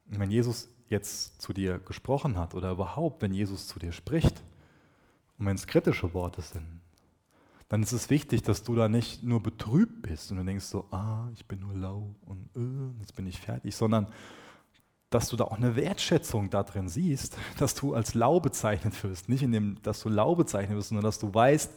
Und 0.10 0.20
wenn 0.20 0.32
Jesus 0.32 0.68
jetzt 0.88 1.40
zu 1.40 1.54
dir 1.54 1.78
gesprochen 1.78 2.40
hat 2.40 2.56
oder 2.56 2.72
überhaupt, 2.72 3.22
wenn 3.22 3.36
Jesus 3.36 3.68
zu 3.68 3.78
dir 3.78 3.92
spricht 3.92 4.42
und 5.38 5.46
wenn 5.46 5.56
es 5.56 5.68
kritische 5.68 6.12
Worte 6.16 6.42
sind, 6.42 6.82
dann 7.68 7.84
ist 7.84 7.92
es 7.92 8.10
wichtig, 8.10 8.42
dass 8.42 8.64
du 8.64 8.74
da 8.74 8.90
nicht 8.90 9.22
nur 9.22 9.44
betrübt 9.44 10.02
bist 10.02 10.32
und 10.32 10.38
du 10.38 10.46
denkst 10.46 10.66
so, 10.66 10.88
ah, 10.90 11.30
ich 11.36 11.46
bin 11.46 11.60
nur 11.60 11.76
lau 11.76 12.16
und 12.26 12.50
äh, 12.56 13.00
jetzt 13.00 13.16
bin 13.16 13.28
ich 13.28 13.40
fertig, 13.40 13.76
sondern 13.76 14.08
dass 15.10 15.30
du 15.30 15.36
da 15.36 15.46
auch 15.46 15.58
eine 15.58 15.76
Wertschätzung 15.76 16.50
da 16.50 16.64
drin 16.64 16.88
siehst, 16.88 17.38
dass 17.58 17.74
du 17.74 17.94
als 17.94 18.14
lau 18.14 18.40
bezeichnet 18.40 19.04
wirst. 19.04 19.28
Nicht 19.28 19.42
in 19.42 19.52
dem, 19.52 19.82
dass 19.82 20.02
du 20.02 20.10
lau 20.10 20.36
bezeichnet 20.36 20.78
wirst, 20.78 20.90
sondern 20.90 21.04
dass 21.04 21.20
du 21.20 21.34
weißt, 21.34 21.72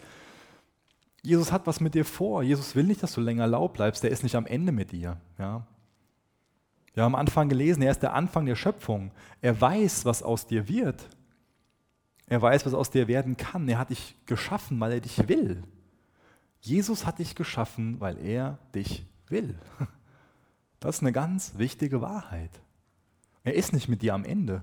Jesus 1.22 1.52
hat 1.52 1.66
was 1.66 1.80
mit 1.80 1.94
dir 1.94 2.04
vor. 2.04 2.42
Jesus 2.42 2.74
will 2.74 2.84
nicht, 2.84 3.02
dass 3.02 3.14
du 3.14 3.20
länger 3.20 3.46
lau 3.46 3.68
bleibst. 3.68 4.02
Der 4.02 4.10
ist 4.10 4.22
nicht 4.22 4.34
am 4.34 4.44
Ende 4.44 4.72
mit 4.72 4.92
dir. 4.92 5.16
Ja? 5.38 5.66
Wir 6.94 7.04
haben 7.04 7.14
am 7.14 7.20
Anfang 7.20 7.48
gelesen, 7.48 7.82
er 7.82 7.92
ist 7.92 8.02
der 8.02 8.12
Anfang 8.12 8.44
der 8.44 8.56
Schöpfung. 8.56 9.12
Er 9.40 9.58
weiß, 9.58 10.04
was 10.04 10.22
aus 10.22 10.46
dir 10.46 10.68
wird. 10.68 11.08
Er 12.26 12.42
weiß, 12.42 12.66
was 12.66 12.74
aus 12.74 12.90
dir 12.90 13.08
werden 13.08 13.36
kann. 13.36 13.68
Er 13.68 13.78
hat 13.78 13.90
dich 13.90 14.16
geschaffen, 14.26 14.78
weil 14.80 14.92
er 14.92 15.00
dich 15.00 15.28
will. 15.28 15.62
Jesus 16.60 17.06
hat 17.06 17.18
dich 17.18 17.34
geschaffen, 17.34 18.00
weil 18.00 18.18
er 18.18 18.58
dich 18.74 19.06
will. 19.28 19.58
Das 20.80 20.96
ist 20.96 21.02
eine 21.02 21.12
ganz 21.12 21.52
wichtige 21.58 22.00
Wahrheit. 22.00 22.50
Er 23.44 23.54
ist 23.54 23.72
nicht 23.72 23.88
mit 23.88 24.02
dir 24.02 24.14
am 24.14 24.24
Ende. 24.24 24.62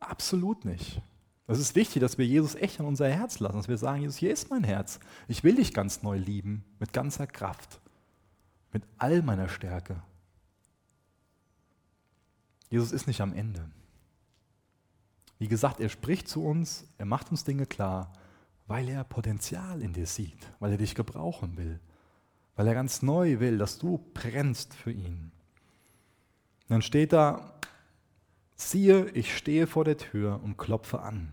Absolut 0.00 0.64
nicht. 0.64 1.00
Es 1.48 1.60
ist 1.60 1.76
wichtig, 1.76 2.00
dass 2.00 2.18
wir 2.18 2.26
Jesus 2.26 2.56
echt 2.56 2.80
an 2.80 2.86
unser 2.86 3.08
Herz 3.08 3.38
lassen, 3.38 3.56
dass 3.56 3.68
wir 3.68 3.78
sagen, 3.78 4.02
Jesus, 4.02 4.16
hier 4.16 4.32
ist 4.32 4.50
mein 4.50 4.64
Herz. 4.64 4.98
Ich 5.28 5.44
will 5.44 5.54
dich 5.54 5.72
ganz 5.72 6.02
neu 6.02 6.18
lieben, 6.18 6.64
mit 6.80 6.92
ganzer 6.92 7.26
Kraft, 7.26 7.80
mit 8.72 8.82
all 8.98 9.22
meiner 9.22 9.48
Stärke. 9.48 10.02
Jesus 12.68 12.90
ist 12.90 13.06
nicht 13.06 13.20
am 13.20 13.32
Ende. 13.32 13.70
Wie 15.38 15.46
gesagt, 15.46 15.80
er 15.80 15.88
spricht 15.88 16.28
zu 16.28 16.44
uns, 16.44 16.84
er 16.98 17.06
macht 17.06 17.30
uns 17.30 17.44
Dinge 17.44 17.66
klar, 17.66 18.12
weil 18.66 18.88
er 18.88 19.04
Potenzial 19.04 19.82
in 19.82 19.92
dir 19.92 20.06
sieht, 20.06 20.52
weil 20.58 20.72
er 20.72 20.78
dich 20.78 20.96
gebrauchen 20.96 21.56
will, 21.56 21.78
weil 22.56 22.66
er 22.66 22.74
ganz 22.74 23.02
neu 23.02 23.38
will, 23.38 23.58
dass 23.58 23.78
du 23.78 23.98
brennst 24.14 24.74
für 24.74 24.90
ihn. 24.90 25.30
Und 26.68 26.70
dann 26.70 26.82
steht 26.82 27.12
da, 27.12 27.54
siehe, 28.56 29.08
ich 29.10 29.36
stehe 29.36 29.66
vor 29.66 29.84
der 29.84 29.96
Tür 29.96 30.40
und 30.42 30.56
klopfe 30.56 31.00
an. 31.00 31.32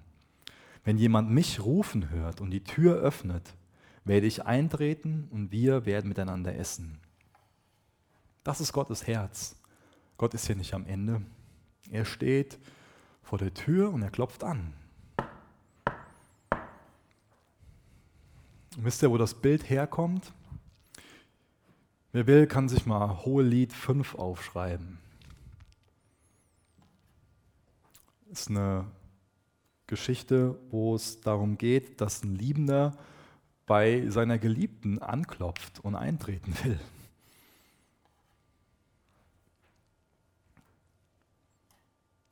Wenn 0.84 0.98
jemand 0.98 1.32
mich 1.32 1.62
rufen 1.62 2.10
hört 2.10 2.42
und 2.42 2.52
die 2.52 2.64
Tür 2.64 2.98
öffnet, 2.98 3.56
werde 4.06 4.28
ich 4.28 4.46
eintreten 4.46 5.28
und 5.32 5.52
wir 5.52 5.86
werden 5.86 6.10
miteinander 6.10 6.56
essen. 6.56 7.00
Das 8.44 8.60
ist 8.60 8.74
Gottes 8.74 9.08
Herz. 9.08 9.56
Gott 10.18 10.34
ist 10.34 10.48
hier 10.48 10.56
nicht 10.56 10.74
am 10.74 10.86
Ende. 10.86 11.22
Er 11.90 12.06
steht 12.06 12.60
vor 13.22 13.38
der 13.38 13.54
Tür 13.54 13.92
und 13.92 14.02
er 14.02 14.12
klopft 14.12 14.44
an. 14.44 14.74
wisst 18.78 19.04
ihr, 19.04 19.12
wo 19.12 19.18
das 19.18 19.34
Bild 19.34 19.70
herkommt? 19.70 20.34
Wer 22.12 22.28
will, 22.28 22.48
kann 22.48 22.70
sich 22.70 22.86
mal 22.86 23.24
Hohelied 23.26 23.74
5 23.74 24.16
aufschreiben. 24.16 25.00
Das 28.22 28.23
ist 28.34 28.50
eine 28.50 28.86
Geschichte, 29.88 30.60
wo 30.72 30.96
es 30.96 31.22
darum 31.22 31.58
geht, 31.58 32.02
dass 32.02 32.24
ein 32.24 32.36
Liebender 32.36 32.98
bei 33.66 34.10
seiner 34.10 34.40
Geliebten 34.40 35.00
anklopft 35.00 35.80
und 35.82 35.96
eintreten 35.96 36.54
will. 36.64 36.80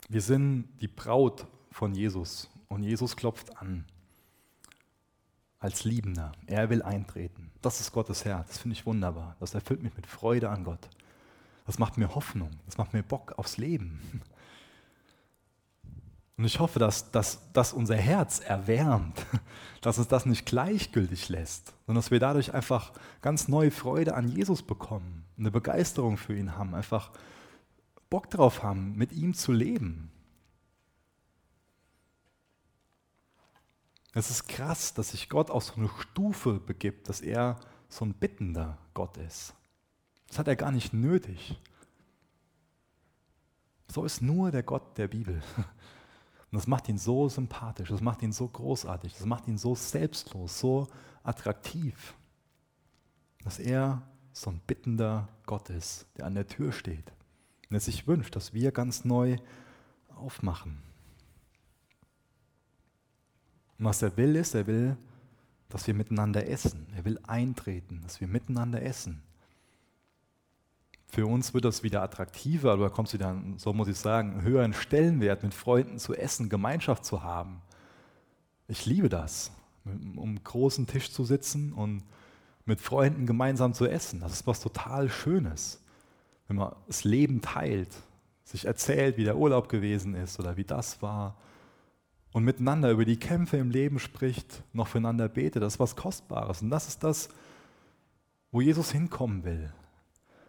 Wir 0.10 0.22
sind 0.22 0.68
die 0.82 0.88
Braut 0.88 1.45
von 1.72 1.93
Jesus 1.93 2.49
und 2.68 2.84
Jesus 2.84 3.16
klopft 3.16 3.58
an 3.58 3.86
als 5.60 5.84
Liebender. 5.86 6.32
Er 6.47 6.70
will 6.70 6.82
eintreten. 6.82 7.52
Das 7.62 7.80
ist 7.80 7.91
Gottes 7.91 8.26
Herz. 8.26 8.47
Das 8.47 8.58
finde 8.58 8.74
ich 8.74 8.86
wunderbar. 8.88 9.36
Das 9.39 9.54
erfüllt 9.54 9.84
mich 9.84 9.95
mit 9.95 10.08
Freude 10.08 10.49
an 10.49 10.64
Gott. 10.64 10.89
Das 11.68 11.78
macht 11.78 11.97
mir 11.97 12.16
Hoffnung. 12.16 12.49
Das 12.66 12.78
macht 12.78 12.93
mir 12.93 13.04
Bock 13.04 13.34
aufs 13.38 13.58
Leben. 13.58 14.02
Und 16.42 16.48
ich 16.48 16.60
hoffe, 16.60 16.80
dass, 16.80 17.12
dass, 17.12 17.52
dass 17.54 17.72
unser 17.72 17.96
Herz 17.96 18.39
erwärmt, 18.39 19.28
dass 19.82 20.00
uns 20.00 20.08
das 20.08 20.26
nicht 20.26 20.48
gleichgültig 20.48 21.30
lässt, 21.30 21.68
sondern 21.86 22.02
dass 22.02 22.10
wir 22.10 22.20
dadurch 22.20 22.56
einfach 22.56 22.94
ganz 23.22 23.48
neue 23.48 23.70
Freude 23.70 24.16
an 24.16 24.28
Jesus 24.28 24.64
bekommen, 24.64 25.24
eine 25.38 25.52
Begeisterung 25.52 26.18
für 26.18 26.36
ihn 26.36 26.58
haben, 26.58 26.74
einfach 26.74 27.12
Bock 28.10 28.32
drauf 28.32 28.64
haben, 28.64 28.96
mit 28.96 29.12
ihm 29.12 29.36
zu 29.36 29.52
leben. 29.52 30.10
Es 34.16 34.32
ist 34.32 34.48
krass, 34.48 34.96
dass 34.96 35.12
sich 35.12 35.30
Gott 35.30 35.52
auf 35.52 35.66
so 35.66 35.76
eine 35.76 35.92
Stufe 36.00 36.54
begibt, 36.54 37.08
dass 37.08 37.22
er 37.22 37.60
so 37.88 38.04
ein 38.04 38.16
bittender 38.16 38.80
Gott 38.96 39.16
ist. 39.18 39.54
Das 40.28 40.39
hat 40.39 40.48
er 40.48 40.56
gar 40.56 40.72
nicht 40.72 40.92
nötig. 40.92 41.62
So 43.89 44.06
ist 44.06 44.24
nur 44.24 44.50
der 44.50 44.64
Gott 44.64 44.98
der 44.98 45.08
Bibel. 45.08 45.44
Und 46.52 46.58
das 46.58 46.68
macht 46.68 46.89
ihn 46.89 46.97
so 46.97 47.30
sympathisch, 47.30 47.89
das 47.89 48.02
macht 48.02 48.22
ihn 48.22 48.34
so 48.34 48.47
großartig, 48.47 49.14
das 49.14 49.26
macht 49.26 49.47
ihn 49.47 49.58
so 49.58 49.74
selbstlos, 49.74 50.60
so 50.60 50.88
attraktiv, 51.24 52.14
dass 53.43 53.58
er 53.58 54.02
so 54.34 54.49
ein 54.49 54.62
bittender 54.68 55.30
Gott 55.45 55.70
ist, 55.70 56.08
der 56.18 56.26
an 56.26 56.36
der 56.36 56.47
Tür 56.47 56.72
steht 56.72 57.12
und 57.70 57.78
es 57.78 57.86
sich 57.86 58.06
wünscht, 58.06 58.36
dass 58.36 58.54
wir 58.54 58.72
ganz 58.72 59.06
neu 59.06 59.38
aufmachen. 60.10 60.84
Und 63.80 63.86
was 63.86 64.02
er 64.02 64.16
will, 64.18 64.36
ist, 64.36 64.54
er 64.54 64.68
will, 64.68 64.97
dass 65.70 65.88
wir 65.88 65.93
miteinander 65.93 66.47
essen. 66.47 66.88
Er 66.95 67.06
will 67.06 67.18
eintreten, 67.24 68.02
dass 68.04 68.20
wir 68.20 68.28
miteinander 68.28 68.82
essen. 68.82 69.24
Für 71.12 71.28
uns 71.28 71.53
wird 71.53 71.66
das 71.66 71.84
wieder 71.84 72.01
attraktiver, 72.01 72.72
aber 72.72 72.86
da 72.86 72.89
kommt 72.89 73.09
es 73.09 73.14
wieder, 73.14 73.36
so 73.57 73.74
muss 73.74 73.88
ich 73.88 73.97
sagen, 73.97 74.32
einen 74.32 74.41
höheren 74.41 74.74
Stellenwert, 74.74 75.43
mit 75.43 75.53
Freunden 75.53 75.99
zu 75.99 76.16
essen, 76.16 76.49
Gemeinschaft 76.49 77.05
zu 77.05 77.22
haben. 77.22 77.62
Ich 78.68 78.86
liebe 78.86 79.09
das, 79.09 79.51
um 79.86 80.22
einen 80.22 80.43
großen 80.43 80.88
Tisch 80.88 81.12
zu 81.12 81.26
sitzen 81.26 81.74
und 81.74 82.03
mit 82.66 82.82
Freunden 82.82 83.26
gemeinsam 83.26 83.74
zu 83.74 83.88
essen. 83.88 84.22
Das 84.22 84.32
ist 84.32 84.47
was 84.47 84.62
total 84.62 85.09
Schönes 85.09 85.82
wenn 86.51 86.57
man 86.57 86.76
das 86.86 87.05
Leben 87.05 87.39
teilt, 87.39 87.95
sich 88.43 88.66
erzählt, 88.66 89.16
wie 89.16 89.24
der 89.24 89.38
Urlaub 89.38 89.70
gewesen 89.70 90.16
ist 90.16 90.38
oder 90.38 90.57
wie 90.57 90.66
das 90.66 91.01
war 91.01 91.38
und 92.34 92.43
miteinander 92.43 92.91
über 92.91 93.05
die 93.05 93.16
Kämpfe 93.16 93.55
im 93.55 93.72
Leben 93.72 93.99
spricht, 93.99 94.62
noch 94.74 94.89
füreinander 94.89 95.30
betet, 95.30 95.64
das 95.64 95.76
ist 95.76 95.80
was 95.80 95.95
Kostbares. 95.95 96.62
Und 96.62 96.70
das 96.70 96.89
ist 96.89 97.05
das, 97.05 97.30
wo 98.51 98.59
Jesus 98.59 98.91
hinkommen 98.91 99.45
will. 99.45 99.72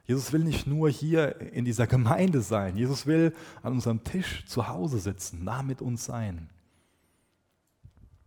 Jesus 0.05 0.33
will 0.33 0.43
nicht 0.43 0.67
nur 0.67 0.91
hier 0.91 1.41
in 1.53 1.65
dieser 1.65 1.87
Gemeinde 1.87 2.43
sein. 2.43 2.77
Jesus 2.77 3.07
will 3.07 3.35
an 3.63 3.73
unserem 3.73 4.03
Tisch 4.03 4.45
zu 4.47 4.69
Hause 4.69 4.99
sitzen, 4.99 5.45
nah 5.45 5.63
mit 5.63 5.81
uns 5.81 6.05
sein. 6.05 6.51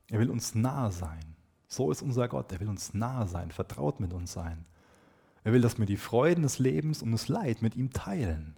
Er 0.09 0.19
will 0.19 0.30
uns 0.30 0.55
nahe 0.55 0.91
sein. 0.91 1.36
So 1.67 1.91
ist 1.91 2.01
unser 2.01 2.28
Gott. 2.28 2.51
Er 2.51 2.59
will 2.59 2.69
uns 2.69 2.93
nahe 2.93 3.28
sein, 3.28 3.51
vertraut 3.51 3.99
mit 3.99 4.13
uns 4.13 4.32
sein. 4.32 4.65
Er 5.43 5.53
will, 5.53 5.61
dass 5.61 5.78
wir 5.78 5.86
die 5.86 5.97
Freuden 5.97 6.43
des 6.43 6.59
Lebens 6.59 7.01
und 7.01 7.11
das 7.11 7.28
Leid 7.28 7.61
mit 7.61 7.76
ihm 7.76 7.91
teilen. 7.91 8.55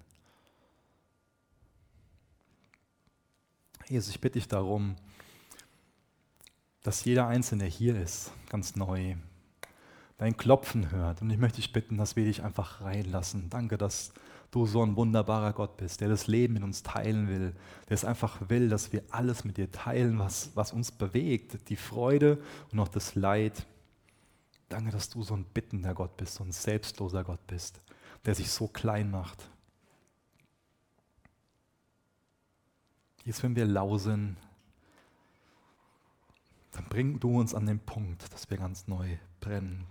Jesus, 3.90 4.10
ich 4.10 4.22
bitte 4.22 4.34
dich 4.34 4.48
darum, 4.48 4.96
dass 6.84 7.04
jeder 7.04 7.28
Einzelne 7.28 7.66
hier 7.66 8.00
ist, 8.00 8.32
ganz 8.50 8.76
neu, 8.76 9.16
dein 10.18 10.36
Klopfen 10.36 10.92
hört. 10.92 11.22
Und 11.22 11.30
ich 11.30 11.38
möchte 11.38 11.58
dich 11.58 11.72
bitten, 11.72 11.98
dass 11.98 12.16
wir 12.16 12.26
dich 12.26 12.44
einfach 12.44 12.82
reinlassen. 12.82 13.50
Danke, 13.50 13.78
dass 13.78 14.12
du 14.52 14.66
so 14.66 14.82
ein 14.82 14.96
wunderbarer 14.96 15.54
Gott 15.54 15.78
bist, 15.78 16.02
der 16.02 16.10
das 16.10 16.28
Leben 16.28 16.56
in 16.56 16.64
uns 16.64 16.84
teilen 16.84 17.28
will, 17.28 17.54
der 17.90 17.96
es 17.96 18.06
einfach 18.06 18.50
will, 18.50 18.70
dass 18.70 18.92
wir 18.94 19.04
alles 19.12 19.44
mit 19.44 19.58
dir 19.58 19.72
teilen, 19.72 20.20
was, 20.20 20.52
was 20.56 20.72
uns 20.74 20.92
bewegt, 20.92 21.70
die 21.70 21.76
Freude 21.76 22.42
und 22.72 22.80
auch 22.80 22.88
das 22.88 23.16
Leid. 23.16 23.66
Danke, 24.70 24.92
dass 24.92 25.10
du 25.10 25.22
so 25.22 25.36
ein 25.36 25.46
bittender 25.46 25.94
Gott 25.94 26.18
bist, 26.18 26.36
so 26.36 26.44
ein 26.44 26.52
selbstloser 26.52 27.24
Gott 27.24 27.46
bist, 27.48 27.82
der 28.26 28.36
sich 28.36 28.50
so 28.50 28.68
klein 28.68 29.12
macht. 29.12 29.50
Jetzt, 33.24 33.44
wenn 33.44 33.56
wir 33.58 33.66
lau 33.66 33.98
sind, 33.98 34.38
dann 36.72 36.86
bring 36.86 37.20
du 37.20 37.40
uns 37.40 37.54
an 37.54 37.66
den 37.66 37.80
Punkt, 37.80 38.32
dass 38.34 38.50
wir 38.50 38.58
ganz 38.58 38.88
neu 38.88 39.18
brennen. 39.42 39.86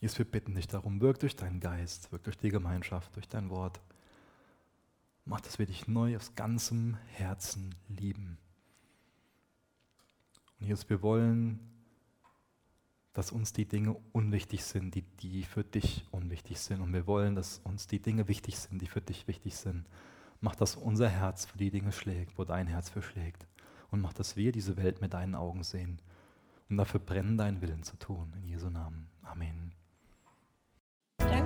Jesus, 0.00 0.18
wir 0.18 0.30
bitten 0.30 0.54
dich 0.54 0.68
darum, 0.68 1.00
wirk 1.00 1.18
durch 1.18 1.34
deinen 1.34 1.60
Geist, 1.60 2.12
wirk 2.12 2.22
durch 2.22 2.38
die 2.38 2.50
Gemeinschaft, 2.50 3.14
durch 3.16 3.28
dein 3.28 3.50
Wort. 3.50 3.80
Mach, 5.24 5.40
dass 5.40 5.58
wir 5.58 5.66
dich 5.66 5.88
neu 5.88 6.16
aus 6.16 6.34
ganzem 6.36 6.96
Herzen 7.08 7.74
lieben. 7.88 8.38
Und 10.60 10.66
Jesus, 10.66 10.88
wir 10.88 11.02
wollen, 11.02 11.58
dass 13.12 13.32
uns 13.32 13.52
die 13.52 13.66
Dinge 13.66 13.96
unwichtig 14.12 14.64
sind, 14.64 14.94
die, 14.94 15.02
die 15.02 15.42
für 15.42 15.64
dich 15.64 16.06
unwichtig 16.12 16.60
sind. 16.60 16.80
Und 16.80 16.92
wir 16.92 17.08
wollen, 17.08 17.34
dass 17.34 17.58
uns 17.64 17.88
die 17.88 18.00
Dinge 18.00 18.28
wichtig 18.28 18.56
sind, 18.56 18.80
die 18.80 18.86
für 18.86 19.00
dich 19.00 19.26
wichtig 19.26 19.56
sind. 19.56 19.86
Mach, 20.40 20.54
dass 20.54 20.76
unser 20.76 21.08
Herz 21.08 21.46
für 21.46 21.58
die 21.58 21.70
Dinge 21.70 21.90
schlägt, 21.90 22.38
wo 22.38 22.44
dein 22.44 22.68
Herz 22.68 22.88
für 22.90 23.02
schlägt. 23.02 23.48
Und 23.90 24.00
mach, 24.00 24.12
dass 24.12 24.36
wir 24.36 24.52
diese 24.52 24.76
Welt 24.76 25.00
mit 25.00 25.14
deinen 25.14 25.34
Augen 25.34 25.64
sehen. 25.64 26.00
Und 26.68 26.76
dafür 26.76 27.00
brennen, 27.00 27.36
deinen 27.36 27.60
Willen 27.60 27.82
zu 27.82 27.96
tun. 27.96 28.32
In 28.36 28.46
Jesu 28.46 28.70
Namen. 28.70 29.08
Amen. 29.22 29.77